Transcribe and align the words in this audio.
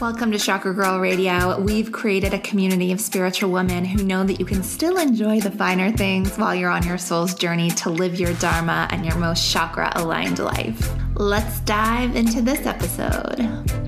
Welcome 0.00 0.30
to 0.30 0.38
Chakra 0.38 0.72
Girl 0.72 1.00
Radio. 1.00 1.58
We've 1.58 1.90
created 1.90 2.32
a 2.32 2.38
community 2.38 2.92
of 2.92 3.00
spiritual 3.00 3.50
women 3.50 3.84
who 3.84 4.04
know 4.04 4.22
that 4.22 4.38
you 4.38 4.46
can 4.46 4.62
still 4.62 4.96
enjoy 4.96 5.40
the 5.40 5.50
finer 5.50 5.90
things 5.90 6.36
while 6.36 6.54
you're 6.54 6.70
on 6.70 6.86
your 6.86 6.98
soul's 6.98 7.34
journey 7.34 7.70
to 7.70 7.90
live 7.90 8.14
your 8.14 8.32
Dharma 8.34 8.86
and 8.92 9.04
your 9.04 9.16
most 9.16 9.50
chakra 9.50 9.90
aligned 9.96 10.38
life. 10.38 10.88
Let's 11.16 11.58
dive 11.60 12.14
into 12.14 12.42
this 12.42 12.64
episode. 12.64 13.87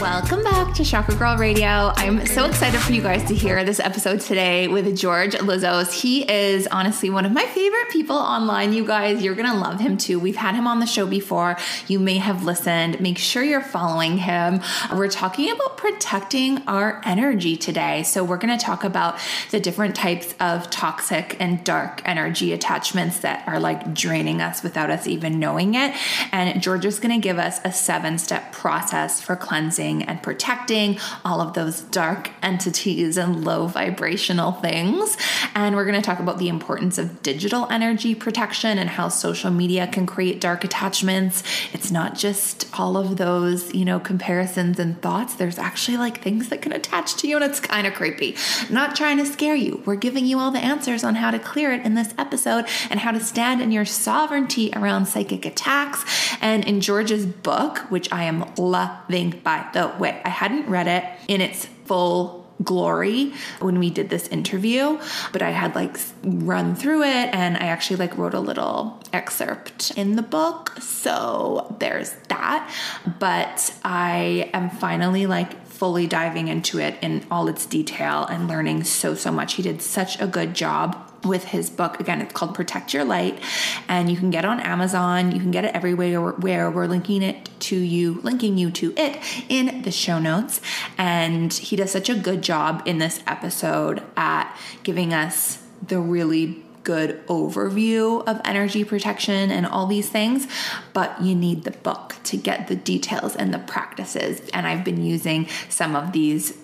Welcome 0.00 0.42
back 0.42 0.74
to 0.76 0.84
Chakra 0.84 1.14
Girl 1.14 1.36
Radio. 1.36 1.92
I'm 1.96 2.24
so 2.24 2.46
excited 2.46 2.80
for 2.80 2.92
you 2.92 3.02
guys 3.02 3.28
to 3.28 3.34
hear 3.34 3.62
this 3.62 3.78
episode 3.78 4.20
today 4.20 4.66
with 4.66 4.96
George 4.96 5.34
Lizos. 5.34 5.92
He 5.92 6.28
is 6.28 6.66
honestly 6.68 7.10
one 7.10 7.26
of 7.26 7.32
my 7.32 7.44
favorite 7.44 7.90
people 7.90 8.16
online, 8.16 8.72
you 8.72 8.86
guys. 8.86 9.22
You're 9.22 9.34
going 9.34 9.50
to 9.50 9.56
love 9.56 9.80
him 9.80 9.98
too. 9.98 10.18
We've 10.18 10.36
had 10.36 10.54
him 10.54 10.66
on 10.66 10.80
the 10.80 10.86
show 10.86 11.06
before. 11.06 11.58
You 11.88 11.98
may 11.98 12.16
have 12.16 12.42
listened. 12.42 13.00
Make 13.00 13.18
sure 13.18 13.42
you're 13.42 13.60
following 13.60 14.16
him. 14.16 14.60
We're 14.92 15.08
talking 15.08 15.50
about 15.50 15.76
protecting 15.76 16.66
our 16.66 17.02
energy 17.04 17.56
today. 17.56 18.02
So, 18.02 18.24
we're 18.24 18.38
going 18.38 18.56
to 18.56 18.64
talk 18.64 18.84
about 18.84 19.18
the 19.50 19.60
different 19.60 19.94
types 19.94 20.34
of 20.40 20.70
toxic 20.70 21.36
and 21.38 21.62
dark 21.64 22.00
energy 22.06 22.52
attachments 22.52 23.20
that 23.20 23.46
are 23.46 23.60
like 23.60 23.92
draining 23.94 24.40
us 24.40 24.62
without 24.62 24.90
us 24.90 25.06
even 25.06 25.38
knowing 25.38 25.74
it. 25.74 25.94
And 26.32 26.62
George 26.62 26.86
is 26.86 26.98
going 26.98 27.20
to 27.20 27.22
give 27.22 27.38
us 27.38 27.60
a 27.64 27.72
seven 27.72 28.16
step 28.16 28.52
process 28.52 29.20
for 29.20 29.36
cleansing 29.36 29.81
and 29.82 30.22
protecting 30.22 30.98
all 31.24 31.40
of 31.40 31.54
those 31.54 31.80
dark 31.80 32.30
entities 32.42 33.16
and 33.16 33.44
low 33.44 33.66
vibrational 33.66 34.52
things. 34.52 35.16
And 35.54 35.74
we're 35.74 35.84
going 35.84 36.00
to 36.00 36.06
talk 36.06 36.20
about 36.20 36.38
the 36.38 36.48
importance 36.48 36.98
of 36.98 37.22
digital 37.22 37.66
energy 37.70 38.14
protection 38.14 38.78
and 38.78 38.88
how 38.88 39.08
social 39.08 39.50
media 39.50 39.86
can 39.86 40.06
create 40.06 40.40
dark 40.40 40.64
attachments. 40.64 41.42
It's 41.72 41.90
not 41.90 42.14
just 42.14 42.68
all 42.78 42.96
of 42.96 43.16
those, 43.16 43.74
you 43.74 43.84
know, 43.84 43.98
comparisons 43.98 44.78
and 44.78 45.00
thoughts. 45.02 45.34
There's 45.34 45.58
actually 45.58 45.96
like 45.96 46.22
things 46.22 46.48
that 46.50 46.62
can 46.62 46.72
attach 46.72 47.16
to 47.16 47.28
you, 47.28 47.36
and 47.36 47.44
it's 47.44 47.60
kind 47.60 47.86
of 47.86 47.94
creepy. 47.94 48.36
Not 48.70 48.94
trying 48.94 49.18
to 49.18 49.26
scare 49.26 49.56
you. 49.56 49.82
We're 49.84 49.96
giving 49.96 50.26
you 50.26 50.38
all 50.38 50.50
the 50.50 50.58
answers 50.58 51.02
on 51.02 51.16
how 51.16 51.30
to 51.30 51.38
clear 51.38 51.72
it 51.72 51.84
in 51.84 51.94
this 51.94 52.14
episode 52.16 52.66
and 52.90 53.00
how 53.00 53.10
to 53.10 53.20
stand 53.20 53.60
in 53.60 53.72
your 53.72 53.84
sovereignty 53.84 54.70
around 54.74 55.06
psychic 55.06 55.44
attacks. 55.44 56.04
And 56.40 56.64
in 56.64 56.80
George's 56.80 57.26
book, 57.26 57.78
which 57.90 58.12
I 58.12 58.24
am 58.24 58.44
loving 58.56 59.40
by 59.42 59.66
the 59.72 59.92
way. 59.98 60.20
I 60.24 60.28
hadn't 60.28 60.68
read 60.68 60.86
it 60.86 61.04
in 61.28 61.40
its 61.40 61.66
full 61.84 62.42
glory 62.62 63.32
when 63.60 63.78
we 63.78 63.90
did 63.90 64.08
this 64.08 64.28
interview 64.28 64.96
but 65.32 65.42
i 65.42 65.50
had 65.50 65.74
like 65.74 65.98
run 66.22 66.76
through 66.76 67.02
it 67.02 67.34
and 67.34 67.56
i 67.56 67.66
actually 67.66 67.96
like 67.96 68.16
wrote 68.16 68.34
a 68.34 68.40
little 68.40 69.00
excerpt 69.12 69.90
in 69.96 70.14
the 70.14 70.22
book 70.22 70.70
so 70.78 71.74
there's 71.80 72.12
that 72.28 72.72
but 73.18 73.74
i 73.84 74.48
am 74.52 74.70
finally 74.70 75.26
like 75.26 75.60
fully 75.82 76.06
diving 76.06 76.46
into 76.46 76.78
it 76.78 76.96
in 77.02 77.26
all 77.28 77.48
its 77.48 77.66
detail 77.66 78.24
and 78.26 78.46
learning 78.46 78.84
so 78.84 79.16
so 79.16 79.32
much 79.32 79.54
he 79.54 79.64
did 79.64 79.82
such 79.82 80.20
a 80.20 80.28
good 80.28 80.54
job 80.54 80.96
with 81.24 81.42
his 81.42 81.70
book. 81.70 81.98
Again, 81.98 82.20
it's 82.20 82.32
called 82.32 82.54
Protect 82.54 82.94
Your 82.94 83.02
Light, 83.02 83.40
and 83.88 84.08
you 84.08 84.16
can 84.16 84.30
get 84.30 84.44
on 84.44 84.60
Amazon. 84.60 85.32
You 85.32 85.40
can 85.40 85.50
get 85.50 85.64
it 85.64 85.74
everywhere 85.74 86.20
where 86.20 86.70
we're 86.70 86.86
linking 86.86 87.20
it 87.22 87.50
to 87.62 87.76
you, 87.76 88.20
linking 88.22 88.58
you 88.58 88.70
to 88.70 88.94
it 88.96 89.18
in 89.48 89.82
the 89.82 89.90
show 89.90 90.20
notes. 90.20 90.60
And 90.96 91.52
he 91.52 91.74
does 91.74 91.90
such 91.90 92.08
a 92.08 92.14
good 92.14 92.42
job 92.42 92.84
in 92.86 92.98
this 92.98 93.20
episode 93.26 94.04
at 94.16 94.56
giving 94.84 95.12
us 95.12 95.66
the 95.84 95.98
really 95.98 96.61
good 96.84 97.24
overview 97.26 98.26
of 98.26 98.40
energy 98.44 98.84
protection 98.84 99.50
and 99.50 99.66
all 99.66 99.86
these 99.86 100.08
things, 100.08 100.46
but 100.92 101.20
you 101.22 101.34
need 101.34 101.64
the 101.64 101.70
book 101.70 102.16
to 102.24 102.36
get 102.36 102.68
the 102.68 102.76
details 102.76 103.36
and 103.36 103.52
the 103.52 103.58
practices. 103.58 104.40
And 104.52 104.66
I've 104.66 104.84
been 104.84 105.04
using 105.04 105.48
some 105.68 105.94
of 105.94 106.12
these 106.12 106.58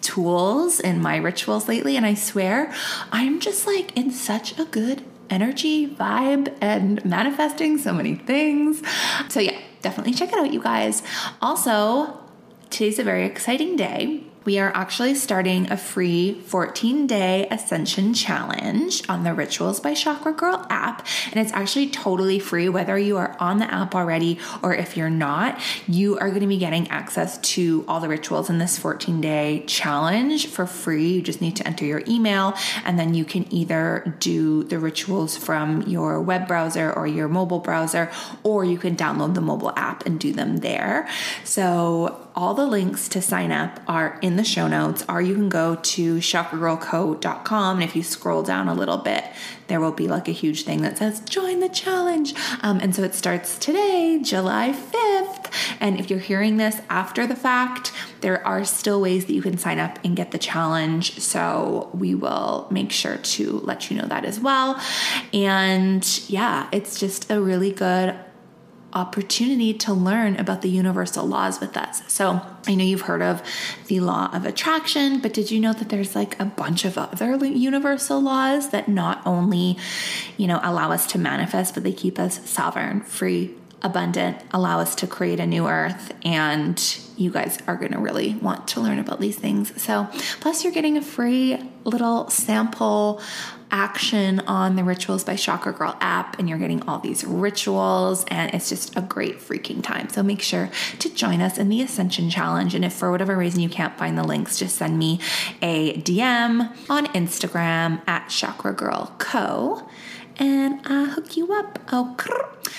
tools 0.00 0.80
in 0.80 1.00
my 1.00 1.16
rituals 1.16 1.68
lately, 1.68 1.96
and 1.96 2.04
I 2.04 2.14
swear 2.14 2.72
I'm 3.10 3.40
just 3.40 3.66
like 3.66 3.96
in 3.96 4.10
such 4.10 4.58
a 4.58 4.64
good 4.64 5.02
energy, 5.30 5.86
vibe, 5.86 6.54
and 6.60 7.04
manifesting 7.04 7.78
so 7.78 7.92
many 7.92 8.14
things. 8.14 8.82
So, 9.28 9.40
yeah, 9.40 9.58
definitely 9.82 10.12
check 10.12 10.32
it 10.32 10.38
out, 10.38 10.52
you 10.52 10.62
guys. 10.62 11.02
Also, 11.40 12.20
today's 12.70 12.98
a 12.98 13.02
very 13.02 13.24
exciting 13.24 13.76
day 13.76 14.24
we 14.44 14.58
are 14.58 14.70
actually 14.74 15.14
starting 15.14 15.70
a 15.70 15.76
free 15.76 16.34
14 16.34 17.06
day 17.06 17.48
ascension 17.50 18.12
challenge 18.12 19.02
on 19.08 19.24
the 19.24 19.32
Rituals 19.32 19.80
by 19.80 19.94
Chakra 19.94 20.32
Girl 20.32 20.66
app. 20.68 21.06
And 21.32 21.40
it's 21.40 21.52
actually 21.52 21.88
totally 21.88 22.38
free, 22.38 22.68
whether 22.68 22.98
you 22.98 23.16
are 23.16 23.36
on 23.40 23.58
the 23.58 23.72
app 23.72 23.94
already 23.94 24.38
or 24.62 24.74
if 24.74 24.96
you're 24.96 25.10
not. 25.10 25.60
You 25.86 26.18
are 26.18 26.28
going 26.28 26.42
to 26.42 26.46
be 26.46 26.58
getting 26.58 26.88
access 26.88 27.38
to 27.38 27.84
all 27.88 28.00
the 28.00 28.08
rituals 28.08 28.50
in 28.50 28.58
this 28.58 28.78
14 28.78 29.20
day 29.20 29.64
challenge 29.66 30.48
for 30.48 30.66
free. 30.66 31.14
You 31.14 31.22
just 31.22 31.40
need 31.40 31.56
to 31.56 31.66
enter 31.66 31.84
your 31.84 32.02
email, 32.06 32.54
and 32.84 32.98
then 32.98 33.14
you 33.14 33.24
can 33.24 33.52
either 33.52 34.14
do 34.20 34.64
the 34.64 34.78
rituals 34.78 35.36
from 35.36 35.82
your 35.82 36.20
web 36.20 36.46
browser 36.46 36.92
or 36.92 37.06
your 37.06 37.28
mobile 37.28 37.60
browser, 37.60 38.10
or 38.42 38.64
you 38.64 38.78
can 38.78 38.96
download 38.96 39.34
the 39.34 39.40
mobile 39.40 39.72
app 39.76 40.04
and 40.06 40.20
do 40.20 40.32
them 40.32 40.58
there. 40.58 41.08
So, 41.44 42.20
all 42.36 42.54
the 42.54 42.66
links 42.66 43.08
to 43.10 43.22
sign 43.22 43.52
up 43.52 43.80
are 43.86 44.18
in 44.20 44.33
the 44.36 44.44
show 44.44 44.68
notes, 44.68 45.04
or 45.08 45.20
you 45.20 45.34
can 45.34 45.48
go 45.48 45.76
to 45.76 46.16
chakragirlco.com. 46.16 47.76
And 47.76 47.84
if 47.84 47.96
you 47.96 48.02
scroll 48.02 48.42
down 48.42 48.68
a 48.68 48.74
little 48.74 48.98
bit, 48.98 49.24
there 49.66 49.80
will 49.80 49.92
be 49.92 50.08
like 50.08 50.28
a 50.28 50.32
huge 50.32 50.64
thing 50.64 50.82
that 50.82 50.98
says 50.98 51.20
join 51.20 51.60
the 51.60 51.68
challenge. 51.68 52.34
Um, 52.62 52.78
and 52.80 52.94
so 52.94 53.02
it 53.02 53.14
starts 53.14 53.58
today, 53.58 54.20
July 54.22 54.72
5th. 54.72 55.52
And 55.80 55.98
if 55.98 56.10
you're 56.10 56.18
hearing 56.18 56.56
this 56.56 56.80
after 56.90 57.26
the 57.26 57.36
fact, 57.36 57.92
there 58.20 58.46
are 58.46 58.64
still 58.64 59.00
ways 59.00 59.26
that 59.26 59.32
you 59.32 59.42
can 59.42 59.58
sign 59.58 59.78
up 59.78 59.98
and 60.04 60.16
get 60.16 60.30
the 60.30 60.38
challenge. 60.38 61.18
So 61.20 61.90
we 61.94 62.14
will 62.14 62.66
make 62.70 62.92
sure 62.92 63.16
to 63.16 63.60
let 63.60 63.90
you 63.90 63.96
know 63.96 64.06
that 64.06 64.24
as 64.24 64.40
well. 64.40 64.80
And 65.32 66.06
yeah, 66.28 66.68
it's 66.72 66.98
just 66.98 67.30
a 67.30 67.40
really 67.40 67.72
good 67.72 68.14
opportunity 68.94 69.74
to 69.74 69.92
learn 69.92 70.36
about 70.36 70.62
the 70.62 70.68
universal 70.68 71.26
laws 71.26 71.60
with 71.60 71.76
us. 71.76 72.02
So, 72.06 72.40
I 72.66 72.74
know 72.74 72.84
you've 72.84 73.02
heard 73.02 73.22
of 73.22 73.42
the 73.88 74.00
law 74.00 74.30
of 74.32 74.46
attraction, 74.46 75.18
but 75.20 75.34
did 75.34 75.50
you 75.50 75.60
know 75.60 75.72
that 75.72 75.88
there's 75.88 76.14
like 76.14 76.38
a 76.40 76.44
bunch 76.44 76.84
of 76.84 76.96
other 76.96 77.36
universal 77.44 78.20
laws 78.20 78.70
that 78.70 78.88
not 78.88 79.20
only, 79.26 79.76
you 80.36 80.46
know, 80.46 80.60
allow 80.62 80.92
us 80.92 81.06
to 81.08 81.18
manifest, 81.18 81.74
but 81.74 81.82
they 81.82 81.92
keep 81.92 82.18
us 82.18 82.48
sovereign, 82.48 83.02
free, 83.02 83.54
abundant, 83.84 84.38
allow 84.50 84.80
us 84.80 84.96
to 84.96 85.06
create 85.06 85.38
a 85.38 85.46
new 85.46 85.68
earth. 85.68 86.12
And 86.24 86.82
you 87.16 87.30
guys 87.30 87.58
are 87.68 87.76
going 87.76 87.92
to 87.92 87.98
really 87.98 88.34
want 88.34 88.66
to 88.68 88.80
learn 88.80 88.98
about 88.98 89.20
these 89.20 89.36
things. 89.36 89.80
So, 89.80 90.08
plus, 90.40 90.64
you're 90.64 90.72
getting 90.72 90.96
a 90.96 91.02
free 91.02 91.58
little 91.84 92.28
sample 92.30 93.20
action 93.70 94.40
on 94.40 94.76
the 94.76 94.84
Rituals 94.84 95.24
by 95.24 95.34
Chakra 95.36 95.72
Girl 95.72 95.96
app, 96.00 96.38
and 96.38 96.48
you're 96.48 96.58
getting 96.58 96.82
all 96.88 97.00
these 97.00 97.24
rituals, 97.24 98.24
and 98.28 98.54
it's 98.54 98.68
just 98.68 98.96
a 98.96 99.02
great 99.02 99.38
freaking 99.38 99.82
time. 99.82 100.08
So 100.08 100.22
make 100.22 100.42
sure 100.42 100.70
to 101.00 101.12
join 101.12 101.40
us 101.40 101.58
in 101.58 101.68
the 101.68 101.82
Ascension 101.82 102.30
Challenge. 102.30 102.74
And 102.74 102.84
if 102.84 102.92
for 102.92 103.10
whatever 103.10 103.36
reason 103.36 103.60
you 103.60 103.68
can't 103.68 103.96
find 103.98 104.16
the 104.16 104.24
links, 104.24 104.58
just 104.58 104.76
send 104.76 104.98
me 104.98 105.20
a 105.60 106.00
DM 106.00 106.72
on 106.88 107.06
Instagram 107.08 108.00
at 108.08 108.28
Chakra 108.28 108.72
Girl 108.72 109.14
Co. 109.18 109.86
And 110.36 110.80
I'll 110.86 111.06
hook 111.06 111.36
you 111.36 111.52
up. 111.52 111.78
Oh, 111.92 112.16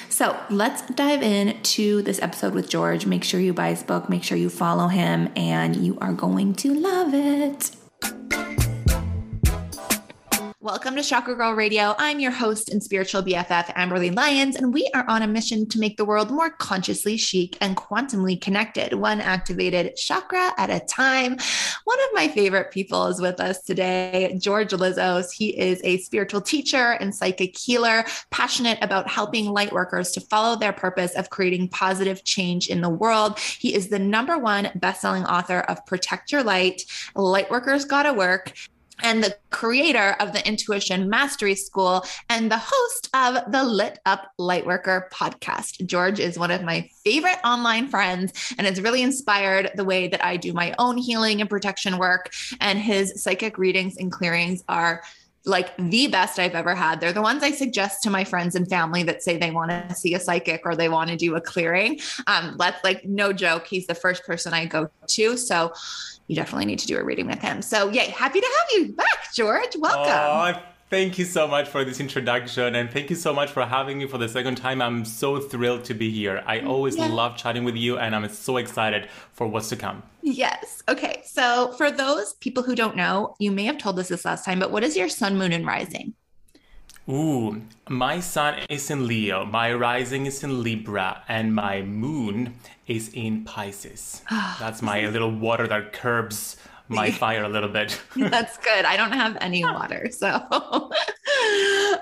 so 0.10 0.38
let's 0.50 0.82
dive 0.94 1.24
in 1.24 1.62
to 1.62 2.02
this 2.02 2.22
episode 2.22 2.54
with 2.54 2.70
George. 2.70 3.06
Make 3.06 3.24
sure 3.24 3.40
you 3.40 3.54
buy 3.54 3.70
his 3.70 3.84
book, 3.84 4.10
make 4.10 4.24
sure 4.24 4.38
you 4.38 4.50
follow 4.50 4.88
him, 4.88 5.30
and 5.36 5.76
you 5.76 5.98
are 6.00 6.14
going 6.14 6.54
to 6.56 6.74
love 6.74 7.14
it. 7.14 7.72
Welcome 10.66 10.96
to 10.96 11.04
Chakra 11.04 11.36
Girl 11.36 11.54
Radio. 11.54 11.94
I'm 12.00 12.20
your 12.20 12.32
host 12.32 12.72
and 12.72 12.82
spiritual 12.82 13.22
BFF, 13.22 13.66
Amberly 13.76 14.12
Lyons, 14.16 14.56
and 14.56 14.74
we 14.74 14.90
are 14.96 15.08
on 15.08 15.22
a 15.22 15.28
mission 15.28 15.70
to 15.70 15.78
make 15.78 15.96
the 15.96 16.06
world 16.06 16.32
more 16.32 16.50
consciously 16.50 17.18
chic 17.18 17.56
and 17.62 17.78
quantumly 17.78 18.42
connected, 18.42 18.96
one 18.96 19.22
activated 19.22 19.96
chakra 19.96 20.54
at 20.58 20.72
a 20.72 20.80
time. 20.80 21.38
One 21.84 22.00
of 22.00 22.10
my 22.14 22.30
favorite 22.30 22.72
people 22.72 23.06
is 23.06 23.22
with 23.22 23.40
us 23.40 23.62
today, 23.62 24.36
George 24.42 24.72
Lizos. 24.72 25.32
He 25.32 25.56
is 25.56 25.80
a 25.84 26.00
spiritual 26.00 26.42
teacher 26.42 26.94
and 26.94 27.14
psychic 27.14 27.56
healer, 27.56 28.04
passionate 28.32 28.80
about 28.82 29.08
helping 29.08 29.46
light 29.46 29.72
workers 29.72 30.14
to 30.14 30.20
follow 30.20 30.56
their 30.56 30.74
purpose 30.74 31.14
of 31.14 31.30
creating 31.30 31.70
positive 31.70 32.24
change 32.24 32.70
in 32.70 32.82
the 32.82 32.90
world. 32.90 33.38
He 33.38 33.76
is 33.76 33.90
the 33.90 34.00
number 34.00 34.40
one 34.40 34.72
best-selling 34.74 35.26
author 35.26 35.60
of 35.60 35.86
Protect 35.86 36.32
Your 36.32 36.42
Light, 36.42 36.82
Light 37.14 37.52
Workers 37.52 37.86
Gotta 37.86 38.14
Work, 38.14 38.54
and 39.02 39.24
the 39.24 39.36
creator 39.50 40.16
of 40.20 40.34
the 40.34 40.46
Intuition 40.48 41.10
Mastery 41.10 41.56
School 41.56 42.06
and 42.30 42.52
the 42.52 42.62
host 42.62 43.10
of 43.14 43.52
the 43.52 43.64
Lit 43.64 44.00
Up 44.06 44.32
Lightworker 44.40 45.10
podcast. 45.10 45.86
George 45.86 46.20
is 46.20 46.40
one 46.40 46.52
of 46.52 46.64
my 46.64 46.90
favorite 47.04 47.40
online 47.44 47.88
friends 47.88 48.54
and 48.58 48.68
has 48.68 48.82
really 48.82 49.02
inspired 49.02 49.72
the 49.76 49.86
way 49.86 50.08
that 50.08 50.24
I 50.24 50.38
do 50.38 50.54
my 50.54 50.74
own 50.80 50.98
healing 50.98 51.42
and 51.42 51.50
protection 51.50 51.98
work. 51.98 52.32
And 52.60 52.80
his 52.80 53.22
psychic 53.22 53.58
readings 53.58 53.98
and 53.98 54.12
clearings 54.12 54.64
are 54.68 55.02
like 55.46 55.76
the 55.78 56.08
best 56.08 56.40
I've 56.40 56.56
ever 56.56 56.74
had. 56.74 57.00
They're 57.00 57.14
the 57.14 57.22
ones 57.22 57.44
I 57.44 57.52
suggest 57.52 58.02
to 58.04 58.10
my 58.10 58.24
friends 58.24 58.56
and 58.56 58.68
family 58.68 59.04
that 59.04 59.22
say 59.22 59.38
they 59.38 59.52
want 59.52 59.70
to 59.70 59.96
see 59.96 60.16
a 60.16 60.20
psychic 60.20 60.62
or 60.66 60.76
they 60.76 60.90
want 60.90 61.12
to 61.12 61.16
do 61.16 61.36
a 61.36 61.42
clearing. 61.42 62.00
Um, 62.28 62.56
let's 62.58 62.84
like 62.84 63.06
no 63.06 63.32
joke, 63.32 63.68
he's 63.68 63.88
the 63.88 63.96
first 63.96 64.26
person 64.26 64.54
I 64.54 64.66
go 64.66 64.90
to. 65.08 65.38
So 65.38 65.72
you 66.28 66.36
definitely 66.36 66.66
need 66.66 66.80
to 66.80 66.88
do 66.88 66.98
a 66.98 67.04
reading 67.04 67.28
with 67.28 67.40
him. 67.40 67.62
So 67.62 67.90
yay, 67.90 68.08
happy 68.08 68.42
to 68.42 68.48
have 68.48 68.82
you 68.82 68.94
back, 68.94 69.34
George. 69.34 69.76
Welcome. 69.78 70.12
Oh, 70.12 70.62
Thank 70.92 71.18
you 71.18 71.26
so 71.26 71.48
much 71.48 71.68
for 71.68 71.84
this 71.84 72.00
introduction 72.00 72.76
and 72.76 72.92
thank 72.92 73.10
you 73.10 73.16
so 73.16 73.34
much 73.34 73.50
for 73.50 73.66
having 73.66 73.98
me 73.98 74.06
for 74.06 74.20
the 74.20 74.30
second 74.30 74.56
time. 74.56 74.84
I'm 74.84 75.04
so 75.04 75.40
thrilled 75.40 75.84
to 75.86 75.96
be 75.96 76.12
here. 76.12 76.44
I 76.46 76.60
mm, 76.60 76.68
always 76.68 76.96
yeah. 76.96 77.08
love 77.08 77.36
chatting 77.38 77.64
with 77.64 77.76
you 77.76 77.98
and 77.98 78.16
I'm 78.16 78.30
so 78.30 78.58
excited 78.58 79.10
for 79.34 79.48
what's 79.48 79.70
to 79.70 79.76
come. 79.76 80.04
Yes. 80.22 80.84
Okay. 80.88 81.24
So, 81.26 81.72
for 81.72 81.90
those 81.90 82.34
people 82.36 82.62
who 82.62 82.76
don't 82.76 82.96
know, 82.96 83.36
you 83.40 83.52
may 83.52 83.66
have 83.66 83.80
told 83.80 83.98
us 83.98 84.10
this 84.10 84.26
last 84.26 84.46
time, 84.46 84.60
but 84.60 84.72
what 84.72 84.84
is 84.84 84.96
your 84.96 85.10
sun, 85.10 85.40
moon, 85.40 85.52
and 85.52 85.66
rising? 85.66 86.14
Ooh, 87.08 87.62
my 87.88 88.20
sun 88.20 88.66
is 88.68 88.90
in 88.90 89.06
Leo, 89.06 89.46
my 89.46 89.72
rising 89.72 90.26
is 90.26 90.44
in 90.44 90.64
Libra, 90.64 91.22
and 91.28 91.54
my 91.54 91.84
moon 91.84 92.56
is 92.88 93.12
in 93.14 93.44
Pisces. 93.44 94.24
That's 94.60 94.82
my 94.82 95.06
little 95.08 95.32
water 95.32 95.68
that 95.68 95.94
curbs 95.94 96.58
my 96.88 97.12
fire 97.22 97.44
a 97.44 97.50
little 97.50 97.70
bit. 97.70 98.02
That's 98.16 98.58
good. 98.58 98.86
I 98.86 98.98
don't 98.98 99.12
have 99.12 99.38
any 99.40 99.64
water, 99.80 100.10
so 100.12 100.30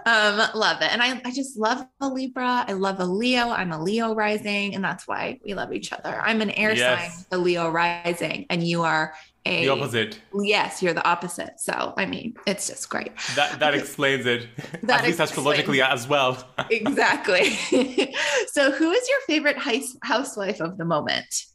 um, 0.05 0.37
love 0.55 0.81
it. 0.81 0.91
And 0.91 1.03
I, 1.03 1.21
I 1.25 1.31
just 1.31 1.57
love 1.57 1.85
a 1.99 2.07
Libra. 2.07 2.63
I 2.65 2.71
love 2.71 3.01
a 3.01 3.05
Leo. 3.05 3.49
I'm 3.49 3.73
a 3.73 3.81
Leo 3.81 4.15
rising, 4.15 4.73
and 4.73 4.83
that's 4.83 5.05
why 5.05 5.39
we 5.43 5.53
love 5.53 5.73
each 5.73 5.91
other. 5.91 6.21
I'm 6.21 6.41
an 6.41 6.51
air 6.51 6.73
yes. 6.73 7.17
sign, 7.17 7.25
a 7.31 7.37
Leo 7.37 7.69
rising, 7.69 8.45
and 8.49 8.63
you 8.63 8.83
are 8.83 9.13
a 9.45 9.65
the 9.65 9.69
opposite. 9.69 10.21
Yes, 10.41 10.81
you're 10.81 10.93
the 10.93 11.05
opposite. 11.07 11.59
So 11.59 11.93
I 11.97 12.05
mean, 12.05 12.35
it's 12.45 12.67
just 12.67 12.89
great. 12.89 13.11
That 13.35 13.59
that 13.59 13.73
explains 13.81 14.25
it. 14.25 14.47
That 14.83 15.01
At 15.01 15.05
least 15.07 15.19
astrologically 15.19 15.81
as 15.81 16.07
well. 16.07 16.47
exactly. 16.69 17.51
so, 18.51 18.71
who 18.71 18.91
is 18.91 19.09
your 19.09 19.19
favorite 19.27 19.57
housewife 20.03 20.61
of 20.61 20.77
the 20.77 20.85
moment? 20.85 21.45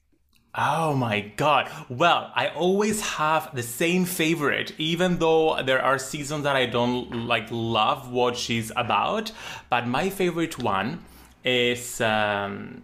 Oh 0.55 0.95
my 0.95 1.21
god. 1.37 1.71
Well, 1.89 2.33
I 2.35 2.49
always 2.49 3.01
have 3.01 3.55
the 3.55 3.63
same 3.63 4.05
favorite, 4.05 4.73
even 4.79 5.19
though 5.19 5.63
there 5.63 5.81
are 5.81 5.99
seasons 5.99 6.43
that 6.45 6.57
I 6.57 6.67
don't 6.67 7.27
like 7.27 7.47
love 7.51 8.11
what 8.11 8.37
she's 8.37 8.73
about. 8.75 9.31
But 9.71 9.87
my 9.87 10.11
favorite 10.11 10.59
one 10.59 11.05
is 11.45 12.01
um, 12.01 12.83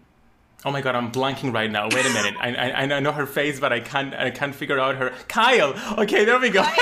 Oh 0.64 0.70
my 0.70 0.80
god, 0.80 0.94
I'm 0.96 1.12
blanking 1.12 1.52
right 1.52 1.70
now. 1.70 1.88
Wait 1.90 2.06
a 2.06 2.10
minute. 2.10 2.34
I, 2.40 2.54
I, 2.54 2.82
I 2.82 3.00
know 3.00 3.12
her 3.12 3.26
face, 3.26 3.60
but 3.60 3.72
I 3.72 3.80
can't 3.80 4.14
I 4.14 4.30
can't 4.30 4.54
figure 4.54 4.78
out 4.78 4.96
her. 4.96 5.12
Kyle. 5.28 5.74
Okay, 5.98 6.24
there 6.24 6.38
we 6.38 6.50
go. 6.50 6.64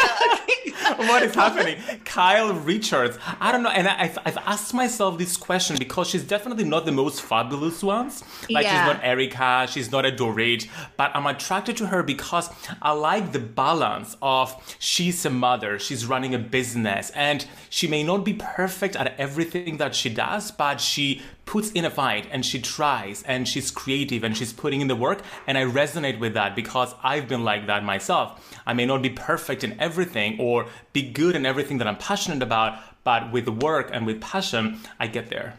what 0.96 1.23
is 1.23 1.34
happening? 1.34 1.79
Kyle 2.05 2.55
Richards. 2.55 3.19
I 3.40 3.52
don't 3.52 3.62
know, 3.62 3.70
and 3.70 3.88
I, 3.88 4.06
have 4.06 4.19
I've 4.25 4.38
asked 4.38 4.75
myself 4.75 5.19
this 5.19 5.37
question 5.37 5.76
because 5.79 6.08
she's 6.08 6.25
definitely 6.25 6.64
not 6.64 6.84
the 6.84 6.93
most 6.93 7.23
fabulous 7.23 7.82
ones. 7.82 8.23
Like 8.50 8.64
yeah. 8.64 8.87
she's 8.87 8.94
not 8.94 9.05
Erika, 9.05 9.67
she's 9.70 9.90
not 9.90 10.06
a 10.06 10.12
Dorit, 10.12 10.69
but 10.96 11.11
I'm 11.14 11.26
attracted 11.26 11.76
to 11.79 11.87
her 11.87 12.02
because 12.02 12.50
I 12.81 12.93
like 12.93 13.32
the 13.32 13.38
balance 13.38 14.17
of 14.23 14.76
she's 14.79 15.25
a 15.25 15.31
mother, 15.31 15.79
she's 15.79 16.06
running 16.06 16.34
a 16.34 16.38
business, 16.38 17.11
and 17.11 17.46
she 17.69 17.87
may 17.87 18.02
not 18.02 18.25
be 18.25 18.34
perfect 18.34 18.96
at 18.96 19.19
everything 19.19 19.79
that 19.79 19.94
she 19.94 20.08
does, 20.08 20.50
but 20.50 20.81
she 20.81 21.23
puts 21.53 21.71
in 21.73 21.85
a 21.85 21.91
fight 21.91 22.27
and 22.33 22.47
she 22.47 22.59
tries 22.59 23.23
and 23.25 23.47
she's 23.47 23.71
creative 23.71 24.25
and 24.25 24.35
she's 24.35 24.55
putting 24.55 24.81
in 24.81 24.89
the 24.89 24.97
work. 24.97 25.21
And 25.47 25.59
I 25.59 25.65
resonate 25.65 26.19
with 26.19 26.33
that 26.33 26.57
because 26.57 26.95
I've 27.03 27.29
been 27.29 27.45
like 27.45 27.67
that 27.67 27.85
myself. 27.85 28.27
I 28.67 28.73
may 28.73 28.87
not 28.87 29.03
be 29.03 29.11
perfect 29.11 29.63
in 29.63 29.79
everything 29.79 30.41
or 30.41 30.65
be 30.95 31.03
good 31.03 31.37
in 31.37 31.45
everything 31.45 31.77
that 31.77 31.87
I'm 31.87 31.99
passionate 31.99 32.43
about, 32.43 32.81
but 33.05 33.31
with 33.33 33.47
work 33.49 33.91
and 33.93 34.07
with 34.07 34.19
passion, 34.19 34.81
I 34.99 35.09
get 35.09 35.29
there. 35.29 35.53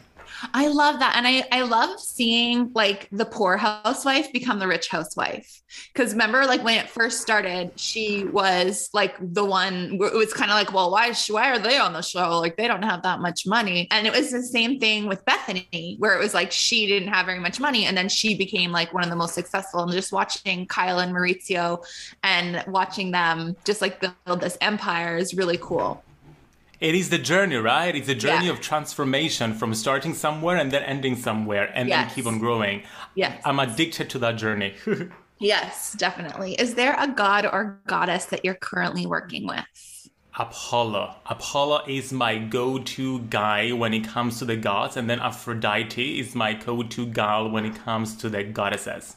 I 0.54 0.68
love 0.68 1.00
that. 1.00 1.16
And 1.16 1.28
I, 1.28 1.44
I 1.52 1.62
love 1.62 2.00
seeing 2.00 2.72
like 2.74 3.08
the 3.12 3.26
poor 3.26 3.58
housewife 3.58 4.32
become 4.34 4.60
the 4.60 4.68
rich 4.68 4.90
housewife. 4.90 5.62
Cause 5.96 6.12
remember, 6.12 6.46
like 6.46 6.64
when 6.64 6.78
it 6.78 6.90
first 6.90 7.22
started, 7.22 7.72
she 7.80 8.26
was 8.26 8.90
like 8.94 9.16
the 9.20 9.46
one, 9.46 10.00
it 10.02 10.14
was 10.14 10.34
kind 10.34 10.52
of 10.52 10.56
like, 10.56 10.74
well, 10.74 10.92
why, 10.92 11.14
why 11.30 11.52
are 11.52 11.60
they 11.60 11.78
on 11.78 11.94
the 11.94 12.02
show? 12.02 12.40
Like 12.40 12.58
they 12.58 12.68
don't 12.68 12.84
have 12.84 13.04
that 13.04 13.20
much 13.20 13.48
money. 13.48 13.88
And 13.92 14.06
it 14.06 14.14
was 14.14 14.32
the 14.32 14.44
same 14.44 14.80
thing 14.80 15.08
with 15.08 15.24
Bethenny, 15.26 16.00
where 16.00 16.16
it 16.16 16.20
was 16.20 16.34
like 16.34 16.52
she 16.52 16.88
didn't 16.88 17.10
have 17.10 17.26
very 17.26 17.40
much 17.40 17.60
money. 17.60 17.86
And 17.86 17.98
then 17.98 18.10
she 18.10 18.36
became 18.36 18.72
like 18.72 18.94
one 18.94 19.04
of 19.04 19.10
the 19.10 19.16
most 19.16 19.36
successful. 19.36 19.82
And 19.82 19.92
just 19.92 20.12
watching 20.12 20.68
Kyle 20.68 21.00
and 21.00 21.14
Mauricio 21.14 21.84
and 22.24 22.64
watching 22.68 23.12
them 23.12 23.56
just 23.66 23.82
like 23.82 24.00
build 24.00 24.42
this 24.42 24.58
empire 24.62 25.18
is 25.18 25.34
really 25.34 25.58
cool 25.62 26.04
it 26.80 26.96
is 26.96 27.10
the 27.10 27.18
journey, 27.18 27.56
right? 27.56 27.96
It's 27.96 28.10
a 28.10 28.16
journey 28.16 28.48
yeah. 28.48 28.52
of 28.52 28.62
transformation 28.62 29.54
from 29.54 29.74
starting 29.74 30.14
somewhere 30.14 30.58
and 30.58 30.72
then 30.72 30.84
ending 30.84 31.16
somewhere 31.16 31.72
and 31.74 31.88
yes. 31.88 32.08
then 32.08 32.16
keep 32.16 32.26
on 32.26 32.40
growing. 32.40 32.84
Yes. 33.16 33.42
I'm 33.46 33.60
addicted 33.60 34.10
to 34.12 34.20
that 34.20 34.38
journey. 34.38 34.76
yes, 35.40 35.94
definitely. 35.94 36.56
Is 36.56 36.76
there 36.76 36.96
a 37.00 37.08
god 37.08 37.46
or 37.46 37.80
goddess 37.88 38.26
that 38.26 38.44
you're 38.44 38.56
currently 38.56 39.06
working 39.06 39.48
with? 39.48 40.10
Apollo. 40.38 41.14
Apollo 41.28 41.84
is 41.88 42.12
my 42.12 42.40
go 42.40 42.80
to 42.80 43.20
guy 43.20 43.72
when 43.72 43.94
it 43.94 44.08
comes 44.08 44.40
to 44.40 44.46
the 44.46 44.56
gods, 44.56 44.98
and 44.98 45.08
then 45.08 45.20
Aphrodite 45.20 46.20
is 46.20 46.34
my 46.34 46.54
go 46.54 46.82
to 46.82 47.06
gal 47.06 47.50
when 47.50 47.66
it 47.66 47.76
comes 47.76 48.16
to 48.18 48.30
the 48.30 48.44
goddesses. 48.44 49.16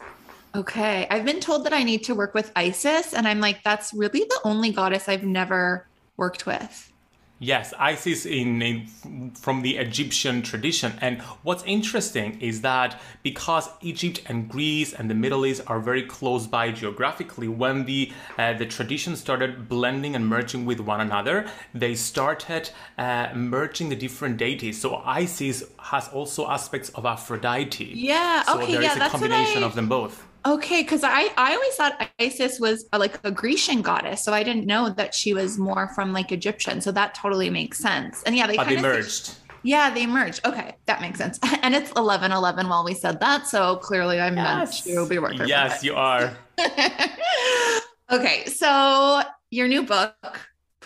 Okay. 0.55 1.07
I've 1.11 1.25
been 1.25 1.41
told 1.41 1.65
that 1.65 1.73
I 1.73 1.85
need 1.85 2.05
to 2.05 2.15
work 2.15 2.35
with 2.35 2.53
Isis, 2.55 3.15
and 3.15 3.27
I'm 3.27 3.41
like, 3.41 3.63
that's 3.65 3.95
really 3.95 4.21
the 4.21 4.41
only 4.45 4.73
goddess 4.73 5.09
I've 5.09 5.25
never 5.25 5.87
worked 6.19 6.45
with. 6.45 6.93
Yes, 7.39 7.75
Isis 7.79 8.25
in, 8.25 8.63
in, 8.63 9.31
from 9.35 9.61
the 9.61 9.77
Egyptian 9.77 10.41
tradition. 10.41 10.95
And 11.03 11.21
what's 11.43 11.63
interesting 11.65 12.41
is 12.41 12.63
that 12.63 12.99
because 13.23 13.69
Egypt 13.83 14.23
and 14.27 14.49
Greece 14.49 14.95
and 14.95 15.11
the 15.11 15.15
Middle 15.15 15.45
East 15.45 15.63
are 15.67 15.79
very 15.79 16.03
close 16.03 16.47
by 16.47 16.71
geographically, 16.71 17.47
when 17.49 17.85
the 17.85 18.11
uh, 18.39 18.55
the 18.55 18.65
tradition 18.65 19.17
started 19.17 19.69
blending 19.69 20.15
and 20.17 20.27
merging 20.27 20.65
with 20.65 20.81
one 20.81 21.03
another, 21.03 21.47
they 21.75 21.95
started 21.95 22.71
uh, 22.97 23.29
merging 23.35 23.91
the 23.91 23.97
different 23.97 24.39
deities. 24.39 24.81
So 24.81 24.97
Isis 25.05 25.63
has 25.79 26.09
also 26.09 26.49
aspects 26.49 26.89
of 26.91 27.05
Aphrodite. 27.05 27.85
Yeah, 27.85 28.45
so 28.45 28.61
okay, 28.61 28.73
there 28.73 28.83
yeah, 28.83 28.93
is 28.93 28.97
a 28.97 29.09
combination 29.11 29.63
I... 29.63 29.67
of 29.67 29.75
them 29.75 29.89
both. 29.89 30.26
Okay, 30.47 30.83
because 30.83 31.03
I 31.03 31.29
I 31.37 31.55
always 31.55 31.75
thought 31.75 32.09
Isis 32.21 32.61
was 32.61 32.87
a, 32.93 32.99
like 32.99 33.19
a 33.25 33.33
Grecian 33.33 33.83
goddess, 33.83 34.23
so 34.23 34.33
I 34.33 34.45
didn't 34.45 34.65
know 34.65 34.91
that 34.91 35.13
she 35.13 35.35
was 35.35 35.59
more 35.59 35.89
from 35.89 36.13
like 36.13 36.31
Egyptian. 36.31 36.81
So 36.81 36.93
that 36.93 37.17
totally 37.17 37.51
makes 37.51 37.79
sense. 37.79 38.23
And 38.23 38.37
yeah, 38.37 38.47
they 38.47 38.57
kind 38.57 38.77
of 38.77 38.83
merged. 38.83 39.35
Yeah, 39.65 39.93
they 39.93 40.07
merged. 40.07 40.47
Okay, 40.47 40.77
that 40.87 41.01
makes 41.01 41.19
sense. 41.19 41.41
And 41.63 41.75
it's 41.75 41.91
eleven 41.97 42.31
eleven 42.31 42.69
while 42.69 42.85
we 42.85 42.95
said 42.95 43.19
that, 43.19 43.49
so 43.49 43.77
clearly 43.77 44.21
I'm 44.21 44.37
yes. 44.37 44.87
meant 44.87 44.97
to 44.97 45.09
be 45.09 45.19
working. 45.19 45.49
Yes, 45.49 45.83
you 45.83 45.97
are. 45.97 46.33
okay, 48.13 48.45
so 48.45 49.23
your 49.51 49.67
new 49.67 49.83
book 49.83 50.15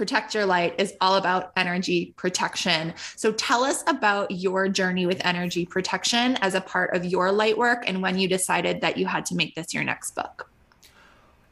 Protect 0.00 0.34
Your 0.34 0.46
Light 0.46 0.76
is 0.78 0.94
all 1.02 1.16
about 1.16 1.52
energy 1.56 2.14
protection. 2.16 2.94
So 3.16 3.32
tell 3.32 3.64
us 3.64 3.84
about 3.86 4.30
your 4.30 4.66
journey 4.66 5.04
with 5.04 5.20
energy 5.26 5.66
protection 5.66 6.36
as 6.36 6.54
a 6.54 6.62
part 6.62 6.96
of 6.96 7.04
your 7.04 7.30
light 7.30 7.58
work 7.58 7.84
and 7.86 8.00
when 8.00 8.18
you 8.18 8.26
decided 8.26 8.80
that 8.80 8.96
you 8.96 9.04
had 9.04 9.26
to 9.26 9.34
make 9.34 9.54
this 9.56 9.74
your 9.74 9.84
next 9.84 10.14
book. 10.14 10.50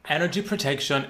Energy 0.07 0.41
protection 0.41 1.09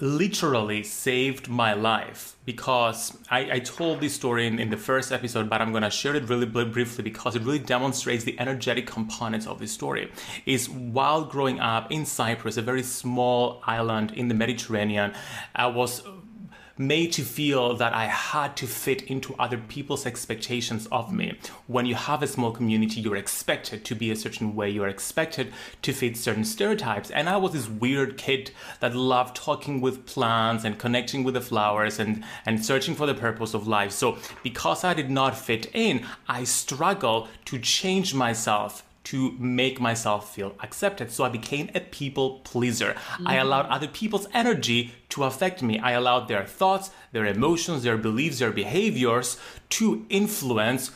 literally 0.00 0.84
saved 0.84 1.48
my 1.48 1.72
life 1.72 2.36
because 2.44 3.18
I, 3.30 3.50
I 3.54 3.58
told 3.58 4.00
this 4.00 4.14
story 4.14 4.46
in, 4.46 4.60
in, 4.60 4.70
the 4.70 4.76
first 4.76 5.10
episode, 5.10 5.50
but 5.50 5.60
I'm 5.60 5.72
going 5.72 5.82
to 5.82 5.90
share 5.90 6.14
it 6.14 6.28
really 6.28 6.46
briefly 6.46 7.02
because 7.02 7.34
it 7.34 7.42
really 7.42 7.58
demonstrates 7.58 8.22
the 8.22 8.38
energetic 8.38 8.86
components 8.86 9.46
of 9.46 9.58
this 9.58 9.72
story. 9.72 10.12
Is 10.46 10.68
while 10.68 11.24
growing 11.24 11.58
up 11.58 11.90
in 11.90 12.06
Cyprus, 12.06 12.56
a 12.56 12.62
very 12.62 12.84
small 12.84 13.60
island 13.66 14.12
in 14.12 14.28
the 14.28 14.34
Mediterranean, 14.34 15.14
I 15.56 15.66
was 15.66 16.02
made 16.78 17.12
to 17.12 17.22
feel 17.22 17.74
that 17.76 17.92
I 17.92 18.06
had 18.06 18.56
to 18.58 18.66
fit 18.66 19.02
into 19.02 19.34
other 19.38 19.58
people's 19.58 20.06
expectations 20.06 20.86
of 20.92 21.12
me. 21.12 21.38
When 21.66 21.86
you 21.86 21.94
have 21.94 22.22
a 22.22 22.26
small 22.26 22.52
community, 22.52 23.00
you're 23.00 23.16
expected 23.16 23.84
to 23.84 23.94
be 23.94 24.10
a 24.10 24.16
certain 24.16 24.54
way, 24.54 24.70
you're 24.70 24.88
expected 24.88 25.52
to 25.82 25.92
fit 25.92 26.16
certain 26.16 26.44
stereotypes. 26.44 27.10
And 27.10 27.28
I 27.28 27.36
was 27.36 27.52
this 27.52 27.68
weird 27.68 28.16
kid 28.16 28.52
that 28.80 28.94
loved 28.94 29.36
talking 29.36 29.80
with 29.80 30.06
plants 30.06 30.64
and 30.64 30.78
connecting 30.78 31.24
with 31.24 31.34
the 31.34 31.40
flowers 31.40 31.98
and, 31.98 32.24
and 32.46 32.64
searching 32.64 32.94
for 32.94 33.06
the 33.06 33.14
purpose 33.14 33.54
of 33.54 33.66
life. 33.66 33.92
So, 33.92 34.18
because 34.42 34.84
I 34.84 34.94
did 34.94 35.10
not 35.10 35.36
fit 35.36 35.70
in, 35.74 36.06
I 36.28 36.44
struggled 36.44 37.28
to 37.46 37.58
change 37.58 38.14
myself 38.14 38.84
to 39.10 39.32
make 39.38 39.80
myself 39.80 40.34
feel 40.34 40.54
accepted. 40.60 41.10
So 41.10 41.24
I 41.24 41.30
became 41.30 41.70
a 41.74 41.80
people 41.80 42.40
pleaser. 42.40 42.92
Mm-hmm. 42.92 43.28
I 43.28 43.36
allowed 43.36 43.66
other 43.66 43.88
people's 43.88 44.28
energy 44.34 44.92
to 45.10 45.24
affect 45.24 45.62
me. 45.62 45.78
I 45.78 45.92
allowed 45.92 46.28
their 46.28 46.44
thoughts, 46.44 46.90
their 47.12 47.24
emotions, 47.24 47.84
their 47.84 47.96
beliefs, 47.96 48.38
their 48.38 48.52
behaviors 48.52 49.38
to 49.70 50.04
influence 50.10 50.90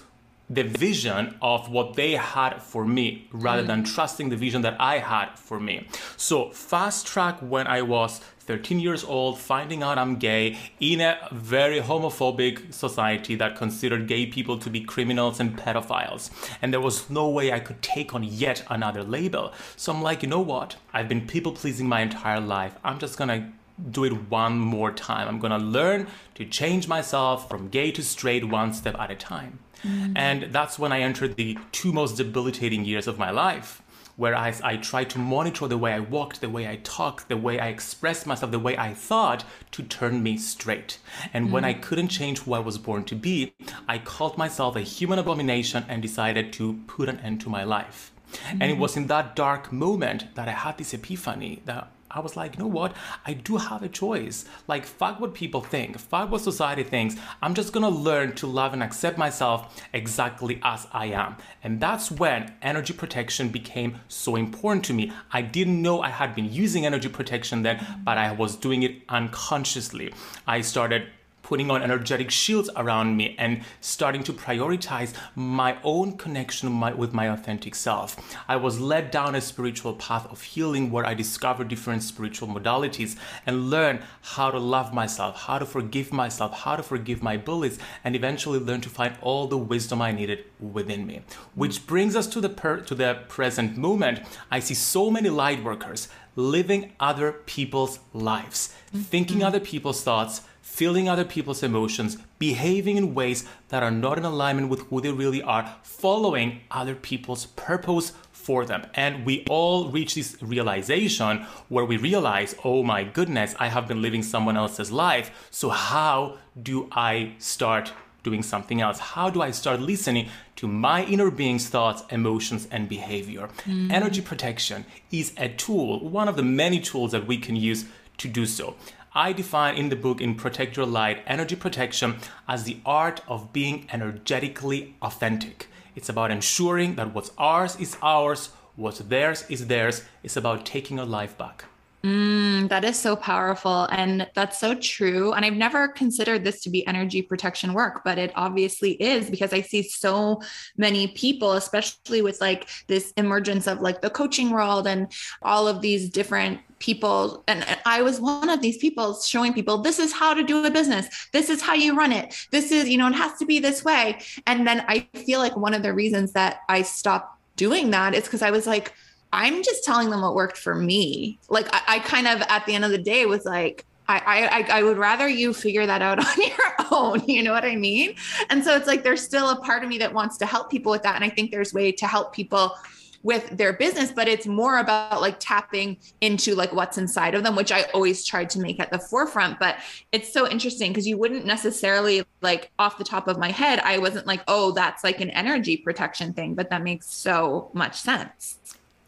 the 0.50 0.62
vision 0.62 1.34
of 1.40 1.70
what 1.70 1.94
they 1.94 2.12
had 2.12 2.60
for 2.60 2.84
me 2.84 3.26
rather 3.32 3.62
than 3.62 3.82
trusting 3.82 4.28
the 4.28 4.36
vision 4.36 4.60
that 4.60 4.76
I 4.78 4.98
had 4.98 5.38
for 5.38 5.58
me. 5.58 5.86
So, 6.18 6.50
fast 6.50 7.06
track 7.06 7.38
when 7.40 7.66
I 7.66 7.80
was 7.80 8.20
13 8.42 8.80
years 8.80 9.04
old, 9.04 9.38
finding 9.38 9.82
out 9.82 9.98
I'm 9.98 10.16
gay 10.16 10.58
in 10.80 11.00
a 11.00 11.28
very 11.32 11.80
homophobic 11.80 12.72
society 12.72 13.34
that 13.36 13.56
considered 13.56 14.08
gay 14.08 14.26
people 14.26 14.58
to 14.58 14.70
be 14.70 14.80
criminals 14.80 15.40
and 15.40 15.56
pedophiles. 15.56 16.30
And 16.60 16.72
there 16.72 16.80
was 16.80 17.08
no 17.08 17.28
way 17.28 17.52
I 17.52 17.60
could 17.60 17.80
take 17.82 18.14
on 18.14 18.24
yet 18.24 18.64
another 18.68 19.02
label. 19.02 19.52
So 19.76 19.92
I'm 19.92 20.02
like, 20.02 20.22
you 20.22 20.28
know 20.28 20.40
what? 20.40 20.76
I've 20.92 21.08
been 21.08 21.26
people 21.26 21.52
pleasing 21.52 21.88
my 21.88 22.00
entire 22.00 22.40
life. 22.40 22.74
I'm 22.84 22.98
just 22.98 23.16
gonna 23.16 23.52
do 23.90 24.04
it 24.04 24.30
one 24.30 24.58
more 24.58 24.92
time. 24.92 25.28
I'm 25.28 25.38
gonna 25.38 25.58
learn 25.58 26.06
to 26.34 26.44
change 26.44 26.88
myself 26.88 27.48
from 27.48 27.68
gay 27.68 27.90
to 27.92 28.02
straight 28.02 28.48
one 28.48 28.72
step 28.72 28.96
at 28.98 29.10
a 29.10 29.14
time. 29.14 29.60
Mm. 29.82 30.12
And 30.16 30.42
that's 30.52 30.78
when 30.78 30.92
I 30.92 31.00
entered 31.00 31.36
the 31.36 31.58
two 31.72 31.92
most 31.92 32.16
debilitating 32.16 32.84
years 32.84 33.06
of 33.06 33.18
my 33.18 33.30
life. 33.30 33.81
Whereas 34.16 34.60
I 34.60 34.76
tried 34.76 35.10
to 35.10 35.18
monitor 35.18 35.66
the 35.66 35.78
way 35.78 35.92
I 35.92 36.00
walked, 36.00 36.40
the 36.40 36.48
way 36.48 36.68
I 36.68 36.76
talked, 36.82 37.28
the 37.28 37.36
way 37.36 37.58
I 37.58 37.68
expressed 37.68 38.26
myself, 38.26 38.52
the 38.52 38.58
way 38.58 38.76
I 38.76 38.92
thought 38.94 39.44
to 39.72 39.82
turn 39.82 40.22
me 40.22 40.36
straight. 40.36 40.98
And 41.32 41.48
mm. 41.48 41.50
when 41.50 41.64
I 41.64 41.72
couldn't 41.72 42.08
change 42.08 42.40
who 42.40 42.52
I 42.52 42.58
was 42.58 42.78
born 42.78 43.04
to 43.04 43.14
be, 43.14 43.54
I 43.88 43.98
called 43.98 44.36
myself 44.36 44.76
a 44.76 44.80
human 44.80 45.18
abomination 45.18 45.84
and 45.88 46.02
decided 46.02 46.52
to 46.54 46.80
put 46.86 47.08
an 47.08 47.20
end 47.20 47.40
to 47.42 47.48
my 47.48 47.64
life. 47.64 48.12
Mm. 48.32 48.50
And 48.60 48.62
it 48.64 48.76
mm. 48.76 48.80
was 48.80 48.96
in 48.96 49.06
that 49.06 49.34
dark 49.34 49.72
moment 49.72 50.34
that 50.34 50.48
I 50.48 50.52
had 50.52 50.78
this 50.78 50.92
epiphany 50.92 51.62
that 51.64 51.90
I 52.14 52.20
was 52.20 52.36
like, 52.36 52.56
you 52.56 52.60
know 52.60 52.68
what? 52.68 52.94
I 53.24 53.32
do 53.32 53.56
have 53.56 53.82
a 53.82 53.88
choice. 53.88 54.44
Like, 54.68 54.84
fuck 54.84 55.20
what 55.20 55.34
people 55.34 55.60
think, 55.60 55.98
fuck 55.98 56.30
what 56.30 56.42
society 56.42 56.82
thinks. 56.82 57.16
I'm 57.40 57.54
just 57.54 57.72
gonna 57.72 57.88
learn 57.88 58.34
to 58.36 58.46
love 58.46 58.72
and 58.72 58.82
accept 58.82 59.16
myself 59.16 59.82
exactly 59.92 60.60
as 60.62 60.86
I 60.92 61.06
am. 61.06 61.36
And 61.62 61.80
that's 61.80 62.10
when 62.10 62.52
energy 62.60 62.92
protection 62.92 63.48
became 63.48 64.00
so 64.08 64.36
important 64.36 64.84
to 64.86 64.94
me. 64.94 65.12
I 65.32 65.42
didn't 65.42 65.80
know 65.80 66.02
I 66.02 66.10
had 66.10 66.34
been 66.34 66.52
using 66.52 66.84
energy 66.84 67.08
protection 67.08 67.62
then, 67.62 68.02
but 68.04 68.18
I 68.18 68.32
was 68.32 68.56
doing 68.56 68.82
it 68.82 69.02
unconsciously. 69.08 70.12
I 70.46 70.60
started 70.60 71.08
putting 71.42 71.70
on 71.70 71.82
energetic 71.82 72.30
shields 72.30 72.70
around 72.76 73.16
me 73.16 73.34
and 73.38 73.62
starting 73.80 74.22
to 74.22 74.32
prioritize 74.32 75.12
my 75.34 75.76
own 75.82 76.16
connection 76.16 76.70
my, 76.70 76.92
with 76.92 77.12
my 77.12 77.26
authentic 77.28 77.74
self. 77.74 78.16
I 78.48 78.56
was 78.56 78.80
led 78.80 79.10
down 79.10 79.34
a 79.34 79.40
spiritual 79.40 79.94
path 79.94 80.30
of 80.30 80.42
healing 80.42 80.90
where 80.90 81.04
I 81.04 81.14
discovered 81.14 81.68
different 81.68 82.02
spiritual 82.02 82.48
modalities 82.48 83.16
and 83.46 83.70
learned 83.70 84.00
how 84.22 84.50
to 84.50 84.58
love 84.58 84.94
myself, 84.94 85.42
how 85.42 85.58
to 85.58 85.66
forgive 85.66 86.12
myself, 86.12 86.52
how 86.60 86.76
to 86.76 86.82
forgive 86.82 87.22
my 87.22 87.36
bullies, 87.36 87.78
and 88.04 88.14
eventually 88.14 88.58
learn 88.58 88.80
to 88.82 88.88
find 88.88 89.16
all 89.20 89.46
the 89.46 89.58
wisdom 89.58 90.00
I 90.00 90.12
needed 90.12 90.44
within 90.60 91.06
me. 91.06 91.22
Which 91.54 91.86
brings 91.86 92.16
us 92.16 92.26
to 92.28 92.40
the 92.40 92.48
per- 92.48 92.80
to 92.80 92.94
the 92.94 93.22
present 93.28 93.76
moment. 93.76 94.20
I 94.50 94.60
see 94.60 94.74
so 94.74 95.10
many 95.10 95.28
light 95.28 95.62
workers 95.62 96.08
living 96.36 96.92
other 96.98 97.32
people's 97.32 97.98
lives, 98.12 98.74
mm-hmm. 98.88 99.00
thinking 99.00 99.42
other 99.42 99.60
people's 99.60 100.02
thoughts, 100.02 100.42
feeling 100.72 101.06
other 101.06 101.24
people's 101.24 101.62
emotions, 101.62 102.16
behaving 102.38 102.96
in 102.96 103.12
ways 103.12 103.44
that 103.68 103.82
are 103.82 103.90
not 103.90 104.16
in 104.16 104.24
alignment 104.24 104.70
with 104.70 104.80
who 104.86 105.02
they 105.02 105.12
really 105.12 105.42
are, 105.42 105.76
following 105.82 106.62
other 106.70 106.94
people's 106.94 107.44
purpose 107.44 108.12
for 108.32 108.64
them. 108.64 108.86
And 108.94 109.26
we 109.26 109.44
all 109.50 109.90
reach 109.90 110.14
this 110.14 110.34
realization 110.40 111.44
where 111.68 111.84
we 111.84 111.98
realize, 111.98 112.56
oh 112.64 112.82
my 112.82 113.04
goodness, 113.04 113.54
I 113.60 113.68
have 113.68 113.86
been 113.86 114.00
living 114.00 114.22
someone 114.22 114.56
else's 114.56 114.90
life. 114.90 115.46
So, 115.50 115.68
how 115.68 116.38
do 116.60 116.88
I 116.90 117.34
start 117.36 117.92
doing 118.22 118.42
something 118.42 118.80
else? 118.80 118.98
How 118.98 119.28
do 119.28 119.42
I 119.42 119.50
start 119.50 119.78
listening 119.78 120.30
to 120.56 120.66
my 120.66 121.04
inner 121.04 121.30
being's 121.30 121.68
thoughts, 121.68 122.02
emotions, 122.08 122.66
and 122.70 122.88
behavior? 122.88 123.50
Mm. 123.66 123.92
Energy 123.92 124.22
protection 124.22 124.86
is 125.10 125.34
a 125.36 125.50
tool, 125.50 126.00
one 126.08 126.28
of 126.28 126.36
the 126.36 126.42
many 126.42 126.80
tools 126.80 127.12
that 127.12 127.26
we 127.26 127.36
can 127.36 127.56
use 127.56 127.84
to 128.16 128.28
do 128.28 128.46
so. 128.46 128.74
I 129.14 129.34
define 129.34 129.76
in 129.76 129.90
the 129.90 129.96
book 129.96 130.22
in 130.22 130.36
Protect 130.36 130.74
Your 130.74 130.86
Light 130.86 131.22
energy 131.26 131.54
protection 131.54 132.16
as 132.48 132.64
the 132.64 132.78
art 132.86 133.20
of 133.28 133.52
being 133.52 133.86
energetically 133.92 134.96
authentic. 135.02 135.68
It's 135.94 136.08
about 136.08 136.30
ensuring 136.30 136.94
that 136.94 137.12
what's 137.12 137.30
ours 137.36 137.76
is 137.76 137.98
ours, 138.00 138.48
what's 138.74 139.00
theirs 139.00 139.44
is 139.50 139.66
theirs. 139.66 140.02
It's 140.22 140.38
about 140.38 140.64
taking 140.64 140.98
a 140.98 141.04
life 141.04 141.36
back. 141.36 141.66
Mm, 142.04 142.68
that 142.68 142.84
is 142.84 142.98
so 142.98 143.14
powerful. 143.14 143.84
And 143.92 144.28
that's 144.34 144.58
so 144.58 144.74
true. 144.74 145.32
And 145.34 145.44
I've 145.44 145.52
never 145.54 145.86
considered 145.86 146.42
this 146.42 146.60
to 146.62 146.70
be 146.70 146.84
energy 146.88 147.22
protection 147.22 147.74
work, 147.74 148.02
but 148.04 148.18
it 148.18 148.32
obviously 148.34 148.92
is 149.00 149.30
because 149.30 149.52
I 149.52 149.60
see 149.60 149.84
so 149.84 150.42
many 150.76 151.08
people, 151.08 151.52
especially 151.52 152.20
with 152.20 152.40
like 152.40 152.68
this 152.88 153.12
emergence 153.16 153.68
of 153.68 153.80
like 153.80 154.02
the 154.02 154.10
coaching 154.10 154.50
world 154.50 154.88
and 154.88 155.12
all 155.42 155.68
of 155.68 155.80
these 155.80 156.10
different 156.10 156.60
people. 156.80 157.44
And 157.46 157.64
I 157.86 158.02
was 158.02 158.20
one 158.20 158.50
of 158.50 158.60
these 158.60 158.78
people 158.78 159.20
showing 159.20 159.52
people 159.52 159.78
this 159.78 160.00
is 160.00 160.12
how 160.12 160.34
to 160.34 160.42
do 160.42 160.64
a 160.64 160.70
business. 160.72 161.28
This 161.32 161.48
is 161.50 161.62
how 161.62 161.74
you 161.74 161.96
run 161.96 162.10
it. 162.10 162.34
This 162.50 162.72
is, 162.72 162.88
you 162.88 162.98
know, 162.98 163.06
it 163.06 163.14
has 163.14 163.38
to 163.38 163.46
be 163.46 163.60
this 163.60 163.84
way. 163.84 164.18
And 164.48 164.66
then 164.66 164.84
I 164.88 165.06
feel 165.14 165.38
like 165.38 165.56
one 165.56 165.72
of 165.72 165.84
the 165.84 165.94
reasons 165.94 166.32
that 166.32 166.62
I 166.68 166.82
stopped 166.82 167.38
doing 167.54 167.90
that 167.92 168.12
is 168.12 168.24
because 168.24 168.42
I 168.42 168.50
was 168.50 168.66
like, 168.66 168.92
I'm 169.32 169.62
just 169.62 169.84
telling 169.84 170.10
them 170.10 170.20
what 170.20 170.34
worked 170.34 170.58
for 170.58 170.74
me. 170.74 171.38
Like 171.48 171.68
I, 171.72 171.82
I 171.88 171.98
kind 172.00 172.26
of 172.26 172.42
at 172.42 172.66
the 172.66 172.74
end 172.74 172.84
of 172.84 172.90
the 172.90 172.98
day 172.98 173.26
was 173.26 173.44
like, 173.44 173.86
I, 174.08 174.66
I 174.70 174.78
I 174.78 174.82
would 174.82 174.98
rather 174.98 175.28
you 175.28 175.54
figure 175.54 175.86
that 175.86 176.02
out 176.02 176.18
on 176.26 176.42
your 176.42 176.74
own. 176.90 177.24
You 177.26 177.42
know 177.42 177.52
what 177.52 177.64
I 177.64 177.76
mean? 177.76 178.14
And 178.50 178.62
so 178.62 178.76
it's 178.76 178.86
like 178.86 179.02
there's 179.02 179.22
still 179.22 179.50
a 179.50 179.56
part 179.56 179.82
of 179.82 179.88
me 179.88 179.98
that 179.98 180.12
wants 180.12 180.36
to 180.38 180.46
help 180.46 180.70
people 180.70 180.92
with 180.92 181.02
that. 181.02 181.14
And 181.14 181.24
I 181.24 181.30
think 181.30 181.50
there's 181.50 181.72
way 181.72 181.92
to 181.92 182.06
help 182.06 182.34
people 182.34 182.74
with 183.22 183.56
their 183.56 183.72
business, 183.72 184.10
but 184.10 184.26
it's 184.26 184.46
more 184.46 184.78
about 184.78 185.20
like 185.20 185.36
tapping 185.38 185.96
into 186.20 186.54
like 186.54 186.72
what's 186.72 186.98
inside 186.98 187.34
of 187.34 187.44
them, 187.44 187.54
which 187.54 187.70
I 187.70 187.82
always 187.94 188.24
tried 188.24 188.50
to 188.50 188.60
make 188.60 188.80
at 188.80 188.90
the 188.90 188.98
forefront. 188.98 189.58
But 189.60 189.76
it's 190.10 190.32
so 190.32 190.48
interesting 190.48 190.90
because 190.90 191.06
you 191.06 191.16
wouldn't 191.16 191.46
necessarily 191.46 192.24
like 192.40 192.70
off 192.78 192.98
the 192.98 193.04
top 193.04 193.28
of 193.28 193.38
my 193.38 193.50
head, 193.50 193.78
I 193.80 193.98
wasn't 193.98 194.26
like, 194.26 194.42
oh, 194.48 194.72
that's 194.72 195.04
like 195.04 195.20
an 195.20 195.30
energy 195.30 195.76
protection 195.76 196.32
thing, 196.32 196.54
but 196.54 196.70
that 196.70 196.82
makes 196.82 197.12
so 197.12 197.70
much 197.72 198.00
sense. 198.00 198.58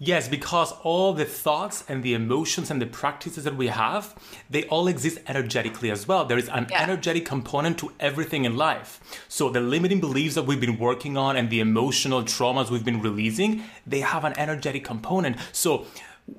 Yes, 0.07 0.29
because 0.29 0.73
all 0.83 1.15
the 1.15 1.25
thoughts 1.25 1.83
and 1.89 2.03
the 2.03 2.13
emotions 2.13 2.71
and 2.71 2.81
the 2.81 2.87
practices 2.87 3.45
that 3.45 3.57
we 3.57 3.69
have, 3.69 4.15
they 4.51 4.65
all 4.65 4.87
exist 4.87 5.19
energetically 5.27 5.91
as 5.91 6.07
well. 6.07 6.27
There 6.27 6.37
is 6.37 6.51
an 6.51 6.67
yeah. 6.71 6.83
energetic 6.83 7.25
component 7.25 7.79
to 7.79 7.91
everything 7.99 8.45
in 8.45 8.55
life. 8.55 9.01
So 9.29 9.49
the 9.49 9.63
limiting 9.63 10.01
beliefs 10.01 10.35
that 10.35 10.43
we've 10.43 10.61
been 10.61 10.79
working 10.79 11.17
on 11.17 11.37
and 11.37 11.49
the 11.49 11.61
emotional 11.61 12.23
traumas 12.23 12.71
we've 12.71 12.85
been 12.85 13.01
releasing, 13.01 13.63
they 13.87 14.01
have 14.01 14.25
an 14.25 14.35
energetic 14.37 14.85
component. 14.85 15.39
So 15.53 15.87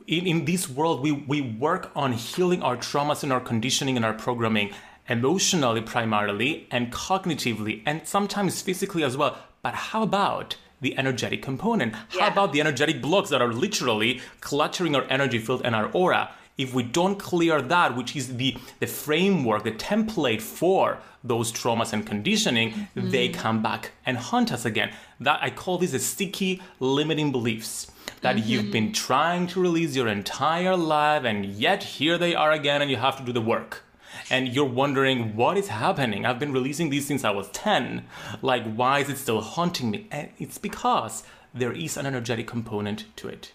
in, 0.06 0.28
in 0.28 0.46
this 0.46 0.70
world, 0.70 1.02
we, 1.02 1.12
we 1.12 1.42
work 1.42 1.92
on 1.96 2.14
healing 2.14 2.62
our 2.62 2.78
traumas 2.78 3.24
and 3.24 3.34
our 3.34 3.42
conditioning 3.42 3.96
and 3.96 4.06
our 4.06 4.14
programming 4.14 4.76
emotionally 5.10 5.82
primarily 5.82 6.68
and 6.70 6.92
cognitively 6.92 7.82
and 7.88 8.08
sometimes 8.08 8.62
physically 8.62 9.04
as 9.04 9.18
well. 9.18 9.40
But 9.64 9.74
how 9.74 10.04
about 10.04 10.56
the 10.86 10.98
energetic 10.98 11.42
component? 11.42 11.94
How 12.18 12.28
about 12.28 12.54
the 12.54 12.62
energetic 12.62 13.02
blocks 13.02 13.30
that 13.32 13.42
are 13.42 13.52
literally 13.52 14.22
cluttering 14.40 14.96
our 14.96 15.06
energy 15.10 15.40
field 15.40 15.62
and 15.66 15.76
our 15.76 15.88
aura? 15.92 16.32
If 16.58 16.74
we 16.74 16.84
don't 16.84 17.18
clear 17.18 17.62
that, 17.62 17.98
which 17.98 18.16
is 18.16 18.38
the, 18.38 18.56
the 18.80 18.88
framework, 18.88 19.64
the 19.64 19.74
template 19.74 20.42
for 20.42 21.00
those 21.22 21.52
traumas 21.52 21.92
and 21.92 22.06
conditioning, 22.06 22.70
mm-hmm. 22.72 23.10
they 23.10 23.28
come 23.30 23.62
back 23.62 23.92
and 24.06 24.18
haunt 24.18 24.54
us 24.54 24.64
again. 24.64 24.94
That 25.20 25.40
I 25.42 25.50
call 25.50 25.78
this 25.80 25.94
a 25.94 26.00
sticky 26.00 26.62
limiting 26.80 27.32
beliefs 27.32 27.92
that 28.22 28.36
mm-hmm. 28.36 28.48
you've 28.48 28.72
been 28.72 28.94
trying 28.94 29.48
to 29.48 29.60
release 29.60 29.96
your 29.96 30.08
entire 30.08 30.78
life, 30.78 31.24
and 31.26 31.46
yet 31.46 31.84
here 31.84 32.18
they 32.18 32.36
are 32.36 32.52
again, 32.52 32.82
and 32.82 32.90
you 32.90 32.98
have 32.98 33.18
to 33.18 33.24
do 33.24 33.34
the 33.34 33.42
work 33.42 33.85
and 34.30 34.50
you're 34.50 34.66
wondering 34.66 35.36
what 35.36 35.58
is 35.58 35.68
happening. 35.68 36.26
I've 36.26 36.40
been 36.40 36.54
releasing 36.54 36.90
these 36.90 37.08
since 37.08 37.24
I 37.24 37.32
was 37.32 37.50
10. 37.50 38.06
Like, 38.42 38.64
why 38.74 39.00
is 39.00 39.10
it 39.10 39.18
still 39.18 39.42
haunting 39.42 39.92
me? 39.92 40.08
And 40.12 40.30
it's 40.38 40.58
because 40.58 41.24
there 41.54 41.72
is 41.72 41.98
an 41.98 42.06
energetic 42.06 42.48
component 42.48 43.06
to 43.18 43.28
it. 43.28 43.54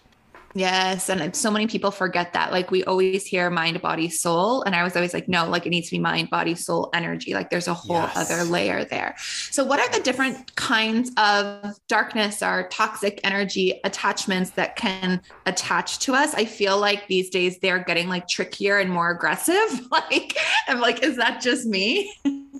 Yes. 0.53 1.09
And 1.09 1.35
so 1.35 1.49
many 1.49 1.67
people 1.67 1.91
forget 1.91 2.33
that. 2.33 2.51
Like 2.51 2.71
we 2.71 2.83
always 2.83 3.25
hear 3.25 3.49
mind, 3.49 3.81
body, 3.81 4.09
soul. 4.09 4.63
And 4.63 4.75
I 4.75 4.83
was 4.83 4.95
always 4.95 5.13
like, 5.13 5.27
no, 5.27 5.47
like 5.47 5.65
it 5.65 5.69
needs 5.69 5.89
to 5.89 5.95
be 5.95 5.99
mind, 5.99 6.29
body, 6.29 6.55
soul, 6.55 6.89
energy. 6.93 7.33
Like 7.33 7.49
there's 7.49 7.67
a 7.67 7.73
whole 7.73 7.97
yes. 7.97 8.17
other 8.17 8.43
layer 8.43 8.83
there. 8.83 9.15
So, 9.17 9.63
what 9.63 9.79
are 9.79 9.89
the 9.97 10.03
different 10.03 10.55
kinds 10.55 11.11
of 11.17 11.75
darkness 11.87 12.43
or 12.43 12.67
toxic 12.69 13.19
energy 13.23 13.79
attachments 13.83 14.51
that 14.51 14.75
can 14.75 15.21
attach 15.45 15.99
to 15.99 16.13
us? 16.13 16.33
I 16.33 16.45
feel 16.45 16.79
like 16.79 17.07
these 17.07 17.29
days 17.29 17.59
they're 17.59 17.83
getting 17.83 18.09
like 18.09 18.27
trickier 18.27 18.77
and 18.79 18.91
more 18.91 19.11
aggressive. 19.11 19.57
Like, 19.91 20.37
I'm 20.67 20.79
like, 20.79 21.03
is 21.03 21.17
that 21.17 21.41
just 21.41 21.65
me? 21.65 22.11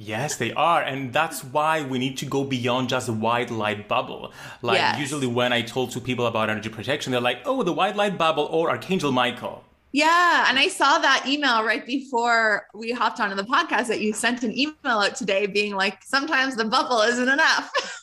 Yes, 0.00 0.36
they 0.36 0.52
are. 0.54 0.82
And 0.82 1.12
that's 1.12 1.44
why 1.44 1.82
we 1.82 1.98
need 1.98 2.16
to 2.18 2.26
go 2.26 2.42
beyond 2.42 2.88
just 2.88 3.06
the 3.06 3.12
white 3.12 3.50
light 3.50 3.86
bubble. 3.86 4.32
Like, 4.62 4.78
yes. 4.78 4.98
usually 4.98 5.26
when 5.26 5.52
I 5.52 5.60
told 5.60 5.90
to 5.92 6.00
people 6.00 6.26
about 6.26 6.48
energy 6.48 6.70
protection, 6.70 7.12
they're 7.12 7.20
like, 7.20 7.40
oh, 7.44 7.62
the 7.62 7.72
white 7.72 7.96
light 7.96 8.16
bubble 8.16 8.44
or 8.44 8.70
Archangel 8.70 9.12
Michael. 9.12 9.62
Yeah. 9.92 10.46
And 10.48 10.58
I 10.58 10.68
saw 10.68 10.98
that 10.98 11.26
email 11.26 11.64
right 11.64 11.84
before 11.84 12.66
we 12.74 12.92
hopped 12.92 13.20
onto 13.20 13.36
the 13.36 13.42
podcast 13.44 13.88
that 13.88 14.00
you 14.00 14.12
sent 14.12 14.42
an 14.42 14.56
email 14.56 14.76
out 14.84 15.16
today 15.16 15.46
being 15.46 15.74
like, 15.74 16.02
sometimes 16.02 16.56
the 16.56 16.64
bubble 16.64 17.00
isn't 17.02 17.28
enough. 17.28 17.70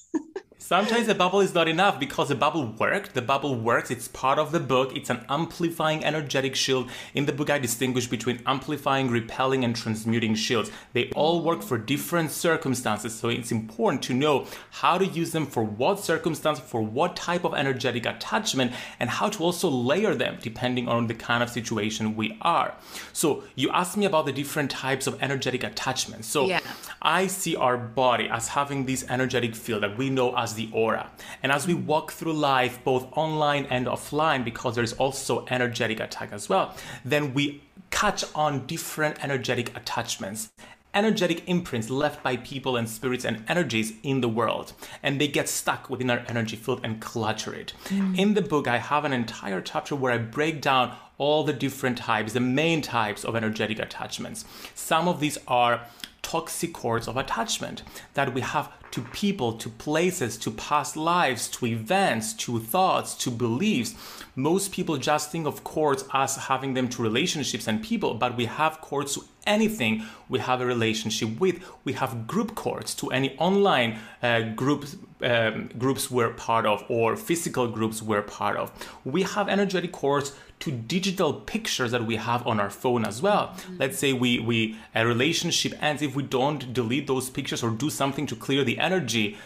Sometimes 0.67 1.07
a 1.07 1.15
bubble 1.15 1.39
is 1.39 1.53
not 1.53 1.69
enough 1.69 1.97
because 1.97 2.27
the 2.27 2.35
bubble 2.35 2.65
worked. 2.65 3.13
The 3.13 3.21
bubble 3.21 3.55
works. 3.55 3.89
It's 3.89 4.09
part 4.09 4.37
of 4.37 4.51
the 4.51 4.59
book. 4.59 4.93
It's 4.93 5.09
an 5.09 5.25
amplifying 5.29 6.03
energetic 6.03 6.57
shield. 6.57 6.91
In 7.13 7.25
the 7.25 7.31
book, 7.31 7.49
I 7.49 7.57
distinguish 7.57 8.07
between 8.07 8.41
amplifying, 8.45 9.09
repelling, 9.09 9.63
and 9.63 9.73
transmuting 9.73 10.35
shields. 10.35 10.69
They 10.91 11.09
all 11.11 11.41
work 11.41 11.63
for 11.63 11.77
different 11.77 12.31
circumstances. 12.31 13.15
So 13.15 13.29
it's 13.29 13.49
important 13.49 14.03
to 14.03 14.13
know 14.13 14.45
how 14.71 14.97
to 14.97 15.05
use 15.05 15.31
them 15.31 15.45
for 15.45 15.63
what 15.63 16.01
circumstance, 16.01 16.59
for 16.59 16.81
what 16.81 17.15
type 17.15 17.45
of 17.45 17.53
energetic 17.53 18.05
attachment, 18.05 18.73
and 18.99 19.09
how 19.09 19.29
to 19.29 19.43
also 19.45 19.69
layer 19.69 20.15
them 20.15 20.37
depending 20.41 20.89
on 20.89 21.07
the 21.07 21.13
kind 21.13 21.43
of 21.43 21.49
situation 21.49 22.17
we 22.17 22.37
are. 22.41 22.75
So 23.13 23.45
you 23.55 23.69
asked 23.69 23.95
me 23.95 24.05
about 24.05 24.25
the 24.25 24.33
different 24.33 24.69
types 24.71 25.07
of 25.07 25.17
energetic 25.23 25.63
attachments. 25.63 26.27
So 26.27 26.45
yeah. 26.45 26.59
I 27.01 27.27
see 27.27 27.55
our 27.55 27.77
body 27.77 28.27
as 28.27 28.49
having 28.49 28.85
this 28.85 29.05
energetic 29.09 29.55
field 29.55 29.83
that 29.83 29.97
we 29.97 30.09
know 30.09 30.35
as 30.35 30.56
the 30.57 30.69
aura. 30.73 31.09
And 31.41 31.51
as 31.51 31.65
we 31.65 31.73
walk 31.73 32.11
through 32.11 32.33
life, 32.33 32.83
both 32.83 33.07
online 33.13 33.65
and 33.69 33.87
offline, 33.87 34.43
because 34.43 34.75
there's 34.75 34.93
also 34.93 35.45
energetic 35.49 36.01
attack 36.01 36.33
as 36.33 36.49
well, 36.49 36.75
then 37.05 37.33
we 37.33 37.63
catch 37.89 38.25
on 38.35 38.67
different 38.67 39.23
energetic 39.23 39.75
attachments 39.77 40.49
energetic 40.97 41.47
imprints 41.47 41.91
left 41.91 42.23
by 42.23 42.35
people 42.37 42.75
and 42.75 42.89
spirits 42.89 43.23
and 43.23 43.43
energies 43.47 43.93
in 44.01 44.21
the 44.21 44.27
world, 44.27 44.73
and 45.03 45.21
they 45.21 45.27
get 45.27 45.47
stuck 45.47 45.89
within 45.91 46.09
our 46.09 46.23
energy 46.27 46.55
field 46.55 46.81
and 46.83 46.99
clutter 46.99 47.53
it. 47.53 47.71
Mm. 47.85 48.17
In 48.17 48.33
the 48.33 48.41
book, 48.41 48.67
I 48.67 48.77
have 48.77 49.05
an 49.05 49.13
entire 49.13 49.61
chapter 49.61 49.95
where 49.95 50.11
I 50.11 50.17
break 50.17 50.59
down 50.59 50.95
all 51.19 51.43
the 51.43 51.53
different 51.53 51.99
types, 51.99 52.33
the 52.33 52.39
main 52.39 52.81
types 52.81 53.23
of 53.23 53.35
energetic 53.35 53.79
attachments. 53.79 54.45
Some 54.73 55.07
of 55.07 55.19
these 55.19 55.37
are 55.47 55.81
toxic 56.21 56.73
cords 56.73 57.07
of 57.07 57.17
attachment 57.17 57.83
that 58.13 58.33
we 58.33 58.41
have 58.41 58.71
to 58.91 59.01
people, 59.01 59.53
to 59.53 59.69
places, 59.69 60.37
to 60.37 60.51
past 60.51 60.95
lives, 60.95 61.47
to 61.49 61.65
events, 61.65 62.33
to 62.33 62.59
thoughts, 62.59 63.15
to 63.15 63.29
beliefs. 63.29 63.93
Most 64.35 64.71
people 64.71 64.97
just 64.97 65.31
think 65.31 65.45
of 65.45 65.63
cords 65.63 66.05
as 66.13 66.35
having 66.35 66.73
them 66.73 66.87
to 66.89 67.01
relationships 67.01 67.67
and 67.67 67.83
people, 67.83 68.13
but 68.13 68.35
we 68.37 68.45
have 68.45 68.81
cords 68.81 69.15
to 69.15 69.23
anything 69.45 70.03
we 70.29 70.39
have 70.39 70.61
a 70.61 70.65
relationship 70.65 71.39
with. 71.39 71.63
We 71.83 71.93
have 71.93 72.27
group 72.27 72.55
cords 72.55 72.93
to 72.95 73.09
any 73.09 73.37
online 73.37 73.99
uh, 74.21 74.41
groups 74.41 74.97
um, 75.21 75.69
groups 75.79 76.11
we're 76.11 76.29
part 76.29 76.67
of 76.67 76.83
or 76.89 77.15
physical 77.15 77.67
groups 77.67 78.03
we're 78.03 78.21
part 78.21 78.55
of. 78.55 78.71
We 79.03 79.23
have 79.23 79.49
energetic 79.49 79.91
cords 79.91 80.33
to 80.59 80.71
digital 80.71 81.33
pictures 81.33 81.91
that 81.91 82.05
we 82.05 82.15
have 82.15 82.45
on 82.47 82.59
our 82.59 82.69
phone 82.69 83.05
as 83.05 83.21
well. 83.21 83.47
Mm-hmm. 83.47 83.77
Let's 83.77 83.99
say 83.99 84.13
we, 84.13 84.39
we 84.39 84.77
a 84.95 85.05
relationship 85.05 85.73
ends 85.81 86.01
if 86.01 86.15
we 86.15 86.23
don't 86.23 86.73
delete 86.73 87.07
those 87.07 87.29
pictures 87.29 87.63
or 87.63 87.69
do 87.69 87.89
something 87.89 88.25
to 88.27 88.35
clear 88.35 88.63
the 88.63 88.79
energy, 88.79 89.37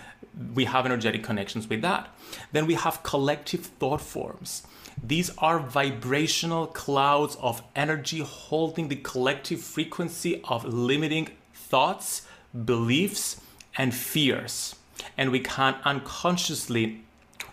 we 0.54 0.66
have 0.66 0.86
energetic 0.86 1.24
connections 1.24 1.68
with 1.68 1.82
that. 1.82 2.10
Then 2.52 2.66
we 2.66 2.76
have 2.76 3.04
collective 3.04 3.62
thought 3.62 4.02
forms. 4.02 4.64
These 5.04 5.32
are 5.38 5.60
vibrational 5.60 6.68
clouds 6.68 7.36
of 7.42 7.64
energy 7.76 8.20
holding 8.20 8.88
the 8.88 8.98
collective 8.98 9.62
frequency 9.62 10.42
of 10.44 10.64
limiting 10.66 11.30
thoughts, 11.54 12.28
beliefs, 12.66 13.42
and 13.78 13.94
fears. 13.94 14.76
And 15.18 15.32
we 15.32 15.40
can 15.40 15.76
unconsciously 15.84 17.04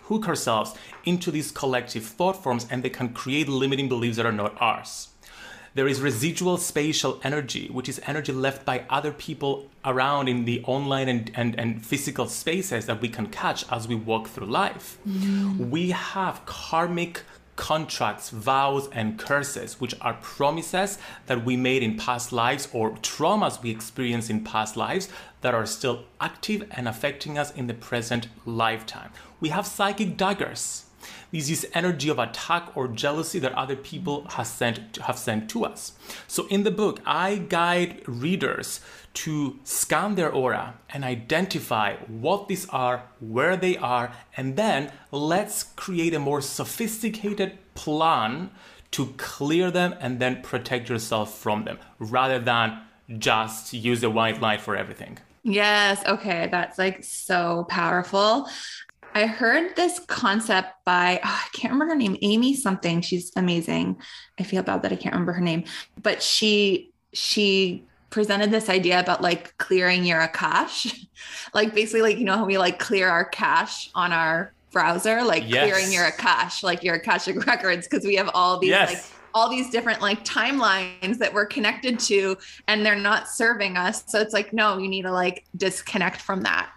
hook 0.09 0.27
ourselves 0.27 0.75
into 1.05 1.31
these 1.31 1.51
collective 1.51 2.03
thought 2.03 2.43
forms 2.43 2.67
and 2.69 2.83
they 2.83 2.89
can 2.89 3.09
create 3.09 3.47
limiting 3.47 3.87
beliefs 3.87 4.17
that 4.17 4.25
are 4.25 4.31
not 4.31 4.55
ours. 4.59 5.09
There 5.75 5.87
is 5.87 6.01
residual 6.01 6.57
spatial 6.57 7.19
energy, 7.23 7.67
which 7.67 7.87
is 7.87 8.01
energy 8.05 8.31
left 8.31 8.65
by 8.65 8.85
other 8.89 9.11
people 9.11 9.69
around 9.85 10.27
in 10.27 10.45
the 10.45 10.63
online 10.63 11.07
and, 11.07 11.31
and, 11.35 11.57
and 11.59 11.85
physical 11.85 12.27
spaces 12.27 12.87
that 12.87 13.01
we 13.01 13.07
can 13.07 13.27
catch 13.27 13.71
as 13.71 13.87
we 13.87 13.95
walk 13.95 14.27
through 14.27 14.47
life. 14.47 14.97
Mm. 15.07 15.69
We 15.69 15.91
have 15.91 16.43
karmic 16.45 17.21
contracts, 17.55 18.29
vows, 18.29 18.87
and 18.93 19.19
curses, 19.19 19.81
which 19.81 19.93
are 19.99 20.13
promises 20.21 20.97
that 21.25 21.43
we 21.43 21.57
made 21.57 21.83
in 21.83 21.97
past 21.97 22.31
lives 22.31 22.69
or 22.71 22.91
traumas 23.01 23.61
we 23.61 23.69
experienced 23.69 24.29
in 24.29 24.43
past 24.45 24.77
lives 24.77 25.09
that 25.41 25.53
are 25.53 25.65
still 25.65 26.05
active 26.19 26.67
and 26.71 26.87
affecting 26.87 27.37
us 27.37 27.51
in 27.51 27.67
the 27.67 27.73
present 27.73 28.27
lifetime. 28.45 29.11
We 29.39 29.49
have 29.49 29.65
psychic 29.65 30.17
daggers. 30.17 30.85
This 31.31 31.49
is 31.49 31.67
energy 31.73 32.09
of 32.09 32.19
attack 32.19 32.75
or 32.75 32.87
jealousy 32.87 33.39
that 33.39 33.53
other 33.53 33.75
people 33.75 34.25
have 34.31 34.47
sent, 34.47 34.97
have 34.97 35.17
sent 35.17 35.49
to 35.51 35.63
us. 35.63 35.93
So 36.27 36.47
in 36.47 36.63
the 36.63 36.71
book, 36.71 36.99
I 37.05 37.35
guide 37.35 38.01
readers 38.07 38.81
to 39.13 39.59
scan 39.63 40.15
their 40.15 40.31
aura 40.31 40.75
and 40.89 41.03
identify 41.03 41.95
what 42.07 42.47
these 42.47 42.67
are, 42.69 43.03
where 43.19 43.55
they 43.55 43.77
are, 43.77 44.11
and 44.35 44.55
then 44.57 44.91
let's 45.11 45.63
create 45.63 46.13
a 46.13 46.19
more 46.19 46.41
sophisticated 46.41 47.57
plan 47.75 48.51
to 48.91 49.13
clear 49.17 49.71
them 49.71 49.95
and 49.99 50.19
then 50.19 50.41
protect 50.41 50.89
yourself 50.89 51.37
from 51.37 51.63
them 51.63 51.77
rather 51.99 52.39
than 52.39 52.81
just 53.17 53.73
use 53.73 54.01
the 54.01 54.09
white 54.09 54.41
light 54.41 54.61
for 54.61 54.75
everything. 54.75 55.17
Yes. 55.43 56.05
Okay. 56.05 56.47
That's 56.51 56.77
like 56.77 57.03
so 57.03 57.65
powerful. 57.69 58.47
I 59.15 59.25
heard 59.25 59.75
this 59.75 59.99
concept 60.07 60.69
by, 60.85 61.19
oh, 61.23 61.41
I 61.45 61.47
can't 61.57 61.73
remember 61.73 61.93
her 61.93 61.97
name, 61.97 62.15
Amy 62.21 62.53
something. 62.53 63.01
She's 63.01 63.31
amazing. 63.35 63.97
I 64.39 64.43
feel 64.43 64.61
bad 64.61 64.83
that 64.83 64.91
I 64.91 64.95
can't 64.95 65.13
remember 65.13 65.33
her 65.33 65.41
name, 65.41 65.63
but 66.01 66.21
she, 66.21 66.91
she 67.11 67.83
presented 68.09 68.51
this 68.51 68.69
idea 68.69 68.99
about 68.99 69.21
like 69.21 69.55
clearing 69.57 70.03
your 70.03 70.27
cache 70.29 71.07
like 71.53 71.73
basically 71.75 72.01
like 72.01 72.17
you 72.17 72.25
know 72.25 72.37
how 72.37 72.45
we 72.45 72.57
like 72.57 72.79
clear 72.79 73.07
our 73.07 73.25
cache 73.25 73.89
on 73.93 74.11
our 74.11 74.51
browser 74.71 75.23
like 75.23 75.43
yes. 75.47 75.63
clearing 75.69 75.93
your 75.93 76.09
cache 76.11 76.63
like 76.63 76.83
your 76.83 76.95
akashic 76.95 77.45
records 77.45 77.87
because 77.87 78.05
we 78.05 78.15
have 78.15 78.29
all 78.33 78.57
these 78.59 78.69
yes. 78.69 78.93
like 78.93 79.18
all 79.39 79.49
these 79.49 79.69
different 79.69 80.01
like 80.01 80.23
timelines 80.25 81.17
that 81.17 81.33
we're 81.33 81.45
connected 81.45 81.97
to 81.97 82.37
and 82.67 82.85
they're 82.85 82.95
not 82.95 83.29
serving 83.29 83.77
us 83.77 84.03
so 84.07 84.19
it's 84.19 84.33
like 84.33 84.51
no 84.51 84.77
you 84.77 84.89
need 84.89 85.03
to 85.03 85.11
like 85.11 85.45
disconnect 85.55 86.19
from 86.19 86.43
that 86.43 86.69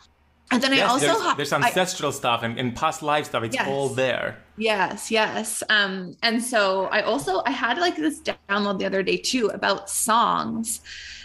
and 0.52 0.62
then 0.62 0.72
yes, 0.72 0.82
I 0.82 0.92
also 0.92 1.06
there's, 1.06 1.20
ha- 1.20 1.34
there's 1.34 1.52
ancestral 1.52 2.10
I, 2.10 2.14
stuff 2.14 2.42
and, 2.42 2.58
and 2.58 2.76
past 2.76 3.02
life 3.02 3.24
stuff. 3.24 3.42
It's 3.42 3.54
yes, 3.54 3.66
all 3.66 3.88
there. 3.88 4.36
Yes, 4.58 5.10
yes. 5.10 5.62
Um, 5.70 6.14
and 6.22 6.44
so 6.44 6.88
I 6.88 7.00
also 7.00 7.42
I 7.46 7.52
had 7.52 7.78
like 7.78 7.96
this 7.96 8.20
download 8.20 8.78
the 8.78 8.84
other 8.84 9.02
day 9.02 9.16
too 9.16 9.46
about 9.46 9.88
songs 9.88 10.82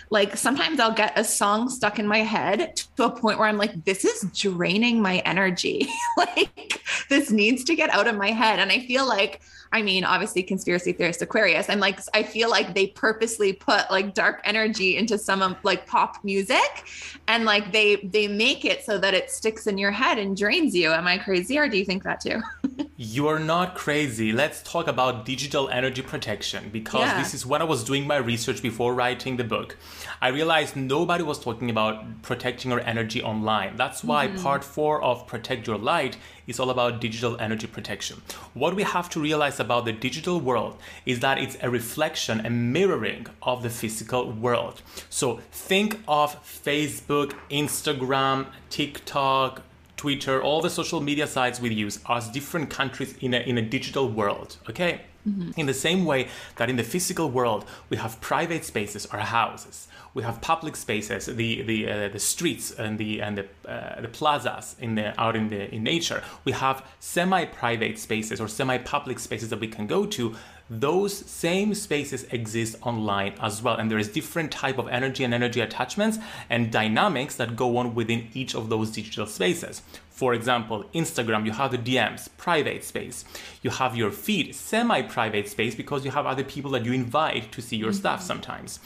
like 0.09 0.37
sometimes 0.37 0.79
I'll 0.79 0.93
get 0.93 1.17
a 1.17 1.23
song 1.23 1.69
stuck 1.69 1.99
in 1.99 2.07
my 2.07 2.19
head 2.19 2.77
to 2.95 3.03
a 3.03 3.09
point 3.09 3.39
where 3.39 3.47
I'm 3.47 3.57
like, 3.57 3.83
this 3.83 4.05
is 4.05 4.29
draining 4.33 5.01
my 5.01 5.17
energy. 5.19 5.87
like 6.17 6.81
this 7.09 7.29
needs 7.29 7.63
to 7.65 7.75
get 7.75 7.89
out 7.89 8.07
of 8.07 8.15
my 8.15 8.31
head. 8.31 8.59
And 8.59 8.71
I 8.71 8.79
feel 8.79 9.07
like, 9.07 9.41
I 9.71 9.81
mean, 9.81 10.03
obviously 10.03 10.43
conspiracy 10.43 10.93
theorist 10.93 11.21
Aquarius. 11.21 11.69
I'm 11.69 11.79
like, 11.79 11.99
I 12.13 12.23
feel 12.23 12.49
like 12.49 12.73
they 12.73 12.87
purposely 12.87 13.53
put 13.53 13.89
like 13.91 14.13
dark 14.13 14.41
energy 14.43 14.97
into 14.97 15.17
some 15.17 15.41
of 15.41 15.57
like 15.63 15.85
pop 15.87 16.23
music 16.23 16.85
and 17.27 17.45
like 17.45 17.71
they 17.71 17.97
they 17.97 18.27
make 18.27 18.65
it 18.65 18.83
so 18.83 18.97
that 18.97 19.13
it 19.13 19.29
sticks 19.29 19.67
in 19.67 19.77
your 19.77 19.91
head 19.91 20.17
and 20.17 20.37
drains 20.37 20.75
you. 20.75 20.91
Am 20.91 21.07
I 21.07 21.17
crazy 21.17 21.57
or 21.57 21.67
do 21.67 21.77
you 21.77 21.85
think 21.85 22.03
that 22.03 22.21
too? 22.21 22.41
You're 22.95 23.39
not 23.39 23.75
crazy. 23.75 24.31
Let's 24.31 24.61
talk 24.63 24.87
about 24.87 25.25
digital 25.25 25.69
energy 25.69 26.01
protection 26.01 26.69
because 26.71 27.01
yeah. 27.01 27.19
this 27.19 27.33
is 27.33 27.45
when 27.45 27.61
I 27.61 27.65
was 27.65 27.83
doing 27.83 28.07
my 28.07 28.17
research 28.17 28.61
before 28.61 28.93
writing 28.93 29.37
the 29.37 29.43
book. 29.43 29.77
I 30.21 30.29
realized 30.29 30.75
nobody 30.75 31.23
was 31.23 31.39
talking 31.39 31.69
about 31.69 32.21
protecting 32.21 32.71
our 32.71 32.79
energy 32.79 33.21
online. 33.21 33.75
That's 33.75 34.03
why 34.03 34.27
mm-hmm. 34.27 34.41
part 34.41 34.63
four 34.63 35.01
of 35.03 35.27
Protect 35.27 35.67
Your 35.67 35.77
Light 35.77 36.17
is 36.47 36.59
all 36.59 36.69
about 36.69 37.01
digital 37.01 37.39
energy 37.39 37.67
protection. 37.67 38.21
What 38.53 38.75
we 38.75 38.83
have 38.83 39.09
to 39.11 39.19
realize 39.19 39.59
about 39.59 39.85
the 39.85 39.91
digital 39.91 40.39
world 40.39 40.77
is 41.05 41.19
that 41.19 41.37
it's 41.37 41.57
a 41.61 41.69
reflection 41.69 42.45
a 42.45 42.49
mirroring 42.49 43.27
of 43.41 43.63
the 43.63 43.69
physical 43.69 44.31
world. 44.31 44.81
So 45.09 45.39
think 45.51 45.99
of 46.07 46.41
Facebook, 46.43 47.33
Instagram, 47.51 48.47
TikTok, 48.69 49.61
Twitter, 49.97 50.41
all 50.41 50.61
the 50.61 50.69
social 50.69 51.01
media 51.01 51.27
sites 51.27 51.59
we 51.59 51.73
use 51.73 51.99
as 52.07 52.29
different 52.29 52.69
countries 52.69 53.15
in 53.19 53.33
a, 53.33 53.39
in 53.39 53.57
a 53.57 53.61
digital 53.61 54.09
world, 54.09 54.57
okay? 54.69 55.01
Mm-hmm. 55.27 55.59
In 55.59 55.65
the 55.65 55.73
same 55.73 56.05
way 56.05 56.29
that 56.55 56.69
in 56.69 56.77
the 56.77 56.83
physical 56.83 57.29
world, 57.29 57.65
we 57.89 57.97
have 57.97 58.21
private 58.21 58.63
spaces, 58.63 59.05
our 59.07 59.19
houses. 59.19 59.87
We 60.13 60.23
have 60.23 60.41
public 60.41 60.75
spaces, 60.75 61.25
the 61.25 61.61
the 61.63 61.91
uh, 61.91 62.09
the 62.09 62.19
streets 62.19 62.71
and 62.71 62.97
the 62.97 63.21
and 63.21 63.37
the 63.37 63.45
uh, 63.69 64.01
the 64.01 64.07
plazas 64.07 64.75
in 64.79 64.95
the 64.95 65.19
out 65.21 65.35
in 65.35 65.49
the 65.49 65.73
in 65.75 65.83
nature. 65.83 66.23
We 66.45 66.53
have 66.53 66.83
semi-private 66.99 67.99
spaces 67.99 68.39
or 68.39 68.47
semi-public 68.47 69.19
spaces 69.19 69.49
that 69.49 69.59
we 69.59 69.67
can 69.67 69.85
go 69.85 70.05
to 70.05 70.35
those 70.69 71.13
same 71.13 71.73
spaces 71.73 72.23
exist 72.25 72.75
online 72.81 73.33
as 73.41 73.61
well 73.61 73.75
and 73.75 73.89
there 73.89 73.97
is 73.97 74.09
different 74.09 74.51
type 74.51 74.77
of 74.77 74.87
energy 74.89 75.23
and 75.23 75.33
energy 75.33 75.61
attachments 75.61 76.19
and 76.49 76.71
dynamics 76.71 77.35
that 77.35 77.55
go 77.55 77.77
on 77.77 77.95
within 77.95 78.27
each 78.33 78.53
of 78.55 78.69
those 78.69 78.91
digital 78.91 79.25
spaces. 79.25 79.81
For 80.09 80.33
example 80.33 80.85
instagram 80.93 81.45
you 81.45 81.51
have 81.51 81.71
the 81.71 81.77
dms 81.77 82.29
private 82.37 82.83
space. 82.83 83.23
You 83.61 83.69
have 83.69 83.95
your 83.95 84.11
feed 84.11 84.55
semi-private 84.55 85.47
space 85.47 85.75
because 85.75 86.03
you 86.03 86.11
have 86.11 86.25
other 86.25 86.43
people 86.43 86.71
that 86.71 86.85
you 86.85 86.93
invite 86.93 87.51
to 87.53 87.61
see 87.61 87.77
your 87.77 87.91
mm-hmm. 87.91 87.99
stuff 87.99 88.21
sometimes. 88.21 88.79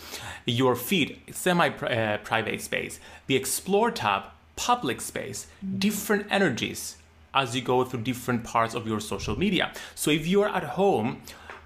Your 0.45 0.75
feed 0.75 1.19
semi-private 1.31 2.55
uh, 2.55 2.63
space. 2.63 2.99
The 3.27 3.35
explore 3.35 3.91
tab 3.91 4.23
public 4.55 5.01
space, 5.01 5.47
different 5.79 6.27
energies 6.29 6.97
as 7.33 7.55
you 7.55 7.61
go 7.61 7.83
through 7.83 8.01
different 8.01 8.43
parts 8.43 8.75
of 8.75 8.85
your 8.87 8.99
social 8.99 9.37
media. 9.37 9.71
So 9.95 10.11
if 10.11 10.27
you're 10.27 10.49
at 10.49 10.63
home 10.63 11.21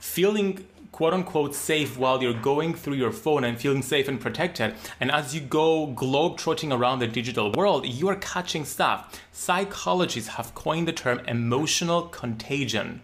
feeling 0.05 0.65
quote 0.91 1.13
unquote 1.13 1.53
safe 1.53 1.97
while 1.97 2.23
you're 2.23 2.41
going 2.41 2.73
through 2.73 2.93
your 2.93 3.11
phone 3.11 3.43
and 3.43 3.59
feeling 3.59 3.81
safe 3.81 4.07
and 4.07 4.21
protected. 4.21 4.73
And 4.99 5.11
as 5.11 5.35
you 5.35 5.41
go 5.41 5.87
globe 5.87 6.37
trotting 6.37 6.71
around 6.71 6.99
the 6.99 7.07
digital 7.07 7.51
world, 7.51 7.85
you 7.85 8.07
are 8.07 8.15
catching 8.15 8.63
stuff. 8.63 9.19
Psychologists 9.33 10.29
have 10.29 10.55
coined 10.55 10.87
the 10.87 10.93
term 10.93 11.19
emotional 11.27 12.03
contagion 12.03 13.01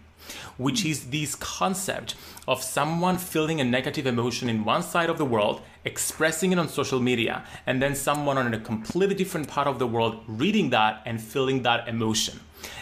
which 0.56 0.84
is 0.84 1.10
this 1.10 1.34
concept 1.34 2.14
of 2.46 2.62
someone 2.62 3.18
feeling 3.18 3.60
a 3.60 3.64
negative 3.64 4.06
emotion 4.06 4.48
in 4.48 4.64
one 4.64 4.82
side 4.82 5.10
of 5.10 5.18
the 5.18 5.24
world, 5.24 5.60
expressing 5.84 6.52
it 6.52 6.58
on 6.58 6.68
social 6.68 7.00
media, 7.00 7.44
and 7.66 7.82
then 7.82 7.94
someone 7.94 8.38
on 8.38 8.54
a 8.54 8.60
completely 8.60 9.14
different 9.14 9.48
part 9.48 9.66
of 9.66 9.78
the 9.78 9.86
world 9.86 10.22
reading 10.28 10.70
that 10.70 11.02
and 11.04 11.20
feeling 11.20 11.62
that 11.62 11.88
emotion. 11.88 12.38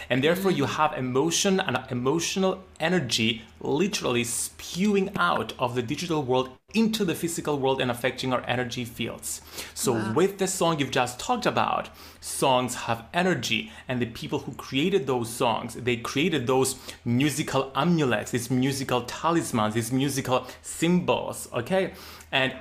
And 0.09 0.23
therefore, 0.23 0.51
you 0.51 0.65
mm. 0.65 0.75
have 0.75 0.93
emotion 0.93 1.59
and 1.59 1.79
emotional 1.89 2.63
energy 2.79 3.43
literally 3.59 4.23
spewing 4.23 5.11
out 5.15 5.53
of 5.59 5.75
the 5.75 5.81
digital 5.81 6.23
world 6.23 6.49
into 6.73 7.05
the 7.05 7.15
physical 7.15 7.59
world 7.59 7.81
and 7.81 7.91
affecting 7.91 8.33
our 8.33 8.43
energy 8.47 8.85
fields. 8.85 9.41
So, 9.73 9.93
wow. 9.93 10.13
with 10.13 10.37
the 10.37 10.47
song 10.47 10.79
you've 10.79 10.91
just 10.91 11.19
talked 11.19 11.45
about, 11.45 11.89
songs 12.19 12.75
have 12.75 13.05
energy, 13.13 13.71
and 13.87 14.01
the 14.01 14.05
people 14.05 14.39
who 14.39 14.53
created 14.53 15.07
those 15.07 15.29
songs, 15.29 15.75
they 15.75 15.97
created 15.97 16.47
those 16.47 16.75
musical 17.03 17.71
amulets, 17.75 18.31
these 18.31 18.49
musical 18.49 19.01
talismans, 19.03 19.73
these 19.73 19.91
musical 19.91 20.47
symbols, 20.61 21.49
okay? 21.53 21.93
And 22.31 22.53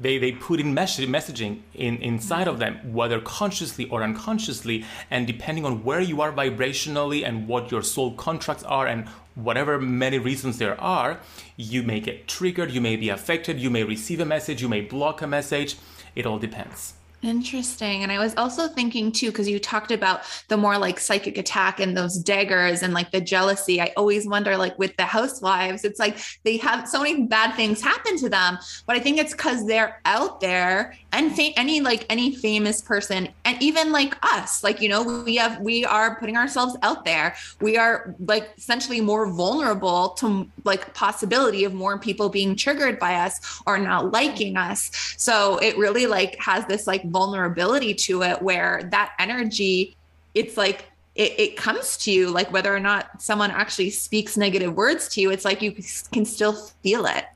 they, 0.00 0.18
they 0.18 0.32
put 0.32 0.60
in 0.60 0.74
message, 0.74 1.08
messaging 1.08 1.60
in, 1.74 1.98
inside 1.98 2.48
of 2.48 2.58
them, 2.58 2.92
whether 2.92 3.20
consciously 3.20 3.88
or 3.88 4.02
unconsciously, 4.02 4.84
and 5.10 5.26
depending 5.26 5.64
on 5.64 5.84
where 5.84 6.00
you 6.00 6.20
are 6.20 6.32
vibrationally 6.32 7.26
and 7.26 7.46
what 7.46 7.70
your 7.70 7.82
soul 7.82 8.14
contracts 8.14 8.64
are 8.64 8.86
and 8.86 9.08
whatever 9.34 9.80
many 9.80 10.18
reasons 10.18 10.58
there 10.58 10.80
are, 10.80 11.20
you 11.56 11.82
may 11.82 12.00
get 12.00 12.26
triggered, 12.26 12.70
you 12.70 12.80
may 12.80 12.96
be 12.96 13.08
affected, 13.08 13.60
you 13.60 13.70
may 13.70 13.84
receive 13.84 14.20
a 14.20 14.24
message, 14.24 14.62
you 14.62 14.68
may 14.68 14.80
block 14.80 15.22
a 15.22 15.26
message. 15.26 15.76
It 16.14 16.26
all 16.26 16.38
depends. 16.38 16.94
Interesting. 17.24 18.02
And 18.02 18.12
I 18.12 18.18
was 18.18 18.34
also 18.36 18.68
thinking 18.68 19.10
too, 19.10 19.30
because 19.30 19.48
you 19.48 19.58
talked 19.58 19.90
about 19.90 20.24
the 20.48 20.58
more 20.58 20.76
like 20.76 21.00
psychic 21.00 21.38
attack 21.38 21.80
and 21.80 21.96
those 21.96 22.18
daggers 22.18 22.82
and 22.82 22.92
like 22.92 23.12
the 23.12 23.20
jealousy. 23.20 23.80
I 23.80 23.94
always 23.96 24.28
wonder, 24.28 24.58
like 24.58 24.78
with 24.78 24.94
the 24.98 25.04
housewives, 25.04 25.84
it's 25.84 25.98
like 25.98 26.18
they 26.42 26.58
have 26.58 26.86
so 26.86 27.02
many 27.02 27.22
bad 27.22 27.54
things 27.56 27.80
happen 27.80 28.18
to 28.18 28.28
them. 28.28 28.58
But 28.86 28.96
I 28.96 29.00
think 29.00 29.16
it's 29.18 29.32
because 29.32 29.66
they're 29.66 30.02
out 30.04 30.40
there 30.40 30.98
and 31.14 31.34
fa- 31.34 31.56
any 31.56 31.80
like 31.80 32.04
any 32.10 32.34
famous 32.34 32.82
person, 32.82 33.28
and 33.44 33.62
even 33.62 33.92
like 33.92 34.16
us, 34.22 34.64
like, 34.64 34.80
you 34.80 34.88
know, 34.88 35.22
we 35.22 35.36
have, 35.36 35.60
we 35.60 35.84
are 35.84 36.16
putting 36.16 36.36
ourselves 36.36 36.76
out 36.82 37.04
there. 37.04 37.36
We 37.60 37.78
are 37.78 38.14
like 38.26 38.50
essentially 38.58 39.00
more 39.00 39.30
vulnerable 39.30 40.10
to 40.20 40.50
like 40.64 40.92
possibility 40.92 41.64
of 41.64 41.72
more 41.72 41.98
people 41.98 42.28
being 42.28 42.56
triggered 42.56 42.98
by 42.98 43.14
us 43.14 43.62
or 43.66 43.78
not 43.78 44.12
liking 44.12 44.56
us. 44.56 44.90
So 45.16 45.58
it 45.58 45.78
really 45.78 46.06
like 46.06 46.36
has 46.40 46.66
this 46.66 46.86
like 46.86 47.08
vulnerability 47.10 47.94
to 47.94 48.22
it 48.22 48.42
where 48.42 48.88
that 48.90 49.12
energy 49.18 49.96
it's 50.34 50.56
like 50.56 50.90
it, 51.14 51.38
it, 51.38 51.56
comes 51.56 51.96
to 51.98 52.10
you 52.10 52.28
like 52.28 52.52
whether 52.52 52.74
or 52.74 52.80
not 52.80 53.22
someone 53.22 53.52
actually 53.52 53.90
speaks 53.90 54.36
negative 54.36 54.74
words 54.74 55.08
to 55.10 55.20
you 55.20 55.30
it's 55.30 55.44
like 55.44 55.62
you 55.62 55.72
can 56.12 56.24
still 56.24 56.54
feel 56.82 57.06
it 57.06 57.26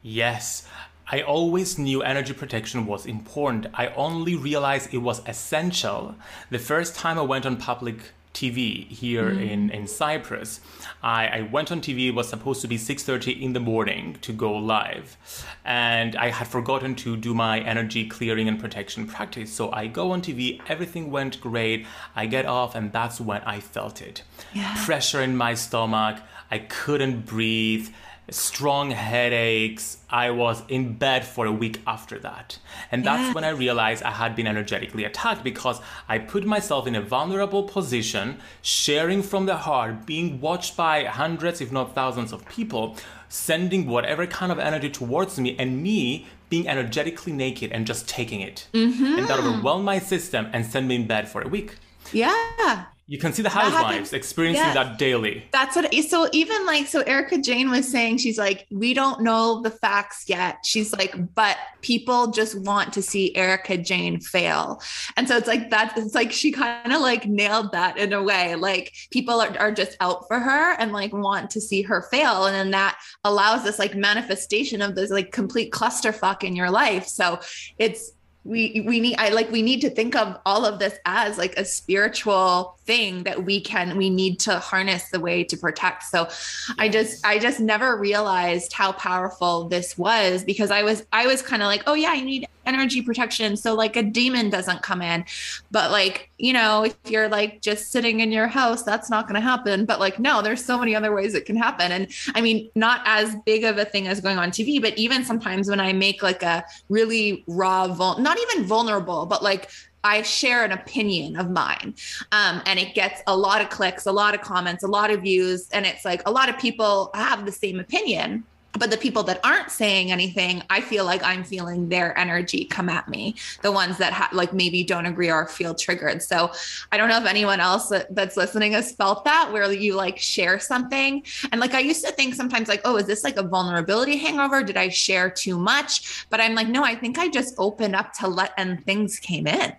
yes 0.00 0.66
i 1.12 1.20
always 1.20 1.78
knew 1.78 2.02
energy 2.02 2.32
protection 2.32 2.86
was 2.86 3.06
important 3.06 3.66
i 3.74 3.86
only 3.88 4.34
realized 4.34 4.92
it 4.92 4.98
was 4.98 5.22
essential 5.26 6.14
the 6.50 6.58
first 6.58 6.96
time 6.96 7.18
i 7.18 7.22
went 7.22 7.46
on 7.46 7.56
public 7.56 8.12
TV 8.32 8.88
here 8.88 9.30
mm. 9.30 9.50
in, 9.50 9.70
in 9.70 9.86
Cyprus. 9.86 10.60
I, 11.02 11.26
I 11.26 11.40
went 11.42 11.70
on 11.70 11.80
TV, 11.80 12.08
it 12.08 12.12
was 12.12 12.28
supposed 12.28 12.60
to 12.62 12.68
be 12.68 12.78
6.30 12.78 13.40
in 13.40 13.52
the 13.52 13.60
morning 13.60 14.16
to 14.22 14.32
go 14.32 14.52
live. 14.52 15.16
And 15.64 16.16
I 16.16 16.28
had 16.28 16.48
forgotten 16.48 16.94
to 16.96 17.16
do 17.16 17.34
my 17.34 17.60
energy 17.60 18.06
clearing 18.06 18.48
and 18.48 18.58
protection 18.58 19.06
practice. 19.06 19.52
So 19.52 19.70
I 19.72 19.86
go 19.86 20.12
on 20.12 20.22
TV, 20.22 20.60
everything 20.68 21.10
went 21.10 21.40
great. 21.40 21.86
I 22.16 22.26
get 22.26 22.46
off 22.46 22.74
and 22.74 22.92
that's 22.92 23.20
when 23.20 23.42
I 23.42 23.60
felt 23.60 24.00
it. 24.00 24.22
Yeah. 24.54 24.74
Pressure 24.84 25.20
in 25.20 25.36
my 25.36 25.54
stomach. 25.54 26.20
I 26.50 26.58
couldn't 26.58 27.26
breathe 27.26 27.88
strong 28.30 28.90
headaches. 28.90 29.98
I 30.08 30.30
was 30.30 30.62
in 30.68 30.94
bed 30.94 31.24
for 31.24 31.46
a 31.46 31.52
week 31.52 31.80
after 31.86 32.18
that. 32.20 32.58
And 32.90 33.04
that's 33.04 33.28
yeah. 33.28 33.32
when 33.32 33.44
I 33.44 33.50
realized 33.50 34.02
I 34.02 34.12
had 34.12 34.36
been 34.36 34.46
energetically 34.46 35.04
attacked 35.04 35.42
because 35.42 35.80
I 36.08 36.18
put 36.18 36.44
myself 36.44 36.86
in 36.86 36.94
a 36.94 37.02
vulnerable 37.02 37.64
position, 37.64 38.38
sharing 38.62 39.22
from 39.22 39.46
the 39.46 39.56
heart, 39.56 40.06
being 40.06 40.40
watched 40.40 40.76
by 40.76 41.04
hundreds, 41.04 41.60
if 41.60 41.72
not 41.72 41.94
thousands 41.94 42.32
of 42.32 42.48
people, 42.48 42.96
sending 43.28 43.86
whatever 43.86 44.26
kind 44.26 44.52
of 44.52 44.58
energy 44.58 44.90
towards 44.90 45.38
me, 45.38 45.56
and 45.58 45.82
me 45.82 46.26
being 46.48 46.68
energetically 46.68 47.32
naked 47.32 47.72
and 47.72 47.86
just 47.86 48.06
taking 48.08 48.40
it. 48.40 48.68
Mm-hmm. 48.74 49.18
And 49.18 49.28
that 49.28 49.38
overwhelmed 49.38 49.84
my 49.84 49.98
system 49.98 50.48
and 50.52 50.66
sent 50.66 50.86
me 50.86 50.96
in 50.96 51.06
bed 51.06 51.28
for 51.28 51.40
a 51.40 51.48
week. 51.48 51.76
Yeah. 52.12 52.84
You 53.12 53.18
can 53.18 53.34
see 53.34 53.42
the 53.42 53.50
housewives 53.50 54.14
experiencing 54.14 54.64
yes. 54.64 54.74
that 54.74 54.96
daily. 54.96 55.44
That's 55.52 55.76
what. 55.76 55.92
So 56.08 56.30
even 56.32 56.64
like 56.64 56.86
so, 56.86 57.02
Erika 57.02 57.36
Jayne 57.36 57.68
was 57.68 57.86
saying 57.86 58.16
she's 58.16 58.38
like, 58.38 58.66
we 58.70 58.94
don't 58.94 59.20
know 59.20 59.60
the 59.60 59.70
facts 59.70 60.30
yet. 60.30 60.64
She's 60.64 60.94
like, 60.94 61.14
but 61.34 61.58
people 61.82 62.28
just 62.28 62.58
want 62.60 62.94
to 62.94 63.02
see 63.02 63.36
Erika 63.36 63.76
Jayne 63.76 64.18
fail, 64.18 64.80
and 65.18 65.28
so 65.28 65.36
it's 65.36 65.46
like 65.46 65.68
that. 65.68 65.92
It's 65.98 66.14
like 66.14 66.32
she 66.32 66.52
kind 66.52 66.90
of 66.90 67.02
like 67.02 67.26
nailed 67.26 67.72
that 67.72 67.98
in 67.98 68.14
a 68.14 68.22
way. 68.22 68.54
Like 68.54 68.94
people 69.10 69.42
are, 69.42 69.54
are 69.58 69.72
just 69.72 69.94
out 70.00 70.26
for 70.26 70.40
her 70.40 70.72
and 70.78 70.90
like 70.92 71.12
want 71.12 71.50
to 71.50 71.60
see 71.60 71.82
her 71.82 72.08
fail, 72.10 72.46
and 72.46 72.54
then 72.54 72.70
that 72.70 72.98
allows 73.24 73.62
this 73.62 73.78
like 73.78 73.94
manifestation 73.94 74.80
of 74.80 74.94
this 74.94 75.10
like 75.10 75.32
complete 75.32 75.70
clusterfuck 75.70 76.44
in 76.44 76.56
your 76.56 76.70
life. 76.70 77.06
So 77.08 77.40
it's 77.76 78.12
we 78.44 78.82
we 78.86 78.98
need 78.98 79.16
i 79.18 79.28
like 79.28 79.50
we 79.50 79.62
need 79.62 79.80
to 79.80 79.90
think 79.90 80.16
of 80.16 80.36
all 80.44 80.64
of 80.64 80.78
this 80.78 80.98
as 81.04 81.38
like 81.38 81.56
a 81.56 81.64
spiritual 81.64 82.76
thing 82.84 83.22
that 83.24 83.44
we 83.44 83.60
can 83.60 83.96
we 83.96 84.10
need 84.10 84.40
to 84.40 84.58
harness 84.58 85.10
the 85.10 85.20
way 85.20 85.44
to 85.44 85.56
protect. 85.56 86.02
So 86.04 86.22
yes. 86.22 86.74
i 86.78 86.88
just 86.88 87.26
i 87.26 87.38
just 87.38 87.60
never 87.60 87.96
realized 87.96 88.72
how 88.72 88.92
powerful 88.92 89.68
this 89.68 89.96
was 89.96 90.44
because 90.44 90.70
i 90.70 90.82
was 90.82 91.06
i 91.12 91.26
was 91.26 91.42
kind 91.42 91.62
of 91.62 91.66
like 91.66 91.82
oh 91.86 91.94
yeah 91.94 92.14
you 92.14 92.24
need 92.24 92.46
energy 92.64 93.02
protection. 93.02 93.56
So 93.56 93.74
like 93.74 93.96
a 93.96 94.04
demon 94.04 94.48
doesn't 94.48 94.82
come 94.82 95.02
in 95.02 95.24
but 95.70 95.90
like 95.90 96.30
you 96.38 96.52
know 96.52 96.84
if 96.84 96.96
you're 97.06 97.28
like 97.28 97.60
just 97.60 97.90
sitting 97.90 98.20
in 98.20 98.30
your 98.30 98.46
house 98.46 98.84
that's 98.84 99.10
not 99.10 99.26
going 99.26 99.34
to 99.34 99.40
happen. 99.40 99.84
But 99.84 100.00
like 100.00 100.18
no 100.18 100.42
there's 100.42 100.64
so 100.64 100.78
many 100.78 100.94
other 100.94 101.12
ways 101.14 101.34
it 101.34 101.44
can 101.44 101.56
happen. 101.56 101.92
And 101.92 102.08
i 102.34 102.40
mean 102.40 102.70
not 102.74 103.02
as 103.04 103.34
big 103.46 103.64
of 103.64 103.78
a 103.78 103.84
thing 103.84 104.08
as 104.08 104.20
going 104.20 104.38
on 104.38 104.50
tv 104.50 104.80
but 104.80 104.96
even 104.98 105.24
sometimes 105.24 105.68
when 105.68 105.80
i 105.80 105.92
make 105.92 106.22
like 106.22 106.42
a 106.42 106.64
really 106.88 107.44
raw 107.46 107.86
vul- 107.88 108.18
not 108.18 108.38
even 108.38 108.64
vulnerable 108.64 109.26
but 109.26 109.42
like 109.42 109.70
I 110.04 110.22
share 110.22 110.64
an 110.64 110.72
opinion 110.72 111.36
of 111.36 111.50
mine. 111.50 111.94
Um, 112.32 112.62
and 112.66 112.78
it 112.78 112.94
gets 112.94 113.22
a 113.26 113.36
lot 113.36 113.60
of 113.60 113.70
clicks, 113.70 114.06
a 114.06 114.12
lot 114.12 114.34
of 114.34 114.40
comments, 114.40 114.82
a 114.82 114.88
lot 114.88 115.10
of 115.10 115.22
views. 115.22 115.68
And 115.72 115.86
it's 115.86 116.04
like 116.04 116.22
a 116.26 116.30
lot 116.30 116.48
of 116.48 116.58
people 116.58 117.10
have 117.14 117.46
the 117.46 117.52
same 117.52 117.78
opinion 117.78 118.44
but 118.78 118.90
the 118.90 118.96
people 118.96 119.22
that 119.22 119.38
aren't 119.44 119.70
saying 119.70 120.10
anything 120.10 120.62
i 120.70 120.80
feel 120.80 121.04
like 121.04 121.22
i'm 121.22 121.44
feeling 121.44 121.88
their 121.88 122.16
energy 122.18 122.64
come 122.64 122.88
at 122.88 123.08
me. 123.08 123.34
The 123.62 123.72
ones 123.72 123.98
that 123.98 124.12
ha- 124.12 124.30
like 124.32 124.52
maybe 124.52 124.82
don't 124.84 125.06
agree 125.06 125.30
or 125.30 125.46
feel 125.46 125.74
triggered. 125.74 126.22
So 126.22 126.50
i 126.90 126.96
don't 126.96 127.08
know 127.08 127.18
if 127.18 127.26
anyone 127.26 127.60
else 127.60 127.92
that's 128.10 128.36
listening 128.36 128.72
has 128.72 128.92
felt 128.92 129.24
that 129.24 129.52
where 129.52 129.70
you 129.72 129.94
like 129.94 130.18
share 130.18 130.58
something. 130.58 131.22
And 131.50 131.60
like 131.60 131.74
i 131.74 131.80
used 131.80 132.04
to 132.04 132.12
think 132.12 132.34
sometimes 132.34 132.68
like 132.68 132.80
oh 132.84 132.96
is 132.96 133.06
this 133.06 133.24
like 133.24 133.36
a 133.36 133.42
vulnerability 133.42 134.16
hangover? 134.16 134.62
Did 134.62 134.76
i 134.76 134.88
share 134.88 135.30
too 135.30 135.58
much? 135.58 136.26
But 136.30 136.40
i'm 136.40 136.54
like 136.54 136.68
no 136.68 136.82
i 136.82 136.94
think 136.94 137.18
i 137.18 137.28
just 137.28 137.54
opened 137.58 137.94
up 137.94 138.12
to 138.14 138.28
let 138.28 138.52
and 138.56 138.84
things 138.84 139.18
came 139.18 139.46
in 139.46 139.74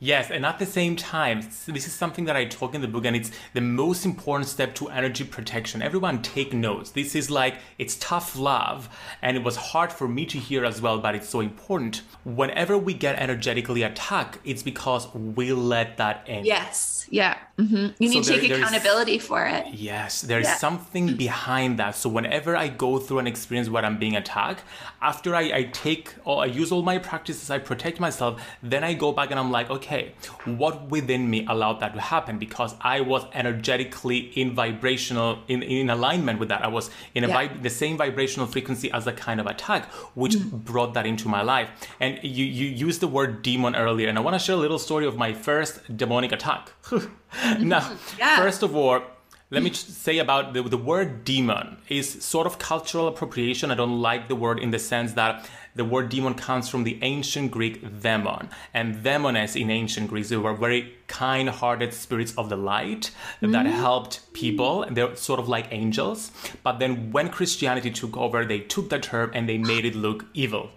Yes, 0.00 0.30
and 0.30 0.46
at 0.46 0.60
the 0.60 0.66
same 0.66 0.94
time, 0.94 1.40
this 1.40 1.86
is 1.86 1.92
something 1.92 2.24
that 2.26 2.36
I 2.36 2.44
talk 2.44 2.74
in 2.74 2.82
the 2.82 2.88
book, 2.88 3.04
and 3.04 3.16
it's 3.16 3.32
the 3.52 3.60
most 3.60 4.04
important 4.04 4.48
step 4.48 4.74
to 4.76 4.88
energy 4.88 5.24
protection. 5.24 5.82
Everyone 5.82 6.22
take 6.22 6.52
notes. 6.52 6.90
This 6.90 7.16
is 7.16 7.30
like, 7.30 7.56
it's 7.78 7.96
tough 7.96 8.36
love, 8.36 8.88
and 9.22 9.36
it 9.36 9.42
was 9.42 9.56
hard 9.56 9.92
for 9.92 10.06
me 10.06 10.24
to 10.26 10.38
hear 10.38 10.64
as 10.64 10.80
well, 10.80 10.98
but 10.98 11.16
it's 11.16 11.28
so 11.28 11.40
important. 11.40 12.02
Whenever 12.24 12.78
we 12.78 12.94
get 12.94 13.18
energetically 13.18 13.82
attacked, 13.82 14.38
it's 14.44 14.62
because 14.62 15.12
we 15.14 15.52
let 15.52 15.96
that 15.96 16.28
in. 16.28 16.44
Yes, 16.44 17.06
yeah. 17.10 17.36
Mm-hmm. 17.58 18.02
You 18.02 18.08
need 18.08 18.24
so 18.24 18.34
to 18.34 18.40
take 18.40 18.52
accountability 18.52 19.18
for 19.18 19.44
it. 19.44 19.66
Yes, 19.72 20.22
there's 20.22 20.46
yeah. 20.46 20.56
something 20.58 21.16
behind 21.16 21.78
that. 21.80 21.96
So 21.96 22.08
whenever 22.08 22.56
I 22.56 22.68
go 22.68 22.98
through 22.98 23.18
an 23.18 23.26
experience 23.26 23.68
where 23.68 23.84
I'm 23.84 23.98
being 23.98 24.14
attacked, 24.14 24.62
after 25.02 25.34
I, 25.34 25.52
I 25.52 25.62
take 25.72 26.14
or 26.24 26.42
I 26.42 26.46
use 26.46 26.70
all 26.70 26.82
my 26.82 26.98
practices, 26.98 27.50
I 27.50 27.58
protect 27.58 27.98
myself, 27.98 28.40
then 28.62 28.84
I 28.84 28.94
go 28.94 29.10
back 29.10 29.32
and 29.32 29.40
I'm 29.40 29.50
like, 29.50 29.70
okay. 29.70 30.14
What 30.44 30.88
within 30.88 31.28
me 31.28 31.46
allowed 31.48 31.80
that 31.80 31.94
to 31.94 32.00
happen? 32.00 32.38
Because 32.38 32.76
I 32.80 33.00
was 33.00 33.26
energetically 33.34 34.18
in 34.40 34.54
vibrational, 34.54 35.40
in, 35.48 35.64
in 35.64 35.90
alignment 35.90 36.38
with 36.38 36.50
that. 36.50 36.64
I 36.64 36.68
was 36.68 36.90
in 37.16 37.24
a 37.24 37.28
yeah. 37.28 37.48
the 37.60 37.70
same 37.70 37.96
vibrational 37.96 38.46
frequency 38.46 38.88
as 38.92 39.08
a 39.08 39.12
kind 39.12 39.40
of 39.40 39.46
attack, 39.48 39.86
which 40.14 40.34
mm. 40.34 40.64
brought 40.64 40.94
that 40.94 41.06
into 41.06 41.28
my 41.28 41.42
life. 41.42 41.70
And 41.98 42.20
you, 42.22 42.44
you 42.44 42.66
used 42.66 43.00
the 43.00 43.08
word 43.08 43.42
demon 43.42 43.74
earlier, 43.74 44.08
and 44.08 44.16
I 44.16 44.20
want 44.20 44.34
to 44.34 44.38
share 44.38 44.54
a 44.54 44.58
little 44.58 44.78
story 44.78 45.06
of 45.06 45.16
my 45.16 45.32
first 45.32 45.96
demonic 45.96 46.30
attack. 46.30 46.72
now, 47.60 47.92
yeah. 48.18 48.36
first 48.36 48.62
of 48.62 48.74
all, 48.74 49.02
let 49.50 49.62
me 49.62 49.72
say 49.72 50.18
about 50.18 50.52
the, 50.52 50.62
the 50.62 50.76
word 50.76 51.24
demon 51.24 51.78
is 51.88 52.22
sort 52.22 52.46
of 52.46 52.58
cultural 52.58 53.08
appropriation. 53.08 53.70
I 53.70 53.76
don't 53.76 54.02
like 54.02 54.28
the 54.28 54.36
word 54.36 54.58
in 54.58 54.72
the 54.72 54.78
sense 54.78 55.14
that 55.14 55.48
the 55.74 55.86
word 55.86 56.10
demon 56.10 56.34
comes 56.34 56.68
from 56.68 56.84
the 56.84 56.98
ancient 57.02 57.50
Greek 57.50 57.80
demon. 58.02 58.50
And 58.74 58.96
demones 58.96 59.58
in 59.58 59.70
ancient 59.70 60.08
Greece, 60.08 60.28
they 60.28 60.36
were 60.36 60.52
very 60.52 60.92
kind 61.06 61.48
hearted 61.48 61.94
spirits 61.94 62.34
of 62.36 62.50
the 62.50 62.56
light 62.56 63.10
mm-hmm. 63.40 63.52
that 63.52 63.64
helped 63.64 64.30
people. 64.34 64.84
They're 64.90 65.16
sort 65.16 65.40
of 65.40 65.48
like 65.48 65.68
angels. 65.70 66.30
But 66.62 66.78
then 66.78 67.10
when 67.12 67.30
Christianity 67.30 67.90
took 67.90 68.18
over, 68.18 68.44
they 68.44 68.60
took 68.60 68.90
the 68.90 68.98
term 68.98 69.30
and 69.32 69.48
they 69.48 69.56
made 69.56 69.86
it 69.86 69.94
look 69.94 70.26
evil. 70.34 70.70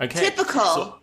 Okay. 0.00 0.30
Typical. 0.30 0.64
So, 0.64 0.94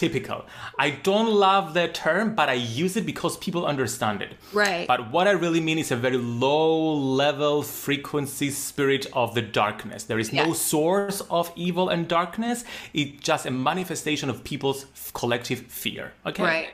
typical. 0.00 0.46
I 0.78 0.90
don't 0.90 1.30
love 1.30 1.74
the 1.74 1.86
term, 1.88 2.34
but 2.34 2.48
I 2.48 2.54
use 2.54 2.96
it 2.96 3.04
because 3.04 3.36
people 3.36 3.66
understand 3.66 4.22
it. 4.22 4.32
Right. 4.52 4.86
But 4.88 5.12
what 5.12 5.28
I 5.28 5.32
really 5.32 5.60
mean 5.60 5.78
is 5.78 5.90
a 5.92 5.96
very 5.96 6.16
low 6.16 6.94
level 6.94 7.62
frequency 7.62 8.50
spirit 8.50 9.06
of 9.12 9.34
the 9.34 9.42
darkness. 9.42 10.04
There 10.04 10.18
is 10.18 10.32
yes. 10.32 10.46
no 10.46 10.54
source 10.54 11.20
of 11.30 11.52
evil 11.54 11.90
and 11.90 12.08
darkness. 12.08 12.64
It's 12.94 13.22
just 13.22 13.44
a 13.44 13.50
manifestation 13.50 14.30
of 14.30 14.42
people's 14.42 14.86
collective 15.12 15.60
fear. 15.82 16.12
Okay. 16.24 16.42
Right. 16.42 16.68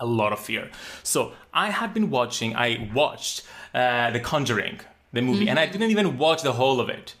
A 0.00 0.06
lot 0.06 0.32
of 0.32 0.38
fear. 0.38 0.70
So 1.02 1.32
I 1.54 1.70
had 1.70 1.94
been 1.94 2.10
watching. 2.10 2.54
I 2.54 2.90
watched 2.94 3.44
uh, 3.74 4.10
The 4.10 4.20
Conjuring, 4.20 4.80
the 5.12 5.22
movie, 5.22 5.40
mm-hmm. 5.40 5.48
and 5.48 5.58
I 5.58 5.64
mm-hmm. 5.64 5.72
didn't 5.72 5.90
even 5.90 6.18
watch 6.18 6.42
the 6.42 6.52
whole 6.52 6.80
of 6.80 6.88
it. 6.90 7.14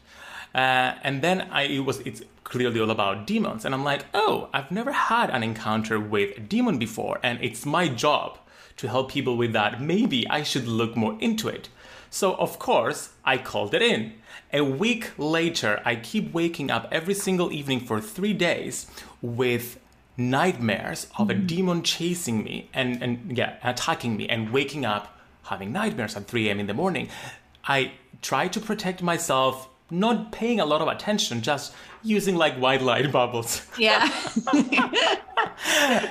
Uh, 0.54 0.94
and 1.02 1.22
then 1.22 1.42
I 1.50 1.62
it 1.62 1.84
was 1.88 1.98
it's 2.00 2.22
clearly 2.48 2.80
all 2.80 2.90
about 2.90 3.26
demons. 3.26 3.64
And 3.64 3.74
I'm 3.74 3.84
like, 3.84 4.06
oh, 4.14 4.48
I've 4.52 4.70
never 4.70 4.92
had 4.92 5.30
an 5.30 5.42
encounter 5.42 6.00
with 6.00 6.36
a 6.36 6.40
demon 6.40 6.78
before, 6.78 7.18
and 7.22 7.38
it's 7.42 7.66
my 7.66 7.88
job 7.88 8.38
to 8.78 8.88
help 8.88 9.10
people 9.10 9.36
with 9.36 9.52
that. 9.52 9.80
Maybe 9.80 10.28
I 10.28 10.42
should 10.42 10.66
look 10.66 10.96
more 10.96 11.16
into 11.20 11.48
it. 11.48 11.68
So, 12.10 12.34
of 12.34 12.58
course, 12.58 13.10
I 13.24 13.36
called 13.38 13.74
it 13.74 13.82
in. 13.82 14.14
A 14.52 14.62
week 14.62 15.10
later, 15.18 15.82
I 15.84 15.96
keep 15.96 16.32
waking 16.32 16.70
up 16.70 16.88
every 16.90 17.14
single 17.14 17.52
evening 17.52 17.80
for 17.80 18.00
three 18.00 18.32
days 18.32 18.86
with 19.20 19.78
nightmares 20.16 21.06
of 21.18 21.28
a 21.30 21.34
mm. 21.34 21.46
demon 21.46 21.82
chasing 21.82 22.42
me 22.42 22.70
and, 22.72 23.02
and 23.02 23.36
yeah, 23.36 23.56
attacking 23.62 24.16
me 24.16 24.28
and 24.28 24.50
waking 24.50 24.84
up 24.86 25.18
having 25.44 25.72
nightmares 25.72 26.16
at 26.16 26.26
3 26.26 26.48
a.m. 26.48 26.60
in 26.60 26.66
the 26.66 26.74
morning. 26.74 27.08
I 27.64 27.92
try 28.22 28.48
to 28.48 28.60
protect 28.60 29.02
myself 29.02 29.68
not 29.90 30.32
paying 30.32 30.60
a 30.60 30.66
lot 30.66 30.82
of 30.82 30.88
attention, 30.88 31.40
just 31.40 31.74
using 32.02 32.36
like 32.36 32.54
white 32.56 32.82
light 32.82 33.10
bubbles. 33.18 33.62
Yeah. 33.78 34.10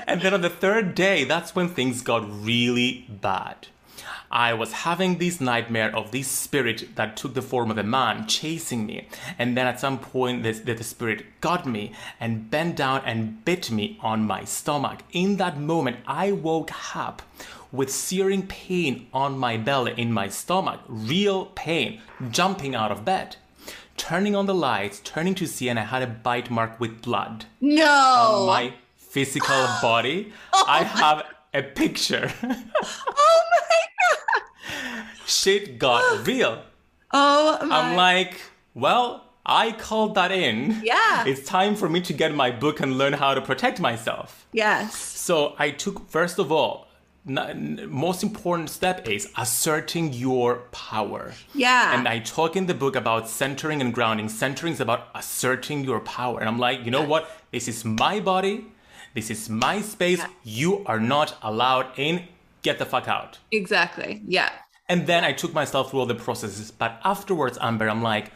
and 0.07 0.21
then 0.21 0.33
on 0.33 0.41
the 0.41 0.49
third 0.49 0.95
day, 0.95 1.23
that's 1.23 1.55
when 1.55 1.69
things 1.69 2.01
got 2.01 2.27
really 2.43 3.05
bad. 3.09 3.67
I 4.29 4.53
was 4.53 4.73
having 4.73 5.17
this 5.17 5.39
nightmare 5.39 5.95
of 5.95 6.11
this 6.11 6.27
spirit 6.27 6.95
that 6.95 7.15
took 7.15 7.33
the 7.33 7.41
form 7.41 7.71
of 7.71 7.77
a 7.77 7.83
man 7.83 8.27
chasing 8.27 8.85
me. 8.85 9.07
And 9.39 9.55
then 9.55 9.67
at 9.67 9.79
some 9.79 9.99
point, 9.99 10.43
the, 10.43 10.51
the, 10.51 10.73
the 10.73 10.83
spirit 10.83 11.39
got 11.39 11.65
me 11.65 11.93
and 12.19 12.51
bent 12.51 12.75
down 12.75 13.03
and 13.05 13.43
bit 13.45 13.71
me 13.71 13.97
on 14.01 14.25
my 14.25 14.43
stomach. 14.43 14.99
In 15.13 15.37
that 15.37 15.57
moment, 15.57 15.97
I 16.05 16.33
woke 16.33 16.71
up 16.95 17.21
with 17.71 17.89
searing 17.89 18.47
pain 18.47 19.07
on 19.13 19.37
my 19.37 19.55
belly, 19.57 19.93
in 19.95 20.11
my 20.11 20.27
stomach, 20.27 20.81
real 20.87 21.45
pain, 21.47 22.01
jumping 22.29 22.75
out 22.75 22.91
of 22.91 23.05
bed 23.05 23.37
turning 23.97 24.35
on 24.35 24.45
the 24.45 24.55
lights, 24.55 25.01
turning 25.03 25.35
to 25.35 25.47
see, 25.47 25.67
and 25.67 25.77
I 25.79 25.83
had 25.83 26.01
a 26.01 26.07
bite 26.07 26.49
mark 26.49 26.79
with 26.79 27.01
blood. 27.01 27.45
No! 27.59 27.85
On 27.85 28.47
my 28.47 28.73
physical 28.95 29.67
body. 29.81 30.31
oh 30.53 30.65
I 30.67 30.83
have 30.83 31.25
a 31.53 31.63
picture. 31.63 32.31
oh 32.43 33.43
my 33.51 33.81
god! 33.99 35.05
Shit 35.25 35.77
got 35.79 36.25
real. 36.25 36.63
Oh 37.11 37.57
my. 37.65 37.79
I'm 37.79 37.95
like, 37.95 38.41
well, 38.73 39.23
I 39.45 39.71
called 39.71 40.15
that 40.15 40.31
in. 40.31 40.81
Yeah. 40.83 41.25
It's 41.25 41.47
time 41.47 41.75
for 41.75 41.87
me 41.89 42.01
to 42.01 42.13
get 42.13 42.35
my 42.35 42.51
book 42.51 42.79
and 42.81 42.97
learn 42.97 43.13
how 43.13 43.33
to 43.33 43.41
protect 43.41 43.79
myself. 43.79 44.45
Yes. 44.51 44.95
So 44.95 45.55
I 45.57 45.71
took, 45.71 46.09
first 46.09 46.37
of 46.37 46.51
all, 46.51 46.86
most 47.27 48.23
important 48.23 48.69
step 48.69 49.07
is 49.07 49.31
asserting 49.37 50.13
your 50.13 50.57
power. 50.71 51.33
Yeah. 51.53 51.97
And 51.97 52.07
I 52.07 52.19
talk 52.19 52.55
in 52.55 52.65
the 52.65 52.73
book 52.73 52.95
about 52.95 53.27
centering 53.27 53.81
and 53.81 53.93
grounding. 53.93 54.29
Centering 54.29 54.73
is 54.73 54.79
about 54.79 55.07
asserting 55.13 55.83
your 55.83 55.99
power. 55.99 56.39
And 56.39 56.47
I'm 56.47 56.57
like, 56.57 56.85
you 56.85 56.91
know 56.91 57.03
what? 57.03 57.29
This 57.51 57.67
is 57.67 57.83
my 57.83 58.19
body. 58.19 58.65
This 59.13 59.29
is 59.29 59.49
my 59.49 59.81
space. 59.81 60.21
You 60.43 60.85
are 60.85 60.99
not 60.99 61.37
allowed 61.41 61.87
in. 61.97 62.27
Get 62.61 62.79
the 62.79 62.85
fuck 62.85 63.07
out. 63.07 63.39
Exactly. 63.51 64.21
Yeah. 64.27 64.51
And 64.89 65.05
then 65.05 65.23
I 65.23 65.33
took 65.33 65.53
myself 65.53 65.91
through 65.91 65.99
all 66.01 66.05
the 66.05 66.15
processes. 66.15 66.71
But 66.71 66.99
afterwards, 67.03 67.57
Amber, 67.59 67.89
I'm 67.89 68.01
like, 68.01 68.31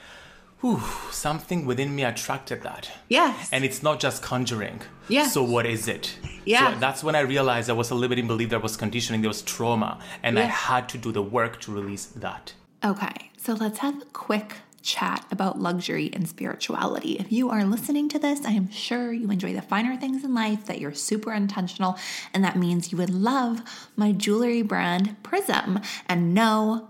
whew, 0.61 0.81
something 1.11 1.65
within 1.65 1.95
me 1.95 2.03
attracted 2.03 2.61
that. 2.61 2.89
Yes. 3.09 3.49
And 3.51 3.65
it's 3.65 3.83
not 3.83 3.99
just 3.99 4.23
conjuring. 4.23 4.81
Yeah. 5.09 5.27
So 5.27 5.43
what 5.43 5.65
is 5.65 5.87
it? 5.87 6.15
Yeah. 6.45 6.73
So 6.73 6.79
that's 6.79 7.03
when 7.03 7.15
I 7.15 7.21
realized 7.21 7.67
there 7.67 7.75
was 7.75 7.91
a 7.91 7.95
limiting 7.95 8.27
belief, 8.27 8.49
there 8.49 8.59
was 8.59 8.77
conditioning, 8.77 9.21
there 9.21 9.29
was 9.29 9.41
trauma, 9.41 9.99
and 10.23 10.37
yeah. 10.37 10.43
I 10.43 10.45
had 10.47 10.87
to 10.89 10.97
do 10.97 11.11
the 11.11 11.23
work 11.23 11.59
to 11.61 11.71
release 11.71 12.05
that. 12.05 12.53
Okay, 12.83 13.31
so 13.37 13.53
let's 13.53 13.79
have 13.79 14.01
a 14.01 14.05
quick 14.05 14.55
chat 14.81 15.23
about 15.29 15.59
luxury 15.59 16.09
and 16.13 16.27
spirituality. 16.27 17.11
If 17.19 17.31
you 17.31 17.51
are 17.51 17.63
listening 17.63 18.09
to 18.09 18.17
this, 18.17 18.43
I 18.45 18.51
am 18.51 18.71
sure 18.71 19.13
you 19.13 19.29
enjoy 19.29 19.53
the 19.53 19.61
finer 19.61 19.95
things 19.95 20.23
in 20.23 20.33
life, 20.33 20.65
that 20.65 20.79
you're 20.79 20.95
super 20.95 21.31
intentional, 21.33 21.99
and 22.33 22.43
that 22.43 22.57
means 22.57 22.91
you 22.91 22.97
would 22.97 23.11
love 23.11 23.61
my 23.95 24.11
jewelry 24.11 24.63
brand 24.63 25.21
Prism. 25.21 25.79
And 26.09 26.33
no, 26.33 26.89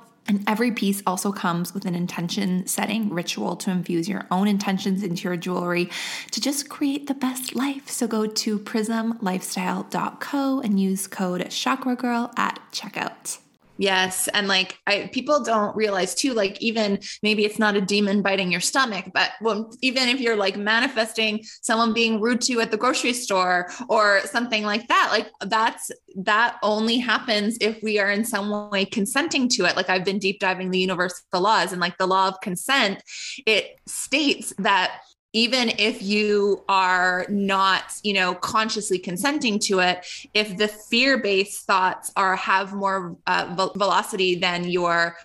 and 0.27 0.43
every 0.47 0.71
piece 0.71 1.01
also 1.05 1.31
comes 1.31 1.73
with 1.73 1.85
an 1.85 1.95
intention 1.95 2.67
setting 2.67 3.09
ritual 3.09 3.55
to 3.57 3.71
infuse 3.71 4.07
your 4.07 4.25
own 4.31 4.47
intentions 4.47 5.03
into 5.03 5.23
your 5.23 5.35
jewelry 5.35 5.89
to 6.31 6.39
just 6.39 6.69
create 6.69 7.07
the 7.07 7.13
best 7.13 7.55
life. 7.55 7.89
So 7.89 8.07
go 8.07 8.27
to 8.27 8.59
prismlifestyle.co 8.59 10.61
and 10.61 10.79
use 10.79 11.07
code 11.07 11.49
Chakra 11.49 11.95
Girl 11.95 12.31
at 12.37 12.59
checkout. 12.71 13.39
Yes. 13.81 14.27
And 14.27 14.47
like 14.47 14.77
I, 14.85 15.09
people 15.11 15.43
don't 15.43 15.75
realize 15.75 16.13
too, 16.13 16.35
like 16.35 16.61
even 16.61 16.99
maybe 17.23 17.45
it's 17.45 17.57
not 17.57 17.75
a 17.75 17.81
demon 17.81 18.21
biting 18.21 18.51
your 18.51 18.61
stomach, 18.61 19.05
but 19.11 19.31
when, 19.41 19.71
even 19.81 20.07
if 20.07 20.19
you're 20.19 20.35
like 20.35 20.55
manifesting 20.55 21.43
someone 21.63 21.91
being 21.91 22.21
rude 22.21 22.41
to 22.41 22.51
you 22.51 22.61
at 22.61 22.69
the 22.69 22.77
grocery 22.77 23.11
store 23.11 23.71
or 23.89 24.19
something 24.25 24.63
like 24.63 24.87
that, 24.87 25.07
like 25.11 25.31
that's 25.47 25.89
that 26.15 26.57
only 26.61 26.99
happens 26.99 27.57
if 27.59 27.81
we 27.81 27.97
are 27.97 28.11
in 28.11 28.23
some 28.23 28.69
way 28.69 28.85
consenting 28.85 29.49
to 29.49 29.65
it. 29.65 29.75
Like 29.75 29.89
I've 29.89 30.05
been 30.05 30.19
deep 30.19 30.39
diving 30.39 30.69
the 30.69 30.77
universal 30.77 31.23
laws 31.33 31.71
and 31.71 31.81
like 31.81 31.97
the 31.97 32.05
law 32.05 32.27
of 32.27 32.39
consent, 32.39 33.01
it 33.47 33.79
states 33.87 34.53
that 34.59 34.99
even 35.33 35.71
if 35.77 36.01
you 36.01 36.63
are 36.67 37.25
not 37.29 37.83
you 38.03 38.13
know 38.13 38.35
consciously 38.35 38.97
consenting 38.97 39.59
to 39.59 39.79
it 39.79 40.05
if 40.33 40.57
the 40.57 40.67
fear-based 40.67 41.65
thoughts 41.65 42.11
are 42.15 42.35
have 42.35 42.73
more 42.73 43.15
uh, 43.27 43.69
velocity 43.75 44.35
than 44.35 44.65
your 44.65 45.15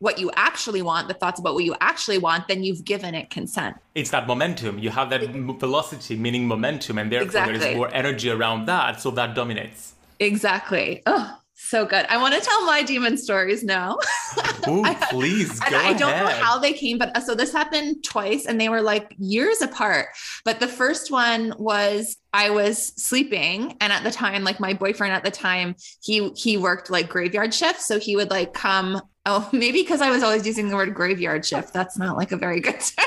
what 0.00 0.18
you 0.18 0.30
actually 0.36 0.80
want 0.80 1.08
the 1.08 1.14
thoughts 1.14 1.40
about 1.40 1.54
what 1.54 1.64
you 1.64 1.74
actually 1.80 2.18
want 2.18 2.46
then 2.46 2.62
you've 2.62 2.84
given 2.84 3.14
it 3.14 3.30
consent. 3.30 3.76
It's 3.96 4.10
that 4.10 4.28
momentum. 4.28 4.78
You 4.78 4.90
have 4.90 5.10
that 5.10 5.22
velocity 5.58 6.16
meaning 6.16 6.46
momentum 6.46 6.98
and 6.98 7.10
therefore 7.10 7.26
exactly. 7.26 7.58
there's 7.58 7.76
more 7.76 7.92
energy 7.92 8.30
around 8.30 8.66
that 8.66 9.00
so 9.00 9.10
that 9.12 9.34
dominates. 9.34 9.94
Exactly. 10.20 11.02
Oh 11.06 11.38
so 11.60 11.84
good. 11.84 12.06
I 12.08 12.18
want 12.18 12.34
to 12.34 12.40
tell 12.40 12.64
my 12.64 12.82
demon 12.82 13.18
stories 13.18 13.64
now. 13.64 13.98
Ooh, 14.68 14.84
please. 15.10 15.60
and 15.66 15.74
I 15.74 15.92
don't 15.92 16.16
know 16.16 16.28
how 16.28 16.58
they 16.58 16.72
came, 16.72 16.98
but 16.98 17.14
uh, 17.16 17.20
so 17.20 17.34
this 17.34 17.52
happened 17.52 18.04
twice 18.04 18.46
and 18.46 18.60
they 18.60 18.68
were 18.68 18.80
like 18.80 19.12
years 19.18 19.60
apart. 19.60 20.06
But 20.44 20.60
the 20.60 20.68
first 20.68 21.10
one 21.10 21.52
was 21.58 22.16
I 22.32 22.50
was 22.50 22.92
sleeping 23.02 23.76
and 23.80 23.92
at 23.92 24.04
the 24.04 24.10
time 24.12 24.44
like 24.44 24.60
my 24.60 24.72
boyfriend 24.72 25.12
at 25.12 25.24
the 25.24 25.30
time 25.32 25.74
he 26.00 26.30
he 26.36 26.56
worked 26.56 26.90
like 26.90 27.08
graveyard 27.08 27.52
shifts 27.52 27.86
so 27.86 27.98
he 27.98 28.14
would 28.14 28.30
like 28.30 28.52
come 28.52 29.00
oh 29.26 29.48
maybe 29.52 29.82
because 29.82 30.00
I 30.00 30.10
was 30.10 30.22
always 30.22 30.46
using 30.46 30.68
the 30.68 30.76
word 30.76 30.94
graveyard 30.94 31.44
shift 31.44 31.72
that's 31.72 31.98
not 31.98 32.16
like 32.16 32.30
a 32.30 32.36
very 32.36 32.60
good 32.60 32.78
term. 32.80 33.06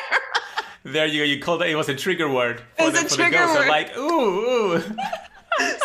there 0.83 1.05
you 1.05 1.21
go 1.21 1.25
you 1.25 1.39
called 1.39 1.61
it 1.61 1.69
it 1.69 1.75
was 1.75 1.87
a 1.87 1.95
trigger 1.95 2.29
word 2.29 2.63
for 2.77 2.83
it 2.83 2.91
was 2.91 2.99
the, 2.99 3.05
a 3.05 3.17
trigger 3.17 3.45
word. 3.45 3.63
So 3.63 3.69
like 3.69 3.97
ooh 3.97 4.75
ooh 4.75 4.83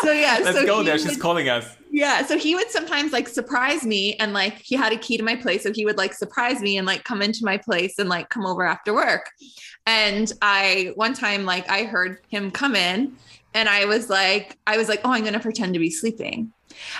so 0.01 0.11
yeah 0.11 0.39
let's 0.43 0.57
so 0.57 0.65
go 0.65 0.81
there 0.81 0.97
she's 0.97 1.17
calling 1.17 1.47
us 1.47 1.76
yeah. 1.91 2.25
So 2.25 2.37
he 2.37 2.55
would 2.55 2.69
sometimes 2.69 3.11
like 3.11 3.27
surprise 3.27 3.85
me 3.85 4.15
and 4.15 4.33
like 4.33 4.59
he 4.59 4.75
had 4.75 4.93
a 4.93 4.97
key 4.97 5.17
to 5.17 5.23
my 5.23 5.35
place. 5.35 5.63
So 5.63 5.71
he 5.73 5.85
would 5.85 5.97
like 5.97 6.13
surprise 6.13 6.61
me 6.61 6.77
and 6.77 6.85
like 6.85 7.03
come 7.03 7.21
into 7.21 7.43
my 7.43 7.57
place 7.57 7.99
and 7.99 8.09
like 8.09 8.29
come 8.29 8.45
over 8.45 8.63
after 8.63 8.93
work. 8.93 9.29
And 9.85 10.31
I, 10.41 10.91
one 10.95 11.13
time, 11.13 11.45
like 11.45 11.69
I 11.69 11.83
heard 11.83 12.19
him 12.29 12.51
come 12.51 12.75
in 12.75 13.15
and 13.53 13.69
I 13.69 13.85
was 13.85 14.09
like, 14.09 14.57
I 14.67 14.77
was 14.77 14.89
like, 14.89 15.01
oh, 15.03 15.11
I'm 15.11 15.21
going 15.21 15.33
to 15.33 15.39
pretend 15.39 15.73
to 15.73 15.79
be 15.79 15.89
sleeping. 15.89 16.51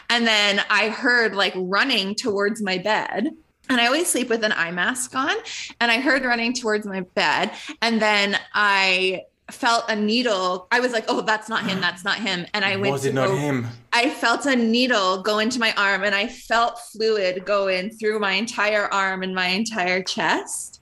And 0.09 0.25
then 0.25 0.61
I 0.69 0.89
heard 0.89 1.35
like 1.35 1.53
running 1.55 2.15
towards 2.15 2.61
my 2.61 2.77
bed 2.77 3.29
and 3.69 3.81
I 3.81 3.85
always 3.85 4.07
sleep 4.07 4.29
with 4.29 4.43
an 4.43 4.53
eye 4.53 4.71
mask 4.71 5.15
on. 5.15 5.35
And 5.79 5.91
I 5.91 5.99
heard 5.99 6.23
running 6.23 6.53
towards 6.53 6.85
my 6.85 7.01
bed. 7.01 7.51
And 7.81 8.01
then 8.01 8.39
I 8.53 9.23
felt 9.51 9.85
a 9.89 9.95
needle. 9.95 10.67
I 10.71 10.79
was 10.79 10.91
like, 10.91 11.05
oh, 11.07 11.21
that's 11.21 11.49
not 11.49 11.65
him. 11.65 11.79
That's 11.79 12.03
not 12.03 12.17
him. 12.17 12.45
And 12.53 12.65
I 12.65 12.75
went. 12.75 12.91
Was 12.91 13.05
it 13.05 13.13
not 13.13 13.29
go, 13.29 13.37
him? 13.37 13.67
I 13.93 14.09
felt 14.09 14.45
a 14.45 14.55
needle 14.55 15.21
go 15.21 15.39
into 15.39 15.59
my 15.59 15.73
arm 15.77 16.03
and 16.03 16.13
I 16.13 16.27
felt 16.27 16.79
fluid 16.91 17.45
go 17.45 17.67
in 17.67 17.89
through 17.89 18.19
my 18.19 18.33
entire 18.33 18.91
arm 18.93 19.23
and 19.23 19.33
my 19.33 19.47
entire 19.47 20.03
chest. 20.03 20.81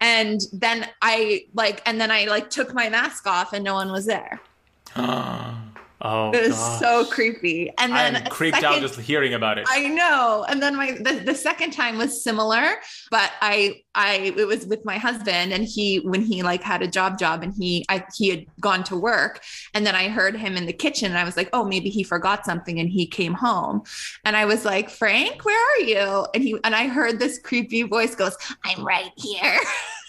And 0.00 0.40
then 0.52 0.88
I 1.02 1.44
like, 1.52 1.82
and 1.84 2.00
then 2.00 2.10
I 2.10 2.24
like 2.24 2.48
took 2.48 2.72
my 2.72 2.88
mask 2.88 3.26
off 3.26 3.52
and 3.52 3.62
no 3.62 3.74
one 3.74 3.92
was 3.92 4.06
there. 4.06 4.40
Ah. 4.96 5.69
Oh, 6.02 6.30
it 6.32 6.48
was 6.48 6.56
gosh. 6.56 6.80
so 6.80 7.04
creepy. 7.04 7.70
And 7.78 7.92
then 7.92 8.16
I'm 8.16 8.24
creeped 8.26 8.56
second, 8.56 8.76
out 8.76 8.80
just 8.80 8.98
hearing 8.98 9.34
about 9.34 9.58
it. 9.58 9.66
I 9.68 9.88
know. 9.88 10.46
And 10.48 10.62
then 10.62 10.74
my 10.74 10.92
the, 10.92 11.22
the 11.24 11.34
second 11.34 11.72
time 11.72 11.98
was 11.98 12.22
similar, 12.24 12.76
but 13.10 13.30
I 13.42 13.82
I 13.94 14.32
it 14.36 14.46
was 14.46 14.66
with 14.66 14.84
my 14.84 14.96
husband 14.96 15.52
and 15.52 15.64
he 15.64 15.98
when 15.98 16.22
he 16.22 16.42
like 16.42 16.62
had 16.62 16.82
a 16.82 16.88
job 16.88 17.18
job 17.18 17.42
and 17.42 17.52
he 17.52 17.84
I 17.90 18.04
he 18.16 18.30
had 18.30 18.46
gone 18.60 18.82
to 18.84 18.96
work 18.96 19.42
and 19.74 19.86
then 19.86 19.94
I 19.94 20.08
heard 20.08 20.36
him 20.36 20.56
in 20.56 20.64
the 20.64 20.72
kitchen 20.72 21.10
and 21.10 21.18
I 21.18 21.24
was 21.24 21.36
like, 21.36 21.50
"Oh, 21.52 21.64
maybe 21.64 21.90
he 21.90 22.02
forgot 22.02 22.46
something 22.46 22.78
and 22.80 22.88
he 22.88 23.06
came 23.06 23.34
home." 23.34 23.82
And 24.24 24.36
I 24.36 24.46
was 24.46 24.64
like, 24.64 24.88
"Frank, 24.88 25.44
where 25.44 25.76
are 25.76 25.80
you?" 25.80 26.26
And 26.34 26.42
he 26.42 26.56
and 26.64 26.74
I 26.74 26.86
heard 26.88 27.18
this 27.18 27.38
creepy 27.38 27.82
voice 27.82 28.14
goes, 28.14 28.36
"I'm 28.64 28.84
right 28.84 29.12
here." 29.16 29.58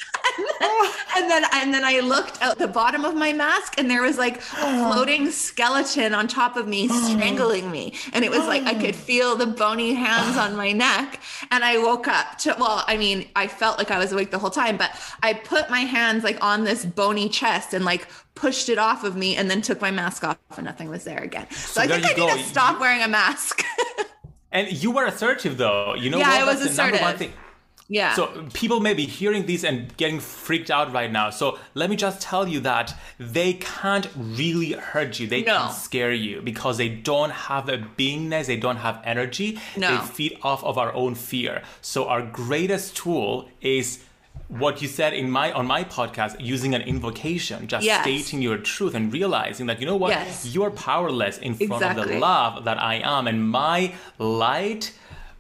and 1.16 1.30
then 1.30 1.44
and 1.54 1.74
then 1.74 1.84
I 1.84 2.00
looked 2.00 2.42
out 2.42 2.58
the 2.58 2.68
bottom 2.68 3.06
of 3.06 3.16
my 3.16 3.34
mask 3.34 3.76
and 3.78 3.90
there 3.90 4.02
was 4.02 4.18
like 4.18 4.38
a 4.38 4.42
floating 4.92 5.32
skeleton 5.32 6.14
on 6.14 6.28
top 6.28 6.58
of 6.58 6.68
me 6.68 6.88
strangling 7.10 7.72
me 7.72 7.94
and 8.14 8.24
it 8.24 8.32
was 8.32 8.46
like 8.48 8.64
I 8.64 8.74
could 8.76 8.96
feel 8.96 9.36
the 9.36 9.48
bony 9.48 9.94
hands 9.94 10.38
on 10.38 10.56
my 10.56 10.72
neck 10.72 11.20
and 11.52 11.64
I 11.64 11.78
woke 11.78 12.08
up 12.08 12.38
to 12.40 12.56
well 12.60 12.84
I 12.88 12.98
mean 12.98 13.28
I 13.36 13.48
felt 13.48 13.78
like 13.78 13.92
I 13.92 13.98
was 13.98 14.12
awake 14.12 14.32
the 14.32 14.40
whole 14.40 14.50
time 14.50 14.78
but 14.78 14.92
I 15.24 15.34
put 15.34 15.70
my 15.70 15.82
hands 15.82 16.24
like 16.24 16.44
on 16.44 16.64
this 16.64 16.86
bony 16.86 17.30
chest 17.30 17.74
and 17.74 17.86
like 17.86 18.08
pushed 18.36 18.70
it 18.70 18.78
off 18.78 19.04
of 19.04 19.16
me 19.16 19.36
and 19.36 19.50
then 19.50 19.62
took 19.62 19.82
my 19.82 19.92
mask 19.92 20.24
off 20.24 20.38
and 20.56 20.66
nothing 20.66 20.90
was 20.90 21.04
there 21.04 21.20
again 21.20 21.50
so, 21.52 21.58
so 21.58 21.82
I 21.82 21.88
think 21.88 22.06
I 22.06 22.14
go. 22.14 22.28
need 22.28 22.44
to 22.44 22.50
stop 22.50 22.80
wearing 22.80 23.02
a 23.02 23.08
mask 23.08 23.64
and 24.52 24.72
you 24.72 24.92
were 24.92 25.06
assertive 25.06 25.58
though 25.58 25.96
you 25.96 26.10
know 26.10 26.20
yeah, 26.20 26.30
what? 26.30 26.42
I 26.42 26.46
was 26.46 26.60
That's 26.60 26.72
assertive. 26.72 27.34
The 27.92 28.00
number 28.00 28.32
one 28.32 28.42
thing 28.42 28.42
yeah. 28.42 28.48
So 28.48 28.48
people 28.54 28.80
may 28.80 28.94
be 28.94 29.06
hearing 29.06 29.46
these 29.46 29.64
and 29.64 29.96
getting 29.98 30.20
freaked 30.20 30.72
out 30.72 30.94
right 30.94 31.12
now. 31.12 31.30
So 31.30 31.60
let 31.74 31.90
me 31.90 31.96
just 31.96 32.22
tell 32.22 32.48
you 32.48 32.60
that 32.62 32.96
they 33.20 33.54
can't 33.54 34.08
really 34.16 34.74
hurt 34.74 35.20
you. 35.20 35.28
They 35.28 35.44
no. 35.44 35.58
can 35.58 35.74
scare 35.74 36.14
you 36.14 36.42
because 36.42 36.78
they 36.78 36.90
don't 36.90 37.32
have 37.32 37.70
a 37.70 37.78
beingness, 37.78 38.46
they 38.46 38.58
don't 38.58 38.78
have 38.78 39.02
energy. 39.04 39.60
No. 39.76 39.90
They 39.90 40.06
feed 40.08 40.38
off 40.42 40.64
of 40.64 40.78
our 40.78 40.94
own 40.94 41.16
fear. 41.16 41.64
So 41.82 42.08
our 42.08 42.22
greatest 42.22 42.96
tool 42.96 43.50
is 43.60 44.04
what 44.48 44.82
you 44.82 44.88
said 44.88 45.14
in 45.14 45.32
my 45.32 45.52
on 45.54 45.66
my 45.66 45.84
podcast 45.84 46.36
using 46.40 46.76
an 46.76 46.82
invocation 46.82 47.68
just 47.68 47.86
yes. 47.86 48.02
stating 48.02 48.42
your 48.42 48.58
truth 48.58 48.96
and 48.96 49.14
realizing 49.14 49.66
that 49.66 49.80
you 49.80 49.86
know 49.86 49.96
what 49.96 50.10
yes. 50.10 50.46
you're 50.46 50.72
powerless 50.72 51.38
in 51.38 51.54
front 51.54 51.82
exactly. 51.82 52.04
of 52.04 52.10
the 52.10 52.20
love 52.20 52.66
that 52.66 52.78
i 52.78 52.96
am 52.96 53.28
and 53.28 53.50
my 53.50 53.94
light 54.20 54.94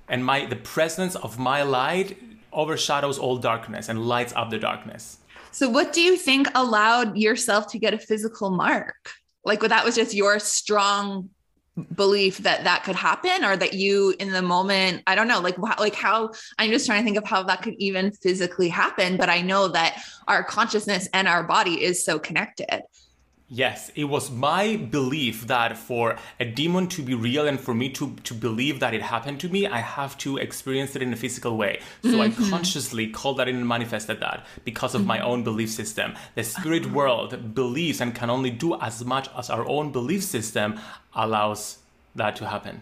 and 0.07 0.25
my 0.25 0.45
the 0.45 0.55
presence 0.55 1.15
of 1.17 1.37
my 1.37 1.61
light 1.61 2.17
overshadows 2.53 3.17
all 3.17 3.37
darkness 3.37 3.89
and 3.89 4.07
lights 4.07 4.33
up 4.35 4.49
the 4.49 4.59
darkness. 4.59 5.17
So, 5.51 5.69
what 5.69 5.93
do 5.93 6.01
you 6.01 6.17
think 6.17 6.47
allowed 6.55 7.17
yourself 7.17 7.67
to 7.71 7.79
get 7.79 7.93
a 7.93 7.97
physical 7.97 8.51
mark? 8.51 9.11
Like, 9.43 9.61
that 9.61 9.83
was 9.83 9.95
just 9.95 10.13
your 10.13 10.39
strong 10.39 11.29
belief 11.95 12.39
that 12.39 12.63
that 12.65 12.83
could 12.83 12.95
happen 12.95 13.45
or 13.45 13.55
that 13.55 13.73
you 13.73 14.13
in 14.19 14.31
the 14.31 14.41
moment 14.41 15.01
i 15.07 15.15
don't 15.15 15.29
know 15.29 15.39
like 15.39 15.57
like 15.57 15.95
how 15.95 16.29
i'm 16.59 16.69
just 16.69 16.85
trying 16.85 17.01
to 17.01 17.05
think 17.05 17.17
of 17.17 17.23
how 17.23 17.41
that 17.41 17.61
could 17.61 17.73
even 17.77 18.11
physically 18.11 18.67
happen 18.67 19.15
but 19.15 19.29
i 19.29 19.39
know 19.39 19.69
that 19.69 20.03
our 20.27 20.43
consciousness 20.43 21.07
and 21.13 21.29
our 21.29 21.43
body 21.43 21.81
is 21.81 22.03
so 22.03 22.19
connected 22.19 22.81
Yes, 23.53 23.91
it 23.95 24.05
was 24.05 24.31
my 24.31 24.77
belief 24.77 25.47
that 25.47 25.77
for 25.77 26.15
a 26.39 26.45
demon 26.45 26.87
to 26.87 27.01
be 27.01 27.13
real 27.13 27.49
and 27.49 27.59
for 27.59 27.73
me 27.73 27.89
to, 27.89 28.15
to 28.23 28.33
believe 28.33 28.79
that 28.79 28.93
it 28.93 29.01
happened 29.01 29.41
to 29.41 29.49
me, 29.49 29.67
I 29.67 29.79
have 29.79 30.17
to 30.19 30.37
experience 30.37 30.95
it 30.95 31.01
in 31.01 31.11
a 31.11 31.17
physical 31.17 31.57
way. 31.57 31.81
So 32.01 32.11
mm-hmm. 32.11 32.45
I 32.45 32.49
consciously 32.49 33.07
called 33.07 33.39
that 33.39 33.49
in 33.49 33.57
and 33.57 33.67
manifested 33.67 34.21
that 34.21 34.45
because 34.63 34.95
of 34.95 35.01
mm-hmm. 35.01 35.09
my 35.09 35.19
own 35.19 35.43
belief 35.43 35.69
system. 35.69 36.15
The 36.35 36.45
spirit 36.45 36.85
uh-huh. 36.85 36.95
world 36.95 37.53
believes 37.53 37.99
and 37.99 38.15
can 38.15 38.29
only 38.29 38.51
do 38.51 38.79
as 38.79 39.03
much 39.03 39.27
as 39.37 39.49
our 39.49 39.67
own 39.67 39.91
belief 39.91 40.23
system 40.23 40.79
allows 41.13 41.79
that 42.15 42.37
to 42.37 42.47
happen. 42.47 42.79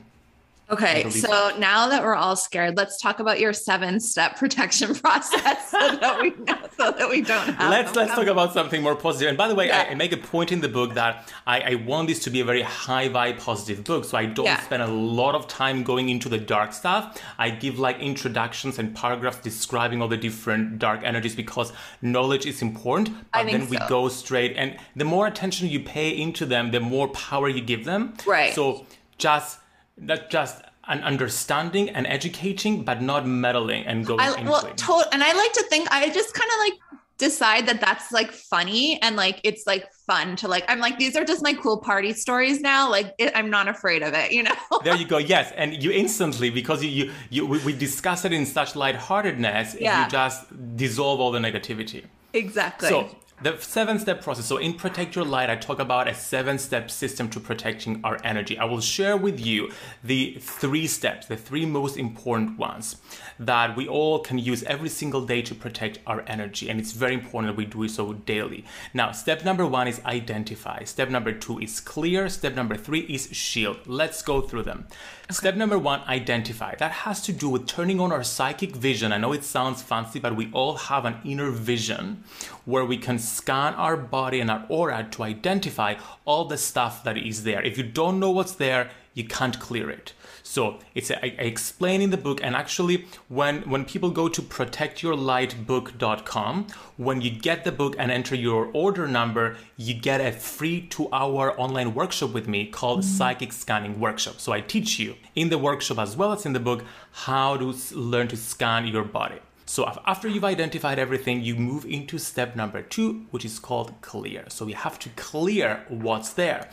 Okay, 0.71 1.09
so 1.09 1.51
now 1.57 1.89
that 1.89 2.03
we're 2.03 2.15
all 2.15 2.35
scared, 2.35 2.77
let's 2.77 3.01
talk 3.01 3.19
about 3.19 3.39
your 3.39 3.53
seven-step 3.53 4.35
protection 4.39 4.93
process 4.93 5.71
so 5.71 5.95
that 5.95 6.21
we 6.21 6.29
know, 6.29 6.57
so 6.77 6.91
that 6.91 7.09
we 7.09 7.21
don't 7.21 7.55
have. 7.55 7.71
Let's 7.71 7.95
let's 7.95 8.13
talk 8.13 8.27
about 8.27 8.53
something 8.53 8.81
more 8.83 8.95
positive. 8.95 9.29
And 9.29 9.37
by 9.37 9.47
the 9.47 9.55
way, 9.55 9.67
yeah. 9.67 9.87
I, 9.89 9.91
I, 9.91 9.95
make 9.95 10.11
a 10.11 10.17
point 10.17 10.51
in 10.51 10.61
the 10.61 10.69
book 10.69 10.93
that 10.93 11.31
I, 11.47 11.61
I, 11.61 11.75
want 11.75 12.07
this 12.07 12.19
to 12.25 12.29
be 12.29 12.39
a 12.39 12.45
very 12.45 12.61
high 12.61 13.09
vibe 13.09 13.39
positive 13.39 13.83
book, 13.83 14.05
so 14.05 14.17
I 14.17 14.27
don't 14.27 14.45
yeah. 14.45 14.61
spend 14.61 14.83
a 14.83 14.87
lot 14.87 15.33
of 15.33 15.47
time 15.47 15.83
going 15.83 16.09
into 16.09 16.29
the 16.29 16.37
dark 16.37 16.73
stuff. 16.73 17.19
I 17.39 17.49
give 17.49 17.79
like 17.79 17.99
introductions 17.99 18.77
and 18.77 18.95
paragraphs 18.95 19.39
describing 19.39 20.03
all 20.03 20.07
the 20.07 20.17
different 20.17 20.77
dark 20.77 21.01
energies 21.03 21.35
because 21.35 21.73
knowledge 22.03 22.45
is 22.45 22.61
important. 22.61 23.15
But 23.33 23.47
then 23.47 23.67
we 23.69 23.77
go 23.87 24.07
straight, 24.09 24.55
and 24.55 24.77
the 24.95 25.05
more 25.05 25.25
attention 25.25 25.67
you 25.67 25.79
pay 25.79 26.09
into 26.09 26.45
them, 26.45 26.71
the 26.71 26.79
more 26.79 27.07
power 27.07 27.49
you 27.49 27.61
give 27.61 27.85
them. 27.85 28.13
Right. 28.27 28.53
So 28.53 28.85
just 29.17 29.59
that's 30.01 30.31
just 30.31 30.63
an 30.87 31.03
understanding 31.03 31.89
and 31.89 32.07
educating, 32.07 32.83
but 32.83 33.01
not 33.01 33.27
meddling 33.27 33.85
and 33.85 34.05
going 34.05 34.19
I, 34.19 34.37
into 34.37 34.51
well, 34.51 34.65
it. 34.65 34.77
To- 34.77 35.07
and 35.11 35.23
I 35.23 35.33
like 35.33 35.53
to 35.53 35.63
think 35.63 35.87
I 35.91 36.09
just 36.09 36.33
kind 36.33 36.49
of 36.51 36.59
like 36.59 36.99
decide 37.19 37.67
that 37.67 37.81
that's 37.81 38.11
like 38.11 38.31
funny 38.31 38.99
and 39.01 39.15
like 39.17 39.39
it's 39.43 39.67
like 39.67 39.85
fun 40.07 40.37
to 40.37 40.47
like 40.47 40.63
i'm 40.69 40.79
like 40.79 40.97
these 40.97 41.17
are 41.17 41.25
just 41.25 41.43
my 41.43 41.53
cool 41.53 41.77
party 41.77 42.13
stories 42.13 42.61
now 42.61 42.89
like 42.89 43.13
it, 43.17 43.31
i'm 43.35 43.49
not 43.49 43.67
afraid 43.67 44.01
of 44.01 44.13
it 44.13 44.31
you 44.31 44.41
know 44.41 44.55
there 44.85 44.95
you 44.95 45.05
go 45.05 45.17
yes 45.17 45.51
and 45.57 45.83
you 45.83 45.91
instantly 45.91 46.49
because 46.49 46.81
you 46.81 46.89
you, 46.89 47.11
you 47.29 47.45
we, 47.45 47.59
we 47.65 47.73
discuss 47.73 48.23
it 48.23 48.31
in 48.31 48.45
such 48.45 48.73
lightheartedness 48.73 49.75
yeah. 49.79 50.05
you 50.05 50.09
just 50.09 50.45
dissolve 50.77 51.19
all 51.19 51.29
the 51.29 51.39
negativity 51.39 52.05
exactly 52.31 52.87
so 52.87 53.09
the 53.41 53.57
seven 53.57 53.99
step 53.99 54.21
process. 54.21 54.45
So 54.45 54.57
in 54.57 54.73
Protect 54.73 55.15
Your 55.15 55.25
Light, 55.25 55.49
I 55.49 55.55
talk 55.55 55.79
about 55.79 56.07
a 56.07 56.13
seven 56.13 56.57
step 56.57 56.91
system 56.91 57.29
to 57.29 57.39
protecting 57.39 58.01
our 58.03 58.19
energy. 58.23 58.57
I 58.57 58.65
will 58.65 58.81
share 58.81 59.15
with 59.15 59.39
you 59.39 59.71
the 60.03 60.37
three 60.39 60.87
steps, 60.87 61.27
the 61.27 61.37
three 61.37 61.65
most 61.65 61.97
important 61.97 62.57
ones 62.57 62.97
that 63.39 63.75
we 63.75 63.87
all 63.87 64.19
can 64.19 64.37
use 64.37 64.63
every 64.63 64.89
single 64.89 65.25
day 65.25 65.41
to 65.41 65.55
protect 65.55 65.99
our 66.05 66.23
energy. 66.27 66.69
And 66.69 66.79
it's 66.79 66.91
very 66.91 67.13
important 67.13 67.53
that 67.53 67.57
we 67.57 67.65
do 67.65 67.87
so 67.87 68.13
daily. 68.13 68.65
Now, 68.93 69.11
step 69.11 69.45
number 69.45 69.65
one 69.65 69.87
is 69.87 70.01
identify. 70.05 70.83
Step 70.83 71.09
number 71.09 71.31
two 71.31 71.59
is 71.59 71.79
clear. 71.79 72.27
Step 72.27 72.55
number 72.55 72.75
three 72.75 73.01
is 73.01 73.29
shield. 73.31 73.79
Let's 73.85 74.21
go 74.21 74.41
through 74.41 74.63
them. 74.63 74.87
Okay. 74.89 75.35
Step 75.35 75.55
number 75.55 75.77
one, 75.77 76.01
identify. 76.07 76.75
That 76.75 76.91
has 76.91 77.21
to 77.21 77.31
do 77.31 77.49
with 77.49 77.67
turning 77.67 77.99
on 77.99 78.11
our 78.11 78.23
psychic 78.23 78.75
vision. 78.75 79.13
I 79.13 79.17
know 79.19 79.31
it 79.31 79.43
sounds 79.43 79.81
fancy, 79.81 80.19
but 80.19 80.35
we 80.35 80.49
all 80.51 80.75
have 80.75 81.05
an 81.05 81.17
inner 81.23 81.51
vision 81.51 82.23
where 82.65 82.83
we 82.83 82.97
can 82.97 83.19
scan 83.19 83.75
our 83.75 83.95
body 83.95 84.39
and 84.39 84.49
our 84.49 84.65
aura 84.69 85.07
to 85.11 85.23
identify 85.23 85.95
all 86.25 86.45
the 86.45 86.57
stuff 86.57 87.03
that 87.03 87.17
is 87.17 87.43
there. 87.43 87.61
If 87.61 87.77
you 87.77 87.83
don't 87.83 88.19
know 88.19 88.31
what's 88.31 88.53
there, 88.53 88.89
you 89.13 89.23
can't 89.23 89.59
clear 89.59 89.89
it. 89.89 90.13
So 90.49 90.79
it's 90.95 91.11
a, 91.11 91.23
I 91.23 91.27
explain 91.45 92.01
in 92.01 92.09
the 92.09 92.17
book, 92.17 92.39
and 92.41 92.55
actually, 92.55 93.05
when 93.27 93.61
when 93.69 93.85
people 93.85 94.09
go 94.09 94.27
to 94.27 94.41
protectyourlightbook.com, 94.41 96.67
when 96.97 97.21
you 97.21 97.29
get 97.29 97.65
the 97.65 97.71
book 97.71 97.95
and 97.99 98.09
enter 98.09 98.33
your 98.33 98.71
order 98.73 99.07
number, 99.07 99.57
you 99.77 99.93
get 99.93 100.21
a 100.21 100.31
free 100.31 100.81
two-hour 100.81 101.53
online 101.59 101.93
workshop 101.93 102.33
with 102.33 102.47
me 102.47 102.65
called 102.65 103.01
mm-hmm. 103.01 103.17
Psychic 103.17 103.53
Scanning 103.53 103.99
Workshop. 103.99 104.39
So 104.39 104.51
I 104.51 104.61
teach 104.61 104.97
you 104.97 105.17
in 105.35 105.49
the 105.49 105.59
workshop 105.59 105.99
as 105.99 106.17
well 106.17 106.31
as 106.31 106.47
in 106.47 106.53
the 106.53 106.59
book 106.59 106.83
how 107.11 107.55
to 107.57 107.75
learn 107.93 108.27
to 108.29 108.35
scan 108.35 108.87
your 108.87 109.03
body. 109.03 109.37
So 109.67 109.85
after 110.07 110.27
you've 110.27 110.51
identified 110.55 110.97
everything, 110.97 111.43
you 111.43 111.53
move 111.53 111.85
into 111.85 112.17
step 112.17 112.55
number 112.55 112.81
two, 112.81 113.27
which 113.29 113.45
is 113.45 113.59
called 113.59 113.93
clear. 114.01 114.45
So 114.47 114.65
we 114.65 114.73
have 114.73 114.97
to 114.97 115.09
clear 115.09 115.85
what's 115.89 116.33
there. 116.33 116.69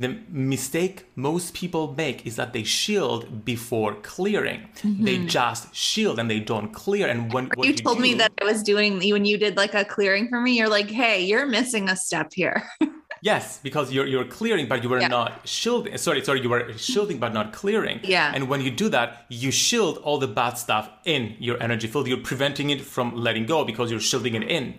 The 0.00 0.18
mistake 0.30 1.06
most 1.14 1.52
people 1.52 1.94
make 1.94 2.26
is 2.26 2.36
that 2.36 2.54
they 2.54 2.62
shield 2.62 3.44
before 3.44 3.94
clearing. 3.96 4.60
Mm-hmm. 4.76 5.04
They 5.04 5.18
just 5.26 5.74
shield 5.74 6.18
and 6.18 6.30
they 6.30 6.40
don't 6.40 6.72
clear. 6.72 7.06
And 7.06 7.32
when 7.34 7.50
you, 7.58 7.64
you 7.64 7.74
told 7.74 7.98
do, 7.98 8.02
me 8.02 8.14
that 8.14 8.32
I 8.40 8.44
was 8.46 8.62
doing 8.62 8.98
when 8.98 9.26
you 9.26 9.36
did 9.36 9.58
like 9.58 9.74
a 9.74 9.84
clearing 9.84 10.28
for 10.28 10.40
me, 10.40 10.56
you're 10.56 10.70
like, 10.70 10.90
hey, 10.90 11.22
you're 11.22 11.44
missing 11.44 11.90
a 11.90 11.96
step 11.96 12.32
here. 12.34 12.66
Yes, 13.22 13.60
because 13.62 13.92
you're 13.92 14.06
you're 14.06 14.24
clearing, 14.24 14.66
but 14.66 14.82
you 14.82 14.88
were 14.88 15.00
yeah. 15.00 15.08
not 15.08 15.46
shielding. 15.46 15.96
Sorry, 15.98 16.24
sorry, 16.24 16.40
you 16.40 16.48
were 16.48 16.72
shielding 16.78 17.18
but 17.18 17.34
not 17.34 17.52
clearing. 17.52 18.00
Yeah. 18.02 18.32
And 18.34 18.48
when 18.48 18.62
you 18.62 18.70
do 18.70 18.88
that, 18.88 19.26
you 19.28 19.50
shield 19.50 19.98
all 19.98 20.18
the 20.18 20.26
bad 20.26 20.54
stuff 20.54 20.88
in 21.04 21.36
your 21.38 21.62
energy 21.62 21.86
field. 21.86 22.08
You're 22.08 22.24
preventing 22.24 22.70
it 22.70 22.80
from 22.80 23.14
letting 23.14 23.44
go 23.44 23.64
because 23.64 23.90
you're 23.90 24.00
shielding 24.00 24.34
it 24.34 24.44
in. 24.44 24.78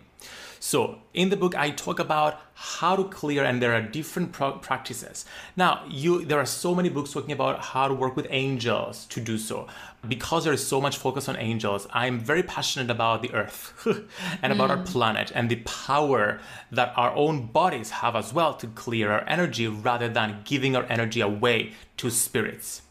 So 0.64 1.00
in 1.16 1.30
the 1.30 1.38
book, 1.38 1.56
I 1.56 1.72
talk 1.72 1.98
about 1.98 2.40
how 2.54 2.96
to 2.96 3.06
clear, 3.06 3.44
and 3.44 3.60
there 3.60 3.74
are 3.74 3.82
different 3.82 4.32
pro- 4.32 4.60
practices. 4.60 5.26
Now, 5.58 5.84
you 5.90 6.24
there 6.24 6.38
are 6.38 6.46
so 6.46 6.76
many 6.76 6.88
books 6.88 7.12
talking 7.12 7.32
about 7.32 7.66
how 7.66 7.88
to 7.88 7.96
work 7.96 8.16
with 8.16 8.28
angels 8.30 9.08
to 9.08 9.20
do 9.20 9.40
so. 9.40 9.66
Because 10.08 10.44
there 10.44 10.54
is 10.54 10.66
so 10.66 10.80
much 10.80 10.98
focus 10.98 11.28
on 11.28 11.36
angels, 11.38 11.88
I'm 11.92 12.20
very 12.20 12.44
passionate 12.44 12.92
about 12.92 13.24
the 13.24 13.34
earth 13.34 13.74
and 14.44 14.54
about 14.54 14.70
mm. 14.70 14.78
our 14.78 14.84
planet 14.84 15.32
and 15.34 15.50
the 15.50 15.64
power 15.66 16.40
that 16.72 16.94
our 16.96 17.12
own 17.16 17.48
bodies 17.48 17.90
have 17.90 18.16
as 18.16 18.32
well 18.32 18.54
to 18.54 18.68
clear 18.68 19.12
our 19.12 19.28
energy 19.28 19.68
rather 19.68 20.10
than 20.10 20.42
giving 20.46 20.76
our 20.76 20.86
energy 20.90 21.22
away 21.22 21.74
to 21.98 22.12
spirits 22.12 22.84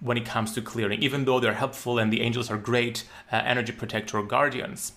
when 0.00 0.16
it 0.16 0.26
comes 0.26 0.52
to 0.52 0.60
clearing, 0.60 1.02
even 1.02 1.24
though 1.24 1.40
they're 1.40 1.54
helpful 1.54 1.98
and 1.98 2.12
the 2.12 2.20
angels 2.20 2.50
are 2.50 2.58
great 2.58 3.04
uh, 3.32 3.36
energy 3.44 3.72
protector 3.72 4.22
guardians. 4.22 4.92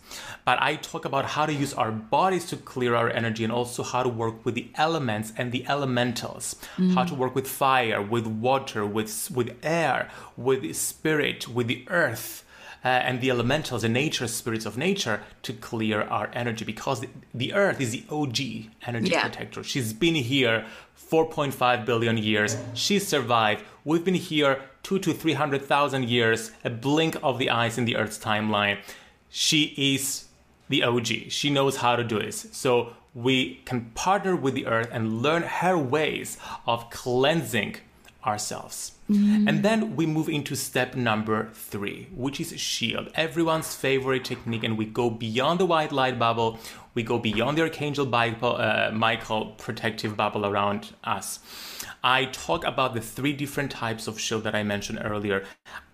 But 0.46 0.62
I 0.62 0.76
talk 0.76 1.06
about 1.06 1.26
how 1.26 1.46
to 1.46 1.54
use 1.54 1.74
our 1.74 1.92
bodies 1.92 2.46
to 2.48 2.58
clear 2.58 2.96
our 2.96 3.10
energy 3.10 3.44
and 3.44 3.54
also 3.54 3.84
how 3.84 4.04
to 4.04 4.10
work 4.10 4.44
with 4.46 4.56
the 4.56 4.70
elements 4.76 5.32
and 5.38 5.52
the 5.52 5.66
elementals, 5.68 6.56
mm. 6.78 6.94
how 6.94 7.06
to 7.06 7.16
work 7.16 7.34
with 7.34 7.48
fire, 7.48 8.02
with 8.02 8.28
water, 8.28 8.86
with, 8.86 9.32
with 9.34 9.56
air, 9.64 10.10
with 10.36 10.76
spirit, 10.76 11.48
with 11.48 11.68
the 11.68 11.86
earth. 11.88 12.46
Uh, 12.82 12.88
and 12.88 13.20
the 13.20 13.30
elementals, 13.30 13.82
the 13.82 13.90
nature 13.90 14.26
spirits 14.26 14.66
of 14.66 14.78
nature, 14.78 15.22
to 15.42 15.52
clear 15.52 16.04
our 16.04 16.30
energy 16.32 16.64
because 16.64 17.02
the, 17.02 17.10
the 17.34 17.54
earth 17.54 17.82
is 17.82 17.92
the 17.92 18.06
OG 18.10 18.38
energy 18.88 19.10
yeah. 19.12 19.22
protector. 19.22 19.62
She's 19.66 19.92
been 19.92 20.16
here 20.16 20.66
4.5 21.12 21.86
billion 21.86 22.18
years. 22.18 22.56
She 22.74 23.00
survived. 23.00 23.66
We've 23.84 24.06
been 24.06 24.14
here 24.14 24.62
two 24.84 25.00
to 25.00 25.14
300,000 25.14 26.10
years, 26.10 26.52
a 26.64 26.70
blink 26.70 27.18
of 27.22 27.38
the 27.40 27.50
eyes 27.50 27.78
in 27.78 27.86
the 27.86 27.96
Earth's 27.96 28.18
timeline. 28.18 28.80
She 29.30 29.74
is 29.78 30.26
the 30.70 30.84
OG. 30.84 31.08
She 31.30 31.50
knows 31.50 31.78
how 31.78 31.96
to 31.96 32.04
do 32.04 32.20
this. 32.20 32.48
So 32.52 32.94
we 33.14 33.56
can 33.66 33.92
partner 33.96 34.36
with 34.36 34.54
the 34.54 34.68
Earth 34.68 34.90
and 34.92 35.22
learn 35.22 35.44
her 35.44 35.78
ways 35.78 36.38
of 36.68 36.90
cleansing 36.90 37.78
ourselves. 38.26 38.94
Mm-hmm. 39.10 39.48
And 39.48 39.64
then 39.64 39.96
we 39.96 40.06
move 40.06 40.30
into 40.30 40.56
step 40.56 40.96
number 40.96 41.50
three, 41.54 42.08
which 42.14 42.40
is 42.40 42.60
shield, 42.60 43.10
everyone's 43.16 43.76
favorite 43.76 44.26
technique. 44.26 44.64
And 44.64 44.78
we 44.78 44.86
go 44.86 45.10
beyond 45.10 45.60
the 45.60 45.66
white 45.66 45.92
light 45.92 46.20
bubble, 46.20 46.60
we 46.94 47.04
go 47.04 47.18
beyond 47.18 47.58
the 47.58 47.62
Archangel 47.62 48.06
Bible, 48.06 48.58
uh, 48.58 48.92
Michael 48.92 49.48
protective 49.58 50.18
bubble 50.18 50.46
around 50.46 50.94
us. 51.04 51.40
I 52.04 52.26
talk 52.26 52.66
about 52.66 52.94
the 52.94 53.02
three 53.02 53.34
different 53.34 53.72
types 53.72 54.08
of 54.08 54.20
shield 54.20 54.44
that 54.44 54.56
I 54.56 54.64
mentioned 54.64 55.00
earlier 55.04 55.46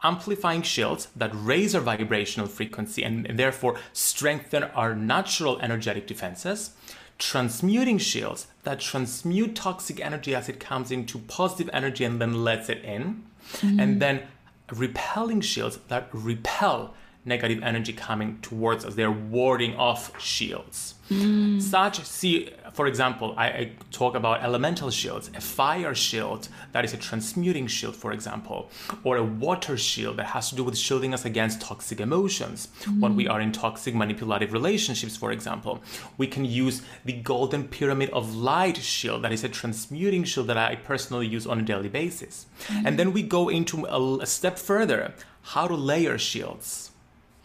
amplifying 0.03 0.61
shields 0.61 1.07
that 1.15 1.31
raise 1.33 1.73
our 1.73 1.81
vibrational 1.81 2.47
frequency 2.47 3.03
and 3.03 3.25
therefore 3.39 3.77
strengthen 3.91 4.63
our 4.63 4.95
natural 4.95 5.59
energetic 5.61 6.05
defenses 6.05 6.71
transmuting 7.17 7.97
shields 7.97 8.47
that 8.63 8.79
transmute 8.79 9.55
toxic 9.55 9.99
energy 9.99 10.35
as 10.35 10.49
it 10.49 10.59
comes 10.59 10.91
into 10.91 11.19
positive 11.19 11.69
energy 11.73 12.03
and 12.03 12.19
then 12.19 12.43
lets 12.43 12.69
it 12.69 12.83
in. 12.83 13.23
Mm-hmm. 13.53 13.79
And 13.79 14.01
then 14.01 14.23
repelling 14.71 15.41
shields 15.41 15.77
that 15.87 16.09
repel 16.11 16.93
negative 17.23 17.61
energy 17.63 17.93
coming 17.93 18.39
towards 18.41 18.85
us. 18.85 18.95
They're 18.95 19.11
warding 19.11 19.75
off 19.75 20.19
shields. 20.21 20.94
Mm. 21.09 21.61
Such, 21.61 22.03
see, 22.03 22.49
for 22.73 22.87
example, 22.87 23.35
I, 23.37 23.47
I, 23.47 23.71
talk 23.91 24.15
about 24.15 24.43
elemental 24.43 24.89
shields, 24.89 25.29
a 25.35 25.41
fire 25.41 25.93
shield 25.93 26.47
that 26.71 26.83
is 26.83 26.93
a 26.93 26.97
transmuting 26.97 27.67
shield, 27.67 27.95
for 27.95 28.11
example, 28.11 28.71
or 29.03 29.17
a 29.17 29.23
water 29.23 29.77
shield 29.77 30.17
that 30.17 30.25
has 30.27 30.49
to 30.49 30.55
do 30.55 30.63
with 30.63 30.75
shielding 30.75 31.13
us 31.13 31.23
against 31.23 31.61
toxic 31.61 31.99
emotions 31.99 32.69
mm. 32.81 32.99
when 32.99 33.15
we 33.15 33.27
are 33.27 33.39
in 33.39 33.51
toxic 33.51 33.93
manipulative 33.93 34.51
relationships, 34.51 35.15
for 35.15 35.31
example. 35.31 35.79
We 36.17 36.25
can 36.25 36.43
use 36.43 36.81
the 37.05 37.13
golden 37.13 37.67
pyramid 37.67 38.09
of 38.09 38.35
light 38.35 38.77
shield 38.77 39.23
that 39.23 39.31
is 39.31 39.43
a 39.43 39.49
transmuting 39.49 40.23
shield 40.23 40.47
that 40.47 40.57
I 40.57 40.75
personally 40.75 41.27
use 41.27 41.45
on 41.45 41.59
a 41.59 41.63
daily 41.63 41.89
basis. 41.89 42.47
Mm. 42.67 42.85
And 42.87 42.99
then 42.99 43.13
we 43.13 43.21
go 43.21 43.49
into 43.49 43.85
a, 43.85 44.17
a 44.23 44.25
step 44.25 44.57
further 44.57 45.13
how 45.43 45.67
to 45.67 45.75
layer 45.75 46.17
shields. 46.17 46.91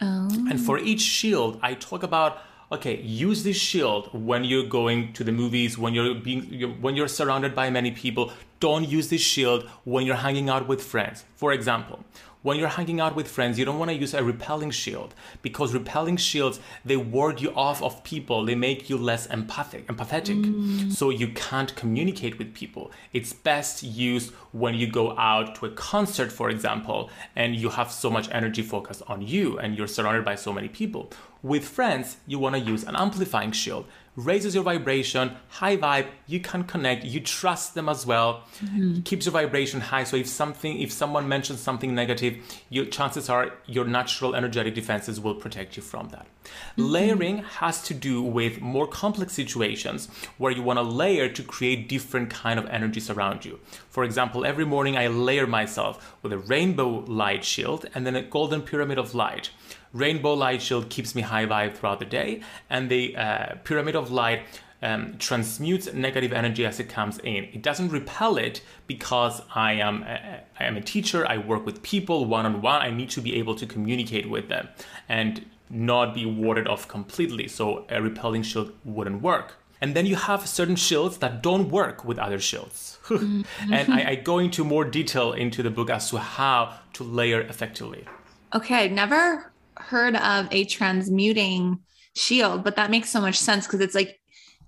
Oh. 0.01 0.27
And 0.49 0.59
for 0.59 0.79
each 0.79 1.01
shield, 1.01 1.59
I 1.61 1.75
talk 1.75 2.01
about 2.01 2.41
okay, 2.71 3.01
use 3.01 3.43
this 3.43 3.57
shield 3.57 4.09
when 4.13 4.43
you're 4.43 4.67
going 4.67 5.13
to 5.13 5.23
the 5.23 5.31
movies, 5.31 5.77
when 5.77 5.93
you're 5.93 6.15
being 6.15 6.43
when 6.81 6.95
you're 6.95 7.07
surrounded 7.07 7.53
by 7.55 7.69
many 7.69 7.91
people. 7.91 8.31
Don't 8.59 8.87
use 8.87 9.09
this 9.09 9.21
shield 9.21 9.67
when 9.85 10.05
you're 10.05 10.23
hanging 10.27 10.47
out 10.49 10.67
with 10.67 10.83
friends. 10.83 11.25
For 11.35 11.51
example, 11.51 12.03
when 12.41 12.57
you're 12.57 12.69
hanging 12.69 12.99
out 12.99 13.15
with 13.15 13.27
friends, 13.27 13.59
you 13.59 13.65
don't 13.65 13.77
want 13.77 13.91
to 13.91 13.97
use 13.97 14.13
a 14.13 14.23
repelling 14.23 14.71
shield 14.71 15.13
because 15.41 15.73
repelling 15.73 16.17
shields 16.17 16.59
they 16.83 16.97
ward 16.97 17.39
you 17.39 17.53
off 17.55 17.81
of 17.83 18.03
people. 18.03 18.45
They 18.45 18.55
make 18.55 18.89
you 18.89 18.97
less 18.97 19.27
empathic, 19.27 19.87
empathetic, 19.87 20.43
mm. 20.43 20.91
so 20.91 21.09
you 21.09 21.27
can't 21.29 21.75
communicate 21.75 22.37
with 22.37 22.53
people. 22.53 22.91
It's 23.13 23.33
best 23.33 23.83
used 23.83 24.33
when 24.51 24.73
you 24.75 24.87
go 24.87 25.17
out 25.17 25.55
to 25.55 25.67
a 25.67 25.71
concert, 25.71 26.31
for 26.31 26.49
example, 26.49 27.09
and 27.35 27.55
you 27.55 27.69
have 27.69 27.91
so 27.91 28.09
much 28.09 28.27
energy 28.31 28.63
focused 28.63 29.03
on 29.07 29.21
you 29.21 29.59
and 29.59 29.77
you're 29.77 29.87
surrounded 29.87 30.25
by 30.25 30.35
so 30.35 30.51
many 30.51 30.67
people. 30.67 31.11
With 31.43 31.67
friends, 31.67 32.17
you 32.27 32.37
want 32.37 32.55
to 32.55 32.61
use 32.61 32.83
an 32.83 32.95
amplifying 32.95 33.51
shield 33.51 33.85
raises 34.15 34.53
your 34.53 34.63
vibration, 34.63 35.37
high 35.49 35.77
vibe, 35.77 36.07
you 36.27 36.39
can 36.39 36.63
connect, 36.63 37.05
you 37.05 37.19
trust 37.19 37.75
them 37.75 37.87
as 37.87 38.05
well, 38.05 38.43
mm-hmm. 38.59 39.01
keeps 39.01 39.25
your 39.25 39.33
vibration 39.33 39.79
high. 39.79 40.03
So 40.03 40.17
if 40.17 40.27
something, 40.27 40.81
if 40.81 40.91
someone 40.91 41.27
mentions 41.27 41.59
something 41.61 41.95
negative, 41.95 42.37
your 42.69 42.85
chances 42.85 43.29
are 43.29 43.53
your 43.65 43.85
natural 43.85 44.35
energetic 44.35 44.75
defenses 44.75 45.19
will 45.19 45.35
protect 45.35 45.77
you 45.77 45.83
from 45.83 46.09
that. 46.09 46.25
Mm-hmm. 46.43 46.83
Layering 46.83 47.37
has 47.43 47.81
to 47.83 47.93
do 47.93 48.21
with 48.21 48.59
more 48.59 48.87
complex 48.87 49.33
situations 49.33 50.09
where 50.37 50.51
you 50.51 50.61
want 50.61 50.77
to 50.77 50.83
layer 50.83 51.29
to 51.29 51.43
create 51.43 51.87
different 51.87 52.29
kind 52.29 52.59
of 52.59 52.65
energies 52.67 53.09
around 53.09 53.45
you. 53.45 53.59
For 53.89 54.03
example, 54.03 54.45
every 54.45 54.65
morning 54.65 54.97
I 54.97 55.07
layer 55.07 55.47
myself 55.47 56.17
with 56.21 56.33
a 56.33 56.37
rainbow 56.37 57.05
light 57.07 57.43
shield 57.45 57.85
and 57.93 58.05
then 58.05 58.15
a 58.15 58.21
golden 58.21 58.61
pyramid 58.61 58.97
of 58.97 59.15
light. 59.15 59.51
Rainbow 59.93 60.33
Light 60.33 60.61
Shield 60.61 60.89
keeps 60.89 61.15
me 61.15 61.21
high 61.21 61.45
vibe 61.45 61.75
throughout 61.75 61.99
the 61.99 62.05
day, 62.05 62.41
and 62.69 62.89
the 62.89 63.15
uh, 63.15 63.55
Pyramid 63.63 63.95
of 63.95 64.11
Light 64.11 64.43
um, 64.81 65.15
transmutes 65.19 65.93
negative 65.93 66.33
energy 66.33 66.65
as 66.65 66.79
it 66.79 66.89
comes 66.89 67.19
in. 67.19 67.45
It 67.45 67.61
doesn't 67.61 67.89
repel 67.89 68.37
it 68.37 68.61
because 68.87 69.41
I 69.53 69.73
am 69.73 70.03
a, 70.03 70.41
I 70.59 70.63
am 70.63 70.77
a 70.77 70.81
teacher. 70.81 71.27
I 71.27 71.37
work 71.37 71.65
with 71.65 71.83
people 71.83 72.25
one 72.25 72.45
on 72.45 72.61
one. 72.61 72.81
I 72.81 72.89
need 72.89 73.09
to 73.11 73.21
be 73.21 73.35
able 73.35 73.55
to 73.55 73.65
communicate 73.65 74.29
with 74.29 74.47
them, 74.49 74.69
and 75.07 75.45
not 75.69 76.13
be 76.13 76.25
warded 76.25 76.67
off 76.67 76.87
completely, 76.87 77.47
so 77.47 77.85
a 77.89 78.01
repelling 78.01 78.43
shield 78.43 78.73
wouldn't 78.83 79.21
work. 79.21 79.55
And 79.79 79.95
then 79.95 80.05
you 80.05 80.15
have 80.15 80.47
certain 80.47 80.75
shields 80.75 81.17
that 81.19 81.41
don't 81.41 81.69
work 81.69 82.05
with 82.05 82.19
other 82.19 82.39
shields. 82.39 82.99
mm-hmm. 83.05 83.73
And 83.73 83.91
I, 83.91 84.11
I, 84.11 84.15
go 84.15 84.37
into 84.37 84.63
more 84.63 84.85
detail 84.85 85.33
into 85.33 85.63
the 85.63 85.71
book 85.71 85.89
as 85.89 86.11
to 86.11 86.17
how 86.17 86.77
to 86.93 87.03
layer 87.03 87.41
effectively. 87.41 88.05
Okay, 88.53 88.89
never 88.89 89.50
heard 89.81 90.15
of 90.15 90.47
a 90.51 90.65
transmuting 90.65 91.79
shield, 92.15 92.63
but 92.63 92.75
that 92.75 92.91
makes 92.91 93.09
so 93.09 93.21
much 93.21 93.35
sense 93.37 93.65
because 93.65 93.79
it's 93.79 93.95
like 93.95 94.19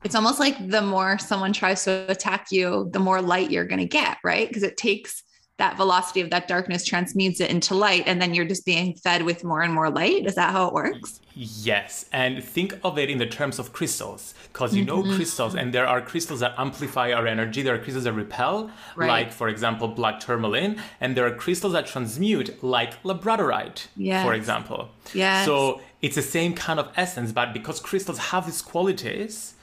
it's 0.03 0.15
almost 0.15 0.39
like 0.39 0.69
the 0.69 0.81
more 0.81 1.17
someone 1.17 1.53
tries 1.53 1.85
to 1.85 2.05
attack 2.09 2.47
you, 2.51 2.89
the 2.91 2.99
more 2.99 3.21
light 3.21 3.51
you're 3.51 3.65
going 3.65 3.79
to 3.79 3.85
get, 3.85 4.17
right? 4.23 4.47
Because 4.47 4.63
it 4.63 4.75
takes 4.75 5.23
that 5.63 5.77
velocity 5.77 6.19
of 6.19 6.29
that 6.29 6.45
darkness 6.45 6.83
transmutes 6.83 7.39
it 7.39 7.49
into 7.49 7.73
light 7.73 8.03
and 8.05 8.21
then 8.21 8.33
you're 8.33 8.49
just 8.53 8.65
being 8.65 8.93
fed 8.95 9.21
with 9.23 9.45
more 9.45 9.61
and 9.61 9.73
more 9.73 9.89
light 9.89 10.25
is 10.25 10.35
that 10.35 10.51
how 10.51 10.67
it 10.67 10.73
works 10.73 11.21
yes 11.35 12.05
and 12.11 12.43
think 12.43 12.77
of 12.83 12.99
it 12.99 13.09
in 13.09 13.17
the 13.17 13.25
terms 13.25 13.59
of 13.59 13.71
crystals 13.71 14.33
because 14.51 14.75
you 14.75 14.85
mm-hmm. 14.85 15.07
know 15.07 15.15
crystals 15.15 15.55
and 15.55 15.73
there 15.73 15.87
are 15.87 16.01
crystals 16.01 16.41
that 16.41 16.53
amplify 16.57 17.13
our 17.13 17.25
energy 17.25 17.61
there 17.61 17.75
are 17.75 17.77
crystals 17.77 18.03
that 18.03 18.11
repel 18.11 18.69
right. 18.97 19.07
like 19.07 19.31
for 19.31 19.47
example 19.47 19.87
black 19.87 20.19
tourmaline 20.19 20.73
and 20.99 21.15
there 21.15 21.25
are 21.25 21.35
crystals 21.45 21.71
that 21.71 21.87
transmute 21.87 22.61
like 22.61 23.01
labradorite 23.03 23.87
yes. 23.95 24.25
for 24.25 24.33
example 24.33 24.89
yeah 25.13 25.45
so 25.45 25.79
it's 26.01 26.15
the 26.15 26.27
same 26.37 26.53
kind 26.53 26.77
of 26.77 26.91
essence 26.97 27.31
but 27.31 27.53
because 27.53 27.79
crystals 27.79 28.17
have 28.17 28.45
these 28.45 28.61
qualities 28.61 29.53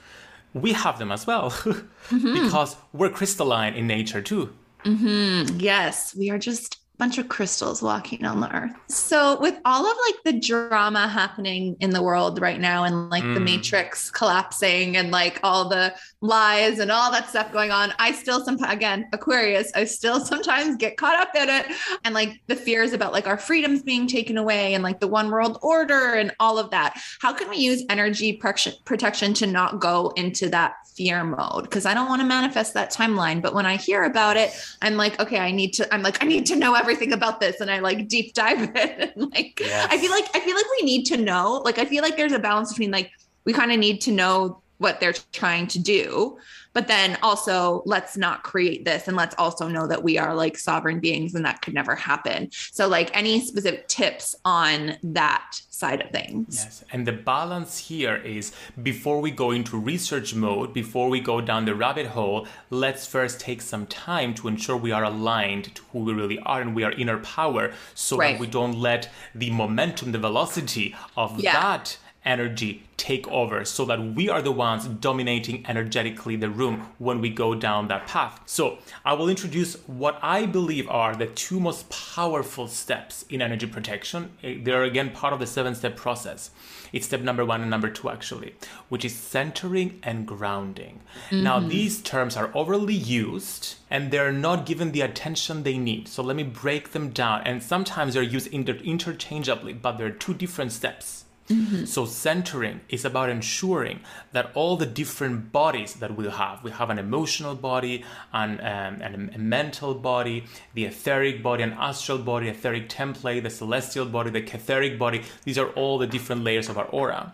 we 0.53 0.73
have 0.73 0.97
them 0.97 1.11
as 1.11 1.27
well 1.27 1.51
mm-hmm. 1.51 2.33
because 2.33 2.75
we're 2.91 3.13
crystalline 3.19 3.75
in 3.75 3.85
nature 3.85 4.21
too 4.21 4.51
Mm-hmm. 4.85 5.59
Yes, 5.59 6.15
we 6.15 6.29
are 6.31 6.39
just 6.39 6.77
bunch 7.01 7.17
of 7.17 7.27
crystals 7.27 7.81
walking 7.81 8.23
on 8.25 8.41
the 8.41 8.55
earth. 8.55 8.75
So 8.87 9.41
with 9.41 9.57
all 9.65 9.87
of 9.87 9.97
like 10.05 10.23
the 10.23 10.39
drama 10.39 11.07
happening 11.07 11.75
in 11.79 11.89
the 11.89 12.03
world 12.03 12.39
right 12.39 12.59
now 12.59 12.83
and 12.83 13.09
like 13.09 13.23
mm. 13.23 13.33
the 13.33 13.39
matrix 13.39 14.11
collapsing 14.11 14.97
and 14.97 15.09
like 15.09 15.39
all 15.41 15.67
the 15.67 15.95
lies 16.21 16.77
and 16.77 16.91
all 16.91 17.11
that 17.11 17.27
stuff 17.27 17.51
going 17.51 17.71
on, 17.71 17.91
I 17.97 18.11
still 18.11 18.45
sometimes 18.45 18.71
again, 18.71 19.09
Aquarius, 19.13 19.71
I 19.73 19.85
still 19.85 20.19
sometimes 20.23 20.75
get 20.75 20.97
caught 20.97 21.19
up 21.19 21.33
in 21.33 21.49
it 21.49 21.65
and 22.05 22.13
like 22.13 22.39
the 22.45 22.55
fears 22.55 22.93
about 22.93 23.13
like 23.13 23.25
our 23.25 23.37
freedoms 23.37 23.81
being 23.81 24.05
taken 24.05 24.37
away 24.37 24.75
and 24.75 24.83
like 24.83 24.99
the 24.99 25.07
one 25.07 25.31
world 25.31 25.57
order 25.63 26.13
and 26.13 26.31
all 26.39 26.59
of 26.59 26.69
that. 26.69 27.01
How 27.19 27.33
can 27.33 27.49
we 27.49 27.57
use 27.57 27.83
energy 27.89 28.31
protection 28.31 29.33
to 29.33 29.47
not 29.47 29.79
go 29.79 30.13
into 30.17 30.49
that 30.49 30.75
fear 30.95 31.23
mode? 31.23 31.63
Because 31.63 31.87
I 31.87 31.95
don't 31.95 32.09
want 32.09 32.21
to 32.21 32.27
manifest 32.27 32.75
that 32.75 32.93
timeline, 32.93 33.41
but 33.41 33.55
when 33.55 33.65
I 33.65 33.77
hear 33.77 34.03
about 34.03 34.37
it, 34.37 34.51
I'm 34.83 34.97
like, 34.97 35.19
okay, 35.19 35.39
I 35.39 35.49
need 35.49 35.73
to 35.73 35.91
I'm 35.91 36.03
like 36.03 36.23
I 36.23 36.27
need 36.27 36.45
to 36.45 36.55
know 36.55 36.75
everything 36.75 36.90
everything 36.91 37.13
about 37.13 37.39
this 37.39 37.61
and 37.61 37.71
I 37.71 37.79
like 37.79 38.07
deep 38.07 38.33
dive 38.33 38.61
it. 38.75 39.13
And 39.15 39.31
like 39.31 39.59
yes. 39.59 39.87
I 39.89 39.97
feel 39.97 40.11
like 40.11 40.25
I 40.35 40.39
feel 40.39 40.55
like 40.55 40.65
we 40.79 40.85
need 40.85 41.05
to 41.05 41.17
know. 41.17 41.61
Like 41.63 41.79
I 41.79 41.85
feel 41.85 42.03
like 42.03 42.17
there's 42.17 42.33
a 42.33 42.39
balance 42.39 42.71
between 42.71 42.91
like 42.91 43.11
we 43.45 43.53
kind 43.53 43.71
of 43.71 43.79
need 43.79 44.01
to 44.01 44.11
know 44.11 44.61
what 44.77 44.99
they're 44.99 45.13
trying 45.31 45.67
to 45.67 45.79
do 45.79 46.37
but 46.73 46.87
then 46.87 47.17
also 47.21 47.83
let's 47.85 48.17
not 48.17 48.43
create 48.43 48.85
this 48.85 49.07
and 49.07 49.17
let's 49.17 49.35
also 49.37 49.67
know 49.67 49.87
that 49.87 50.03
we 50.03 50.17
are 50.17 50.35
like 50.35 50.57
sovereign 50.57 50.99
beings 50.99 51.35
and 51.35 51.45
that 51.45 51.61
could 51.61 51.73
never 51.73 51.95
happen 51.95 52.49
so 52.51 52.87
like 52.87 53.15
any 53.15 53.41
specific 53.41 53.87
tips 53.87 54.35
on 54.45 54.97
that 55.03 55.61
side 55.69 56.01
of 56.01 56.09
things 56.11 56.63
yes 56.63 56.83
and 56.91 57.07
the 57.07 57.11
balance 57.11 57.77
here 57.77 58.17
is 58.17 58.53
before 58.83 59.19
we 59.19 59.31
go 59.31 59.51
into 59.51 59.77
research 59.77 60.33
mode 60.33 60.73
before 60.73 61.09
we 61.09 61.19
go 61.19 61.41
down 61.41 61.65
the 61.65 61.75
rabbit 61.75 62.07
hole 62.07 62.47
let's 62.69 63.05
first 63.05 63.39
take 63.39 63.61
some 63.61 63.85
time 63.87 64.33
to 64.33 64.47
ensure 64.47 64.77
we 64.77 64.91
are 64.91 65.03
aligned 65.03 65.73
to 65.75 65.81
who 65.91 65.99
we 65.99 66.13
really 66.13 66.39
are 66.39 66.61
and 66.61 66.75
we 66.75 66.83
are 66.83 66.91
inner 66.93 67.17
power 67.19 67.71
so 67.93 68.17
right. 68.17 68.33
that 68.33 68.39
we 68.39 68.47
don't 68.47 68.79
let 68.79 69.09
the 69.33 69.49
momentum 69.51 70.11
the 70.11 70.19
velocity 70.19 70.95
of 71.17 71.39
yeah. 71.39 71.53
that 71.53 71.97
energy 72.23 72.83
take 72.97 73.27
over 73.29 73.65
so 73.65 73.83
that 73.85 73.99
we 74.15 74.29
are 74.29 74.43
the 74.43 74.51
ones 74.51 74.85
dominating 74.85 75.65
energetically 75.67 76.35
the 76.35 76.49
room 76.49 76.87
when 76.99 77.19
we 77.19 77.29
go 77.29 77.55
down 77.55 77.87
that 77.87 78.05
path. 78.05 78.39
So, 78.45 78.77
I 79.03 79.13
will 79.13 79.27
introduce 79.27 79.75
what 79.87 80.19
I 80.21 80.45
believe 80.45 80.87
are 80.87 81.15
the 81.15 81.25
two 81.25 81.59
most 81.59 81.89
powerful 81.89 82.67
steps 82.67 83.25
in 83.29 83.41
energy 83.41 83.65
protection. 83.65 84.31
Eh, 84.43 84.57
They're 84.61 84.83
again 84.83 85.09
part 85.09 85.33
of 85.33 85.39
the 85.39 85.47
seven 85.47 85.73
step 85.73 85.95
process. 85.95 86.51
It's 86.93 87.07
step 87.07 87.21
number 87.21 87.43
one 87.43 87.61
and 87.61 87.71
number 87.71 87.89
two, 87.89 88.09
actually, 88.09 88.53
which 88.89 89.03
is 89.03 89.15
centering 89.15 89.99
and 90.03 90.27
grounding. 90.27 90.99
Mm-hmm. 91.29 91.43
Now, 91.43 91.59
these 91.59 92.01
terms 92.01 92.37
are 92.37 92.51
overly 92.53 92.93
used 92.93 93.75
and 93.89 94.11
they're 94.11 94.31
not 94.31 94.67
given 94.67 94.91
the 94.91 95.01
attention 95.01 95.63
they 95.63 95.79
need. 95.79 96.07
So, 96.07 96.21
let 96.21 96.35
me 96.35 96.43
break 96.43 96.91
them 96.91 97.09
down. 97.09 97.41
And 97.45 97.63
sometimes 97.63 98.13
they're 98.13 98.21
used 98.21 98.47
inter- 98.47 98.73
interchangeably, 98.73 99.73
but 99.73 99.97
they're 99.97 100.11
two 100.11 100.35
different 100.35 100.71
steps. 100.71 101.25
Mm-hmm. 101.51 101.85
So 101.85 102.05
centering 102.05 102.81
is 102.89 103.05
about 103.05 103.29
ensuring 103.29 103.99
that 104.31 104.51
all 104.53 104.77
the 104.77 104.85
different 104.85 105.51
bodies 105.51 105.95
that 105.95 106.15
we 106.15 106.29
have, 106.29 106.63
we 106.63 106.71
have 106.71 106.89
an 106.89 106.99
emotional 106.99 107.55
body, 107.55 108.03
and 108.33 108.59
um, 108.59 109.01
an, 109.01 109.31
a 109.35 109.37
mental 109.37 109.93
body, 109.93 110.45
the 110.73 110.85
etheric 110.85 111.43
body, 111.43 111.63
an 111.63 111.73
astral 111.73 112.17
body, 112.17 112.47
etheric 112.47 112.89
template, 112.89 113.43
the 113.43 113.49
celestial 113.49 114.05
body, 114.05 114.29
the 114.29 114.43
etheric 114.43 114.97
body. 114.97 115.21
These 115.43 115.57
are 115.57 115.69
all 115.69 115.97
the 115.97 116.07
different 116.07 116.43
layers 116.43 116.69
of 116.69 116.77
our 116.77 116.85
aura. 116.85 117.33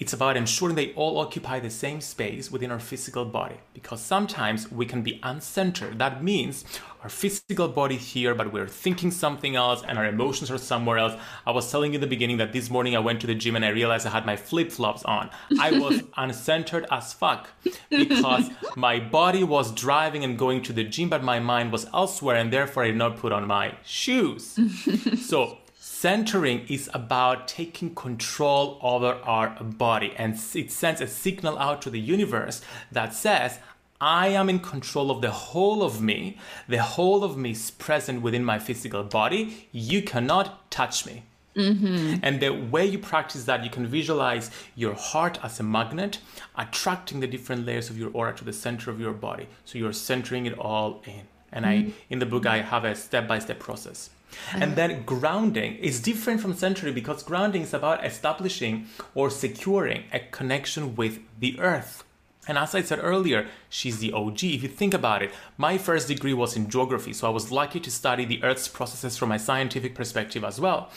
It's 0.00 0.14
about 0.14 0.38
ensuring 0.38 0.76
they 0.76 0.94
all 0.94 1.18
occupy 1.18 1.60
the 1.60 1.68
same 1.68 2.00
space 2.00 2.50
within 2.50 2.70
our 2.70 2.78
physical 2.78 3.26
body 3.26 3.56
because 3.74 4.00
sometimes 4.00 4.72
we 4.72 4.86
can 4.86 5.02
be 5.02 5.20
uncentered. 5.22 5.98
That 5.98 6.24
means 6.24 6.64
our 7.02 7.10
physical 7.10 7.68
body 7.68 7.98
here, 7.98 8.34
but 8.34 8.50
we're 8.50 8.66
thinking 8.66 9.10
something 9.10 9.56
else 9.56 9.82
and 9.86 9.98
our 9.98 10.06
emotions 10.06 10.50
are 10.50 10.56
somewhere 10.56 10.96
else. 10.96 11.20
I 11.46 11.50
was 11.50 11.70
telling 11.70 11.92
you 11.92 11.96
in 11.96 12.00
the 12.00 12.06
beginning 12.06 12.38
that 12.38 12.54
this 12.54 12.70
morning 12.70 12.96
I 12.96 13.00
went 13.00 13.20
to 13.20 13.26
the 13.26 13.34
gym 13.34 13.56
and 13.56 13.64
I 13.64 13.68
realized 13.68 14.06
I 14.06 14.10
had 14.10 14.24
my 14.24 14.36
flip 14.36 14.72
flops 14.72 15.04
on. 15.04 15.28
I 15.60 15.72
was 15.72 16.00
uncentered 16.16 16.86
as 16.90 17.12
fuck 17.12 17.50
because 17.90 18.48
my 18.76 19.00
body 19.00 19.44
was 19.44 19.70
driving 19.70 20.24
and 20.24 20.38
going 20.38 20.62
to 20.62 20.72
the 20.72 20.84
gym, 20.84 21.10
but 21.10 21.22
my 21.22 21.40
mind 21.40 21.72
was 21.72 21.86
elsewhere 21.92 22.36
and 22.36 22.50
therefore 22.50 22.84
I 22.84 22.86
did 22.86 22.96
not 22.96 23.18
put 23.18 23.32
on 23.32 23.46
my 23.46 23.74
shoes. 23.84 24.58
so 25.20 25.58
Centering 26.00 26.64
is 26.66 26.88
about 26.94 27.46
taking 27.46 27.94
control 27.94 28.78
over 28.80 29.20
our 29.22 29.50
body, 29.62 30.14
and 30.16 30.32
it 30.54 30.72
sends 30.72 31.02
a 31.02 31.06
signal 31.06 31.58
out 31.58 31.82
to 31.82 31.90
the 31.90 32.00
universe 32.00 32.62
that 32.90 33.12
says, 33.12 33.58
I 34.00 34.28
am 34.28 34.48
in 34.48 34.60
control 34.60 35.10
of 35.10 35.20
the 35.20 35.30
whole 35.30 35.82
of 35.82 36.00
me. 36.00 36.38
The 36.66 36.82
whole 36.82 37.22
of 37.22 37.36
me 37.36 37.50
is 37.50 37.70
present 37.72 38.22
within 38.22 38.46
my 38.46 38.58
physical 38.58 39.02
body. 39.02 39.68
You 39.72 40.00
cannot 40.00 40.70
touch 40.70 41.04
me. 41.04 41.24
Mm-hmm. 41.54 42.20
And 42.22 42.40
the 42.40 42.48
way 42.48 42.86
you 42.86 42.98
practice 42.98 43.44
that, 43.44 43.62
you 43.62 43.68
can 43.68 43.86
visualize 43.86 44.50
your 44.74 44.94
heart 44.94 45.38
as 45.42 45.60
a 45.60 45.62
magnet, 45.62 46.20
attracting 46.56 47.20
the 47.20 47.26
different 47.26 47.66
layers 47.66 47.90
of 47.90 47.98
your 47.98 48.10
aura 48.14 48.34
to 48.36 48.44
the 48.46 48.54
center 48.54 48.90
of 48.90 49.00
your 49.00 49.12
body. 49.12 49.48
So 49.66 49.76
you're 49.76 49.92
centering 49.92 50.46
it 50.46 50.58
all 50.58 51.02
in. 51.04 51.24
And 51.52 51.66
mm-hmm. 51.66 51.90
I, 51.90 51.94
in 52.08 52.20
the 52.20 52.24
book, 52.24 52.46
I 52.46 52.62
have 52.62 52.86
a 52.86 52.94
step 52.94 53.28
by 53.28 53.38
step 53.38 53.58
process. 53.58 54.08
And 54.52 54.76
then 54.76 55.02
grounding 55.04 55.76
is 55.76 56.00
different 56.00 56.40
from 56.40 56.54
century 56.54 56.92
because 56.92 57.22
grounding 57.22 57.62
is 57.62 57.74
about 57.74 58.04
establishing 58.04 58.86
or 59.14 59.30
securing 59.30 60.04
a 60.12 60.20
connection 60.20 60.96
with 60.96 61.20
the 61.38 61.58
earth. 61.60 62.04
And 62.48 62.56
as 62.58 62.74
I 62.74 62.82
said 62.82 63.00
earlier, 63.02 63.46
she's 63.68 63.98
the 63.98 64.12
OG. 64.12 64.42
If 64.44 64.62
you 64.62 64.68
think 64.68 64.94
about 64.94 65.22
it, 65.22 65.30
my 65.58 65.78
first 65.78 66.08
degree 66.08 66.34
was 66.34 66.56
in 66.56 66.70
geography, 66.70 67.12
so 67.12 67.26
I 67.26 67.30
was 67.30 67.52
lucky 67.52 67.80
to 67.80 67.90
study 67.90 68.24
the 68.24 68.42
Earth's 68.42 68.66
processes 68.66 69.16
from 69.16 69.30
a 69.30 69.38
scientific 69.38 69.94
perspective 69.94 70.42
as 70.42 70.60
well. 70.60 70.90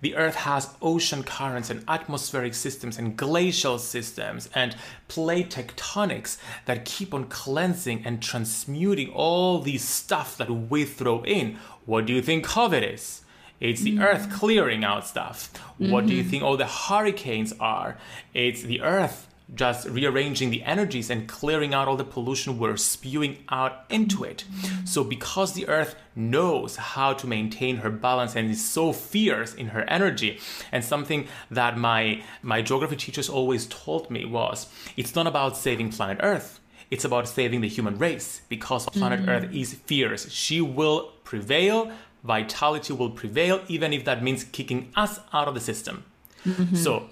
The 0.00 0.14
Earth 0.14 0.36
has 0.36 0.74
ocean 0.80 1.22
currents 1.22 1.70
and 1.70 1.84
atmospheric 1.88 2.54
systems 2.54 2.98
and 2.98 3.16
glacial 3.16 3.78
systems 3.78 4.48
and 4.54 4.76
plate 5.08 5.50
tectonics 5.50 6.38
that 6.66 6.84
keep 6.84 7.12
on 7.12 7.24
cleansing 7.24 8.04
and 8.04 8.22
transmuting 8.22 9.10
all 9.10 9.60
these 9.60 9.82
stuff 9.82 10.36
that 10.36 10.50
we 10.50 10.84
throw 10.84 11.24
in. 11.24 11.58
What 11.84 12.06
do 12.06 12.12
you 12.12 12.22
think 12.22 12.46
COVID 12.46 12.94
is? 12.94 13.22
It's 13.60 13.82
the 13.82 13.94
mm-hmm. 13.94 14.02
Earth 14.02 14.32
clearing 14.32 14.84
out 14.84 15.06
stuff. 15.06 15.52
Mm-hmm. 15.52 15.90
What 15.90 16.06
do 16.06 16.14
you 16.14 16.22
mm-hmm. 16.22 16.30
think 16.30 16.42
all 16.44 16.56
the 16.56 16.66
hurricanes 16.66 17.52
are? 17.58 17.96
It's 18.34 18.62
the 18.62 18.82
Earth 18.82 19.27
just 19.54 19.88
rearranging 19.88 20.50
the 20.50 20.62
energies 20.62 21.10
and 21.10 21.26
clearing 21.26 21.72
out 21.72 21.88
all 21.88 21.96
the 21.96 22.04
pollution 22.04 22.58
we're 22.58 22.76
spewing 22.76 23.38
out 23.48 23.84
into 23.88 24.22
it. 24.24 24.44
So, 24.84 25.02
because 25.02 25.54
the 25.54 25.68
earth 25.68 25.96
knows 26.14 26.76
how 26.76 27.14
to 27.14 27.26
maintain 27.26 27.76
her 27.78 27.90
balance 27.90 28.36
and 28.36 28.50
is 28.50 28.64
so 28.64 28.92
fierce 28.92 29.54
in 29.54 29.68
her 29.68 29.82
energy, 29.88 30.40
and 30.70 30.84
something 30.84 31.28
that 31.50 31.78
my, 31.78 32.22
my 32.42 32.62
geography 32.62 32.96
teachers 32.96 33.28
always 33.28 33.66
told 33.66 34.10
me 34.10 34.24
was 34.24 34.68
it's 34.96 35.14
not 35.14 35.26
about 35.26 35.56
saving 35.56 35.90
planet 35.92 36.18
earth. 36.22 36.60
It's 36.90 37.04
about 37.04 37.28
saving 37.28 37.60
the 37.60 37.68
human 37.68 37.98
race 37.98 38.40
because 38.48 38.86
planet 38.86 39.20
mm-hmm. 39.20 39.28
Earth 39.28 39.54
is 39.54 39.74
fierce. 39.74 40.30
She 40.30 40.62
will 40.62 41.12
prevail, 41.22 41.92
vitality 42.24 42.94
will 42.94 43.10
prevail, 43.10 43.60
even 43.68 43.92
if 43.92 44.06
that 44.06 44.22
means 44.22 44.44
kicking 44.44 44.90
us 44.96 45.20
out 45.34 45.48
of 45.48 45.54
the 45.54 45.60
system. 45.60 46.04
Mm-hmm. 46.46 46.76
So, 46.76 47.08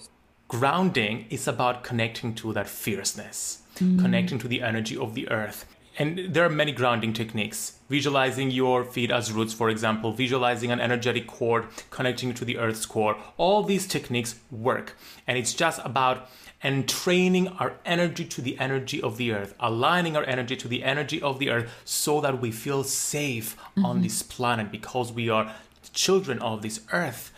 grounding 0.49 1.27
is 1.31 1.49
about 1.49 1.83
connecting 1.83 2.35
to 2.37 2.53
that 2.53 2.69
fierceness, 2.69 3.63
mm. 3.77 3.99
connecting 4.01 4.39
to 4.39 4.49
the 4.49 4.63
energy 4.63 4.97
of 4.97 5.15
the 5.15 5.29
earth. 5.31 5.65
and 5.99 6.19
there 6.35 6.45
are 6.45 6.51
many 6.51 6.73
grounding 6.73 7.15
techniques. 7.15 7.79
Visualizing 7.89 8.51
your 8.51 8.85
feet 8.85 9.11
as 9.11 9.33
roots, 9.33 9.55
for 9.55 9.71
example, 9.71 10.13
visualizing 10.13 10.71
an 10.71 10.81
energetic 10.81 11.27
cord 11.27 11.65
connecting 11.89 12.35
to 12.35 12.45
the 12.45 12.59
earth's 12.59 12.85
core. 12.85 13.17
All 13.39 13.63
these 13.63 13.87
techniques 13.87 14.35
work. 14.51 14.95
And 15.27 15.39
it's 15.39 15.55
just 15.55 15.81
about 15.85 16.29
entraining 16.63 17.49
our 17.49 17.75
energy 17.85 18.25
to 18.25 18.43
the 18.43 18.59
energy 18.59 19.01
of 19.01 19.17
the 19.17 19.33
earth, 19.33 19.55
aligning 19.59 20.17
our 20.17 20.25
energy 20.25 20.57
to 20.57 20.69
the 20.69 20.85
energy 20.85 21.23
of 21.23 21.39
the 21.39 21.49
earth 21.49 21.71
so 21.85 22.21
that 22.21 22.41
we 22.43 22.51
feel 22.51 22.85
safe 22.85 23.57
mm-hmm. 23.57 23.87
on 23.87 24.03
this 24.03 24.23
planet 24.23 24.71
because 24.71 25.13
we 25.13 25.31
are 25.31 25.55
children 25.93 26.39
of 26.41 26.63
this 26.63 26.81
earth 26.93 27.33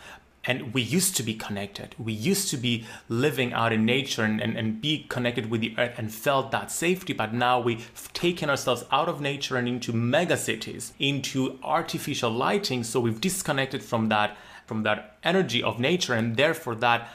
and 0.49 0.73
we 0.73 0.81
used 0.81 1.15
to 1.15 1.21
be 1.21 1.35
connected. 1.35 1.93
We 1.99 2.11
used 2.11 2.49
to 2.49 2.57
be 2.57 2.83
living 3.07 3.53
out 3.53 3.71
in 3.71 3.85
nature 3.85 4.23
and, 4.23 4.41
and, 4.41 4.57
and 4.57 4.81
be 4.81 5.05
connected 5.07 5.51
with 5.51 5.61
the 5.61 5.75
earth 5.77 5.93
and 5.99 6.11
felt 6.11 6.49
that 6.49 6.71
safety. 6.71 7.13
But 7.13 7.35
now 7.35 7.59
we've 7.59 8.11
taken 8.13 8.49
ourselves 8.49 8.83
out 8.91 9.07
of 9.07 9.21
nature 9.21 9.57
and 9.57 9.67
into 9.67 9.93
mega 9.93 10.35
cities 10.35 10.91
into 10.97 11.59
artificial 11.61 12.31
lighting. 12.31 12.83
So 12.83 12.99
we've 12.99 13.21
disconnected 13.21 13.83
from 13.83 14.09
that 14.09 14.35
from 14.65 14.81
that 14.83 15.17
energy 15.23 15.61
of 15.61 15.79
nature 15.79 16.15
and 16.15 16.35
therefore 16.35 16.75
that 16.75 17.09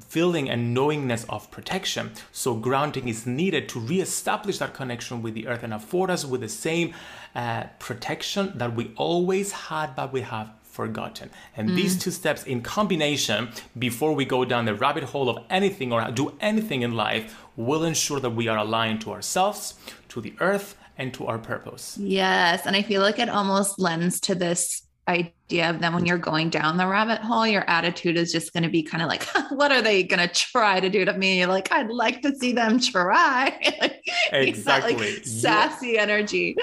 feeling 0.00 0.50
and 0.50 0.74
knowingness 0.74 1.24
of 1.30 1.50
protection. 1.50 2.10
So 2.32 2.54
grounding 2.56 3.08
is 3.08 3.26
needed 3.26 3.70
to 3.70 3.80
re-establish 3.80 4.58
that 4.58 4.74
connection 4.74 5.22
with 5.22 5.32
the 5.32 5.46
earth 5.46 5.62
and 5.62 5.72
afford 5.72 6.10
us 6.10 6.26
with 6.26 6.42
the 6.42 6.48
same 6.48 6.94
uh, 7.34 7.64
protection 7.78 8.52
that 8.56 8.74
we 8.74 8.92
always 8.96 9.52
had 9.52 9.94
but 9.94 10.12
we 10.12 10.22
have 10.22 10.50
forgotten. 10.80 11.30
And 11.56 11.70
mm. 11.70 11.74
these 11.74 11.94
two 12.02 12.12
steps 12.20 12.44
in 12.44 12.60
combination, 12.60 13.38
before 13.86 14.12
we 14.12 14.24
go 14.24 14.44
down 14.44 14.66
the 14.66 14.74
rabbit 14.74 15.04
hole 15.12 15.28
of 15.28 15.38
anything 15.58 15.92
or 15.92 16.00
do 16.10 16.26
anything 16.40 16.82
in 16.82 16.92
life, 16.92 17.24
will 17.56 17.84
ensure 17.84 18.20
that 18.20 18.30
we 18.30 18.46
are 18.48 18.58
aligned 18.58 19.00
to 19.04 19.12
ourselves, 19.12 19.74
to 20.12 20.20
the 20.20 20.34
earth, 20.40 20.76
and 20.98 21.12
to 21.14 21.26
our 21.26 21.38
purpose. 21.38 21.98
Yes. 21.98 22.66
And 22.66 22.76
I 22.76 22.82
feel 22.82 23.02
like 23.02 23.18
it 23.18 23.28
almost 23.28 23.78
lends 23.78 24.20
to 24.20 24.34
this 24.34 24.85
idea 25.08 25.70
of 25.70 25.80
them 25.80 25.94
when 25.94 26.04
you're 26.04 26.18
going 26.18 26.50
down 26.50 26.76
the 26.76 26.86
rabbit 26.86 27.20
hole, 27.20 27.46
your 27.46 27.68
attitude 27.68 28.16
is 28.16 28.32
just 28.32 28.52
going 28.52 28.64
to 28.64 28.68
be 28.68 28.82
kind 28.82 29.02
of 29.02 29.08
like, 29.08 29.22
what 29.50 29.70
are 29.70 29.82
they 29.82 30.02
going 30.02 30.26
to 30.26 30.32
try 30.34 30.80
to 30.80 30.88
do 30.88 31.04
to 31.04 31.12
me? 31.16 31.46
Like, 31.46 31.70
I'd 31.72 31.90
like 31.90 32.22
to 32.22 32.34
see 32.34 32.52
them 32.52 32.80
try. 32.80 33.56
like, 33.80 34.02
exactly. 34.32 34.94
That, 34.94 35.00
like, 35.00 35.24
sassy 35.24 35.88
you, 35.88 35.98
energy. 35.98 36.56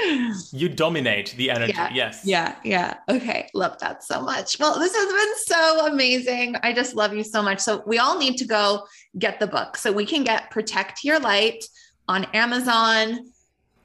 You 0.52 0.70
dominate 0.70 1.34
the 1.38 1.52
energy. 1.52 1.74
Yeah, 1.74 1.90
yes. 1.94 2.22
Yeah. 2.26 2.56
Yeah. 2.64 2.98
Okay. 3.10 3.50
Love 3.54 3.80
that 3.80 4.04
so 4.04 4.22
much. 4.22 4.60
Well, 4.60 4.78
this 4.80 4.94
has 4.94 5.12
been 5.12 5.58
so 5.58 5.88
amazing. 5.88 6.56
I 6.64 6.74
just 6.74 6.96
love 6.96 7.14
you 7.14 7.24
so 7.24 7.42
much. 7.42 7.60
So 7.60 7.84
we 7.86 8.00
all 8.00 8.18
need 8.18 8.38
to 8.38 8.46
go 8.46 8.86
get 9.18 9.40
the 9.40 9.48
book. 9.48 9.78
So 9.78 9.92
we 9.92 10.06
can 10.06 10.24
get 10.24 10.52
Protect 10.52 11.04
Your 11.04 11.20
Light 11.20 11.64
on 12.08 12.26
Amazon 12.34 13.20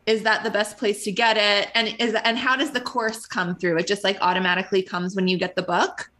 is 0.08 0.22
that 0.22 0.42
the 0.42 0.50
best 0.50 0.78
place 0.78 1.04
to 1.04 1.12
get 1.12 1.36
it 1.36 1.68
and 1.74 1.94
is 2.00 2.14
and 2.24 2.38
how 2.38 2.56
does 2.56 2.70
the 2.70 2.80
course 2.80 3.26
come 3.26 3.54
through 3.54 3.76
it 3.76 3.86
just 3.86 4.02
like 4.02 4.16
automatically 4.22 4.82
comes 4.82 5.14
when 5.14 5.28
you 5.28 5.36
get 5.36 5.54
the 5.54 5.62
book 5.62 6.10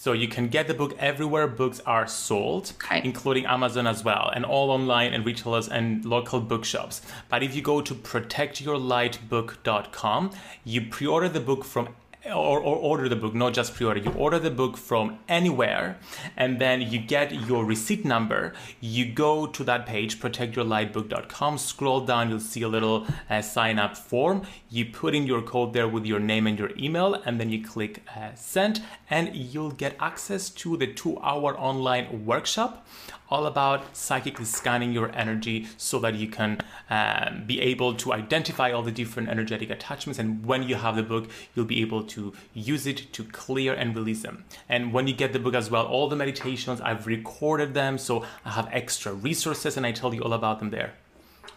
so 0.00 0.12
you 0.12 0.28
can 0.28 0.46
get 0.48 0.68
the 0.68 0.74
book 0.74 0.94
everywhere 1.00 1.48
books 1.48 1.80
are 1.84 2.06
sold, 2.06 2.72
okay. 2.76 3.00
including 3.02 3.46
Amazon 3.46 3.88
as 3.88 4.04
well, 4.04 4.30
and 4.32 4.44
all 4.44 4.70
online 4.70 5.12
and 5.12 5.26
retailers 5.26 5.68
and 5.68 6.04
local 6.04 6.40
bookshops. 6.40 7.02
But 7.28 7.42
if 7.42 7.56
you 7.56 7.62
go 7.62 7.80
to 7.80 7.96
protectyourlightbook.com, 7.96 10.30
you 10.64 10.82
pre-order 10.82 11.28
the 11.28 11.40
book 11.40 11.64
from 11.64 11.96
or, 12.26 12.60
or, 12.60 12.76
order 12.76 13.08
the 13.08 13.16
book, 13.16 13.34
not 13.34 13.54
just 13.54 13.74
pre-order. 13.74 14.00
You 14.00 14.10
order 14.12 14.38
the 14.38 14.50
book 14.50 14.76
from 14.76 15.18
anywhere, 15.28 15.98
and 16.36 16.60
then 16.60 16.82
you 16.82 16.98
get 16.98 17.32
your 17.32 17.64
receipt 17.64 18.04
number. 18.04 18.54
You 18.80 19.12
go 19.12 19.46
to 19.46 19.64
that 19.64 19.86
page, 19.86 20.20
protectyourlightbook.com. 20.20 21.58
Scroll 21.58 22.00
down, 22.00 22.28
you'll 22.28 22.40
see 22.40 22.62
a 22.62 22.68
little 22.68 23.06
uh, 23.30 23.40
sign 23.40 23.78
up 23.78 23.96
form. 23.96 24.42
You 24.68 24.86
put 24.86 25.14
in 25.14 25.26
your 25.26 25.42
code 25.42 25.72
there 25.72 25.88
with 25.88 26.04
your 26.04 26.20
name 26.20 26.46
and 26.46 26.58
your 26.58 26.70
email, 26.76 27.14
and 27.14 27.40
then 27.40 27.50
you 27.50 27.64
click 27.64 28.02
uh, 28.16 28.34
send, 28.34 28.82
and 29.08 29.34
you'll 29.34 29.70
get 29.70 29.96
access 30.00 30.50
to 30.50 30.76
the 30.76 30.86
two-hour 30.92 31.58
online 31.58 32.26
workshop 32.26 32.86
all 33.30 33.46
about 33.46 33.96
psychically 33.96 34.44
scanning 34.44 34.92
your 34.92 35.10
energy 35.14 35.66
so 35.76 35.98
that 35.98 36.14
you 36.14 36.28
can 36.28 36.58
um, 36.90 37.44
be 37.46 37.60
able 37.60 37.94
to 37.94 38.12
identify 38.12 38.70
all 38.72 38.82
the 38.82 38.92
different 38.92 39.28
energetic 39.28 39.70
attachments. 39.70 40.18
And 40.18 40.44
when 40.44 40.62
you 40.62 40.76
have 40.76 40.96
the 40.96 41.02
book, 41.02 41.28
you'll 41.54 41.64
be 41.64 41.80
able 41.80 42.02
to 42.04 42.32
use 42.54 42.86
it 42.86 43.12
to 43.12 43.24
clear 43.24 43.74
and 43.74 43.94
release 43.94 44.22
them. 44.22 44.44
And 44.68 44.92
when 44.92 45.06
you 45.06 45.14
get 45.14 45.32
the 45.32 45.38
book 45.38 45.54
as 45.54 45.70
well, 45.70 45.86
all 45.86 46.08
the 46.08 46.16
meditations, 46.16 46.80
I've 46.80 47.06
recorded 47.06 47.74
them. 47.74 47.98
So 47.98 48.24
I 48.44 48.50
have 48.50 48.68
extra 48.72 49.12
resources 49.12 49.76
and 49.76 49.86
I 49.86 49.92
tell 49.92 50.14
you 50.14 50.22
all 50.22 50.32
about 50.32 50.58
them 50.58 50.70
there. 50.70 50.94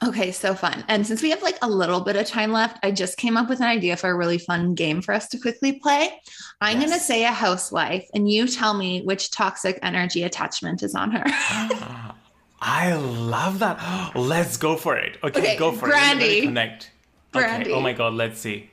Okay, 0.03 0.31
so 0.31 0.55
fun. 0.55 0.83
And 0.87 1.05
since 1.05 1.21
we 1.21 1.29
have 1.29 1.43
like 1.43 1.59
a 1.61 1.69
little 1.69 2.01
bit 2.01 2.15
of 2.15 2.25
time 2.25 2.51
left, 2.51 2.79
I 2.81 2.91
just 2.91 3.17
came 3.17 3.37
up 3.37 3.47
with 3.49 3.59
an 3.59 3.67
idea 3.67 3.95
for 3.95 4.09
a 4.09 4.15
really 4.15 4.39
fun 4.39 4.73
game 4.73 5.01
for 5.01 5.13
us 5.13 5.27
to 5.29 5.37
quickly 5.37 5.73
play. 5.73 6.19
I'm 6.59 6.79
yes. 6.79 6.89
going 6.89 6.99
to 6.99 7.05
say 7.05 7.23
a 7.23 7.31
housewife, 7.31 8.09
and 8.15 8.29
you 8.29 8.47
tell 8.47 8.73
me 8.73 9.03
which 9.03 9.29
toxic 9.29 9.77
energy 9.83 10.23
attachment 10.23 10.81
is 10.81 10.95
on 10.95 11.11
her. 11.11 11.23
I 12.63 12.93
love 12.95 13.59
that. 13.59 14.11
Let's 14.15 14.57
go 14.57 14.75
for 14.75 14.97
it. 14.97 15.17
Okay, 15.23 15.39
okay 15.39 15.57
go 15.57 15.71
for 15.71 15.89
Brandi. 15.89 16.39
it. 16.39 16.43
Connect. 16.45 16.89
Brandi. 17.31 17.61
Okay. 17.61 17.71
Oh 17.71 17.81
my 17.81 17.93
God, 17.93 18.13
let's 18.13 18.39
see 18.39 18.70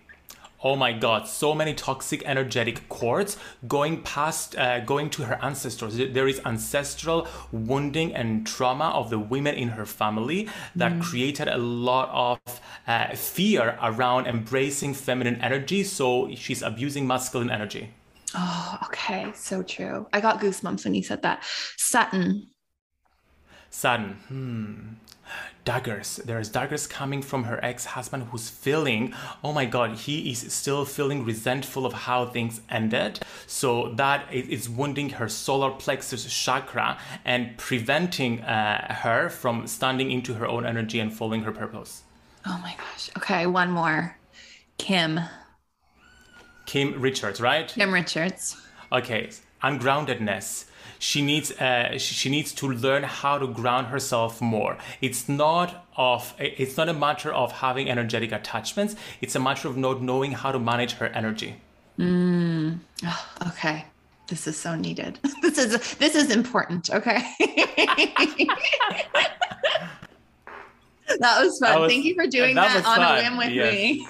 oh 0.63 0.77
my 0.77 0.93
god 0.93 1.27
so 1.27 1.55
many 1.55 1.75
toxic 1.75 2.23
energetic 2.27 2.89
cords 2.89 3.37
going 3.67 4.03
past 4.03 4.57
uh, 4.57 4.81
going 4.81 5.11
to 5.11 5.23
her 5.25 5.39
ancestors. 5.43 5.97
There 5.97 6.29
is 6.29 6.41
ancestral 6.45 7.27
wounding 7.53 8.15
and 8.15 8.47
trauma 8.47 8.89
of 8.91 9.11
the 9.11 9.19
women 9.19 9.55
in 9.55 9.69
her 9.71 9.87
family 9.87 10.49
that 10.77 10.93
mm. 10.93 11.03
created 11.03 11.49
a 11.49 11.59
lot 11.59 12.09
of 12.13 12.61
uh, 12.87 13.15
fear 13.15 13.79
around 13.83 14.27
embracing 14.27 14.95
feminine 14.95 15.41
energy 15.41 15.85
so 15.85 16.35
she's 16.35 16.63
abusing 16.63 17.07
masculine 17.07 17.51
energy. 17.51 17.91
Oh 18.35 18.79
okay 18.87 19.33
so 19.35 19.63
true. 19.63 20.07
I 20.13 20.21
got 20.21 20.41
goosebumps 20.41 20.85
when 20.85 20.95
you 20.95 21.03
said 21.03 21.23
that. 21.23 21.45
Sutton. 21.77 22.49
Sutton 23.71 24.15
hmm 24.29 24.95
daggers. 25.69 26.17
There's 26.25 26.49
daggers 26.49 26.87
coming 26.87 27.21
from 27.21 27.45
her 27.45 27.63
ex-husband 27.63 28.29
who's 28.31 28.49
feeling, 28.49 29.13
oh 29.45 29.53
my 29.53 29.67
god, 29.67 29.99
he 29.99 30.31
is 30.31 30.51
still 30.51 30.87
feeling 30.87 31.27
resentful 31.27 31.85
of 31.85 31.93
how 31.93 32.25
things 32.25 32.63
ended. 32.71 33.21
So 33.47 33.93
that 33.97 34.33
is 34.33 34.67
wounding 34.67 35.11
her 35.11 35.29
solar 35.29 35.71
plexus 35.73 36.25
chakra 36.25 36.97
and 37.27 37.55
preventing 37.59 38.41
uh, 38.41 38.95
her 39.03 39.29
from 39.29 39.67
standing 39.67 40.11
into 40.11 40.33
her 40.33 40.47
own 40.47 40.65
energy 40.65 41.01
and 41.01 41.13
following 41.13 41.43
her 41.43 41.53
purpose. 41.53 42.03
Oh 42.47 42.59
my 42.63 42.75
gosh. 42.79 43.11
Okay, 43.19 43.47
one 43.47 43.71
more. 43.71 44.17
Kim. 44.79 45.21
Kim 46.65 46.99
Richards, 46.99 47.43
right? 47.43 47.69
Kim 47.69 47.93
Richards. 47.93 48.57
Okay, 48.91 49.29
ungroundedness 49.63 50.65
she 50.99 51.23
needs 51.23 51.53
uh, 51.53 51.97
she 51.99 52.29
needs 52.29 52.53
to 52.53 52.69
learn 52.69 53.03
how 53.05 53.39
to 53.39 53.47
ground 53.47 53.89
herself 53.89 54.41
more. 54.41 54.77
It's 55.01 55.29
not 55.29 55.87
of 55.97 56.35
it's 56.39 56.77
not 56.77 56.89
a 56.89 56.95
matter 56.95 57.33
of 57.33 57.53
having 57.53 57.89
energetic 57.91 58.33
attachments. 58.33 58.97
It's 59.21 59.35
a 59.35 59.41
matter 59.41 59.69
of 59.69 59.77
not 59.77 60.03
knowing 60.03 60.33
how 60.33 60.53
to 60.53 60.59
manage 60.59 60.95
her 60.95 61.07
energy. 61.07 61.61
Mm. 61.99 62.79
oh, 63.05 63.27
okay. 63.49 63.85
This 64.29 64.47
is 64.47 64.57
so 64.59 64.75
needed. 64.75 65.19
This 65.43 65.59
is 65.59 65.95
this 65.95 66.15
is 66.15 66.31
important 66.31 66.91
okay? 66.91 67.23
That 71.21 71.43
was 71.43 71.59
fun. 71.59 71.71
That 71.71 71.81
was, 71.81 71.91
thank 71.91 72.05
you 72.05 72.15
for 72.15 72.27
doing 72.27 72.55
that, 72.55 72.75
that 72.75 72.87
on 72.87 72.97
fun. 72.97 73.19
a 73.19 73.23
whim 73.23 73.39
with 73.39 73.49
yes. 73.49 73.73
me 73.73 74.07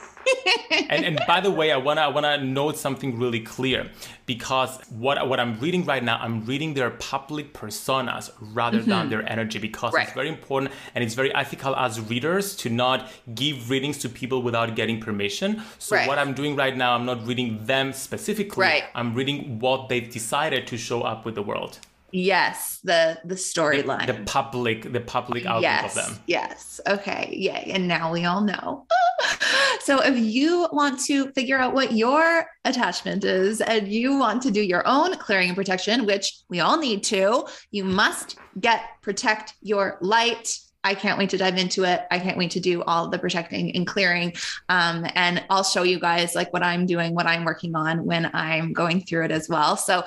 and, 0.91 1.05
and 1.05 1.21
by 1.27 1.41
the 1.41 1.51
way, 1.51 1.73
I 1.73 1.77
wanna 1.77 2.03
I 2.03 2.09
wanna 2.09 2.43
note 2.43 2.77
something 2.77 3.19
really 3.19 3.41
clear 3.41 3.91
because 4.27 4.79
what 4.91 5.29
what 5.29 5.41
I'm 5.41 5.59
reading 5.59 5.85
right 5.85 6.03
now, 6.03 6.19
I'm 6.21 6.45
reading 6.45 6.75
their 6.75 6.91
public 6.91 7.53
personas 7.53 8.31
rather 8.41 8.79
mm-hmm. 8.79 8.91
than 8.91 9.11
their 9.11 9.29
energy 9.29 9.59
because 9.59 9.93
right. 9.93 10.05
it's 10.05 10.15
very 10.15 10.29
important 10.29 10.73
and 10.95 11.03
it's 11.05 11.15
very 11.15 11.35
ethical 11.35 11.75
as 11.77 12.01
readers 12.01 12.57
to 12.57 12.71
not 12.71 13.11
give 13.35 13.71
readings 13.71 13.99
to 13.99 14.09
people 14.09 14.43
without 14.43 14.75
getting 14.77 15.01
permission. 15.01 15.63
So 15.79 15.97
right. 15.97 16.09
what 16.09 16.19
I'm 16.19 16.35
doing 16.35 16.57
right 16.57 16.77
now, 16.77 16.95
I'm 16.95 17.05
not 17.05 17.27
reading 17.27 17.65
them 17.65 17.93
specifically. 17.93 18.63
Right. 18.63 18.85
I'm 18.95 19.15
reading 19.15 19.59
what 19.59 19.89
they've 19.89 20.11
decided 20.11 20.67
to 20.69 20.77
show 20.77 21.03
up 21.03 21.25
with 21.25 21.35
the 21.35 21.43
world. 21.43 21.79
Yes, 22.11 22.81
the 22.85 23.19
the 23.25 23.35
storyline. 23.35 24.07
The, 24.07 24.15
the, 24.15 24.25
public, 24.25 24.93
the 24.93 25.01
public 25.01 25.45
outlook 25.45 25.63
yes, 25.63 25.97
of 25.97 26.07
them. 26.07 26.23
Yes. 26.27 26.81
Okay. 26.87 27.29
Yay. 27.33 27.71
And 27.73 27.87
now 27.87 28.13
we 28.13 28.25
all 28.25 28.41
know. 28.41 28.87
so 29.81 30.01
if 30.01 30.17
you 30.17 30.69
want 30.73 31.01
to 31.01 31.31
figure 31.33 31.59
out 31.59 31.75
what 31.75 31.93
your 31.93 32.47
attachment 32.65 33.25
is 33.25 33.61
and 33.61 33.89
you 33.89 34.19
want 34.19 34.43
to 34.43 34.51
do 34.51 34.63
your 34.63 34.87
own 34.87 35.17
clearing 35.17 35.49
and 35.49 35.57
protection, 35.57 36.07
which 36.07 36.33
we 36.49 36.61
all 36.61 36.79
need 36.79 37.05
to, 37.05 37.47
you 37.71 37.85
must 37.85 38.39
get 38.59 38.83
protect 39.03 39.55
your 39.61 39.99
light 40.01 40.59
I 40.85 40.95
can't 40.95 41.19
wait 41.19 41.31
to 41.31 41.39
dive 41.39 41.59
into 41.59 41.85
it. 41.85 42.07
I 42.11 42.19
can't 42.19 42.39
wait 42.39 42.53
to 42.53 42.61
do 42.61 42.83
all 42.83 43.09
the 43.09 43.19
protecting 43.19 43.75
and 43.75 43.87
clearing. 43.87 44.35
Um, 44.69 45.07
and 45.15 45.45
I'll 45.51 45.65
show 45.65 45.83
you 45.83 45.99
guys 45.99 46.35
like 46.35 46.53
what 46.53 46.63
I'm 46.63 46.87
doing, 46.87 47.15
what 47.15 47.27
I'm 47.27 47.45
working 47.45 47.75
on 47.75 48.05
when 48.05 48.31
I'm 48.33 48.73
going 48.73 49.03
through 49.03 49.27
it 49.27 49.31
as 49.31 49.49
well. 49.49 49.77
So, 49.77 50.05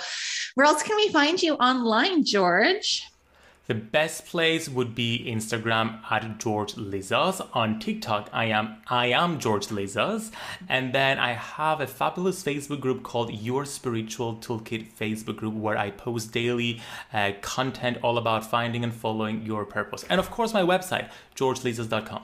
where 0.55 0.65
else 0.65 0.83
can 0.83 0.95
we 0.95 1.09
find 1.09 1.41
you 1.41 1.55
online, 1.55 2.23
George? 2.23 3.03
The 3.71 3.75
best 3.75 4.25
place 4.25 4.67
would 4.67 4.93
be 4.93 5.25
Instagram 5.25 6.01
at 6.11 6.39
George 6.39 6.73
Lizos. 6.73 7.39
On 7.53 7.79
TikTok, 7.79 8.29
I 8.33 8.47
am 8.47 8.81
I 8.87 9.05
am 9.13 9.39
George 9.39 9.67
Lizos. 9.67 10.29
And 10.67 10.91
then 10.91 11.17
I 11.17 11.31
have 11.31 11.79
a 11.79 11.87
fabulous 11.87 12.43
Facebook 12.43 12.81
group 12.81 13.01
called 13.01 13.31
Your 13.31 13.63
Spiritual 13.63 14.35
Toolkit 14.35 14.91
Facebook 14.91 15.37
group 15.37 15.53
where 15.53 15.77
I 15.77 15.89
post 15.89 16.33
daily 16.33 16.81
uh, 17.13 17.31
content 17.39 17.99
all 18.03 18.17
about 18.17 18.45
finding 18.45 18.83
and 18.83 18.93
following 18.93 19.45
your 19.45 19.63
purpose. 19.63 20.03
And 20.09 20.19
of 20.19 20.29
course, 20.29 20.53
my 20.53 20.63
website, 20.63 21.09
georgelizos.com. 21.37 22.23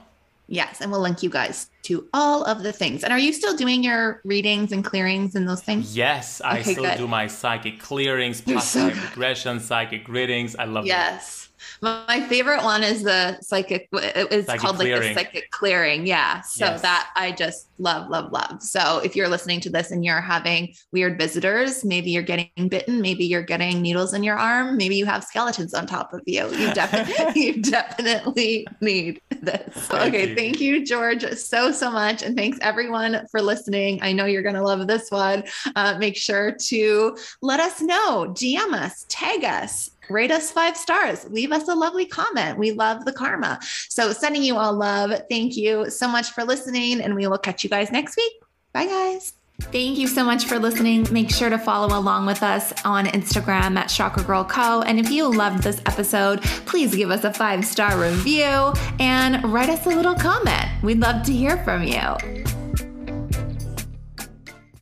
Yes, 0.50 0.80
and 0.80 0.90
we'll 0.90 1.02
link 1.02 1.22
you 1.22 1.28
guys 1.28 1.68
to 1.82 2.08
all 2.14 2.42
of 2.44 2.62
the 2.62 2.72
things. 2.72 3.04
And 3.04 3.12
are 3.12 3.18
you 3.18 3.34
still 3.34 3.54
doing 3.54 3.84
your 3.84 4.22
readings 4.24 4.72
and 4.72 4.82
clearings 4.82 5.34
and 5.34 5.46
those 5.46 5.60
things? 5.60 5.94
Yes, 5.94 6.40
I 6.40 6.62
still 6.62 6.84
good. 6.84 6.96
do 6.96 7.06
my 7.06 7.26
psychic 7.26 7.78
clearings, 7.80 8.40
past 8.40 8.72
so 8.72 8.86
regression, 8.88 9.60
psychic 9.60 10.08
readings. 10.08 10.56
I 10.56 10.64
love 10.64 10.86
yes. 10.86 11.47
My 11.80 12.26
favorite 12.28 12.62
one 12.62 12.82
is 12.82 13.02
the 13.02 13.38
psychic. 13.40 13.88
It's 13.92 14.46
psychic 14.46 14.60
called 14.60 14.76
clearing. 14.76 15.14
like 15.14 15.32
the 15.32 15.38
psychic 15.38 15.50
clearing. 15.50 16.06
Yeah. 16.06 16.40
So 16.42 16.66
yes. 16.66 16.82
that 16.82 17.10
I 17.16 17.32
just 17.32 17.68
love, 17.78 18.08
love, 18.08 18.32
love. 18.32 18.62
So 18.62 19.00
if 19.04 19.14
you're 19.16 19.28
listening 19.28 19.60
to 19.60 19.70
this 19.70 19.90
and 19.90 20.04
you're 20.04 20.20
having 20.20 20.74
weird 20.92 21.18
visitors, 21.18 21.84
maybe 21.84 22.10
you're 22.10 22.22
getting 22.22 22.68
bitten, 22.68 23.00
maybe 23.00 23.24
you're 23.24 23.42
getting 23.42 23.80
needles 23.80 24.14
in 24.14 24.22
your 24.22 24.36
arm, 24.36 24.76
maybe 24.76 24.96
you 24.96 25.06
have 25.06 25.24
skeletons 25.24 25.74
on 25.74 25.86
top 25.86 26.12
of 26.12 26.22
you. 26.26 26.48
You 26.50 26.74
definitely, 26.74 27.42
you 27.46 27.62
definitely 27.62 28.66
need 28.80 29.20
this. 29.40 29.74
Thank 29.74 30.14
okay. 30.14 30.30
You. 30.30 30.34
Thank 30.34 30.60
you, 30.60 30.84
George, 30.84 31.24
so, 31.34 31.72
so 31.72 31.90
much. 31.90 32.22
And 32.22 32.36
thanks 32.36 32.58
everyone 32.60 33.26
for 33.30 33.40
listening. 33.40 34.00
I 34.02 34.12
know 34.12 34.24
you're 34.24 34.42
going 34.42 34.54
to 34.54 34.62
love 34.62 34.86
this 34.86 35.10
one. 35.10 35.44
Uh, 35.76 35.96
make 35.98 36.16
sure 36.16 36.56
to 36.68 37.16
let 37.42 37.60
us 37.60 37.80
know, 37.80 38.32
DM 38.36 38.72
us, 38.72 39.04
tag 39.08 39.44
us, 39.44 39.90
rate 40.10 40.30
us 40.30 40.50
five 40.50 40.76
stars, 40.76 41.28
leave 41.30 41.52
us 41.52 41.68
a 41.68 41.74
lovely 41.74 42.06
comment. 42.06 42.58
We 42.58 42.72
love 42.72 43.04
the 43.04 43.12
karma. 43.12 43.58
So, 43.88 44.12
sending 44.12 44.42
you 44.42 44.56
all 44.56 44.72
love. 44.72 45.12
Thank 45.30 45.56
you 45.56 45.90
so 45.90 46.08
much 46.08 46.30
for 46.30 46.44
listening, 46.44 47.00
and 47.00 47.14
we 47.14 47.26
will 47.26 47.38
catch 47.38 47.64
you 47.64 47.70
guys 47.70 47.90
next 47.90 48.16
week. 48.16 48.32
Bye, 48.72 48.86
guys. 48.86 49.34
Thank 49.60 49.98
you 49.98 50.06
so 50.06 50.24
much 50.24 50.44
for 50.44 50.58
listening. 50.58 51.06
Make 51.10 51.30
sure 51.30 51.50
to 51.50 51.58
follow 51.58 51.98
along 51.98 52.26
with 52.26 52.42
us 52.44 52.72
on 52.84 53.06
Instagram 53.06 53.76
at 53.76 53.88
Chakra 53.88 54.22
Girl 54.22 54.44
Co. 54.44 54.82
And 54.82 55.00
if 55.00 55.10
you 55.10 55.26
loved 55.26 55.64
this 55.64 55.80
episode, 55.84 56.42
please 56.64 56.94
give 56.94 57.10
us 57.10 57.24
a 57.24 57.32
five 57.32 57.64
star 57.64 58.00
review 58.00 58.72
and 59.00 59.42
write 59.52 59.68
us 59.68 59.84
a 59.84 59.90
little 59.90 60.14
comment. 60.14 60.66
We'd 60.82 61.00
love 61.00 61.24
to 61.26 61.32
hear 61.32 61.56
from 61.64 61.82
you. 61.82 62.57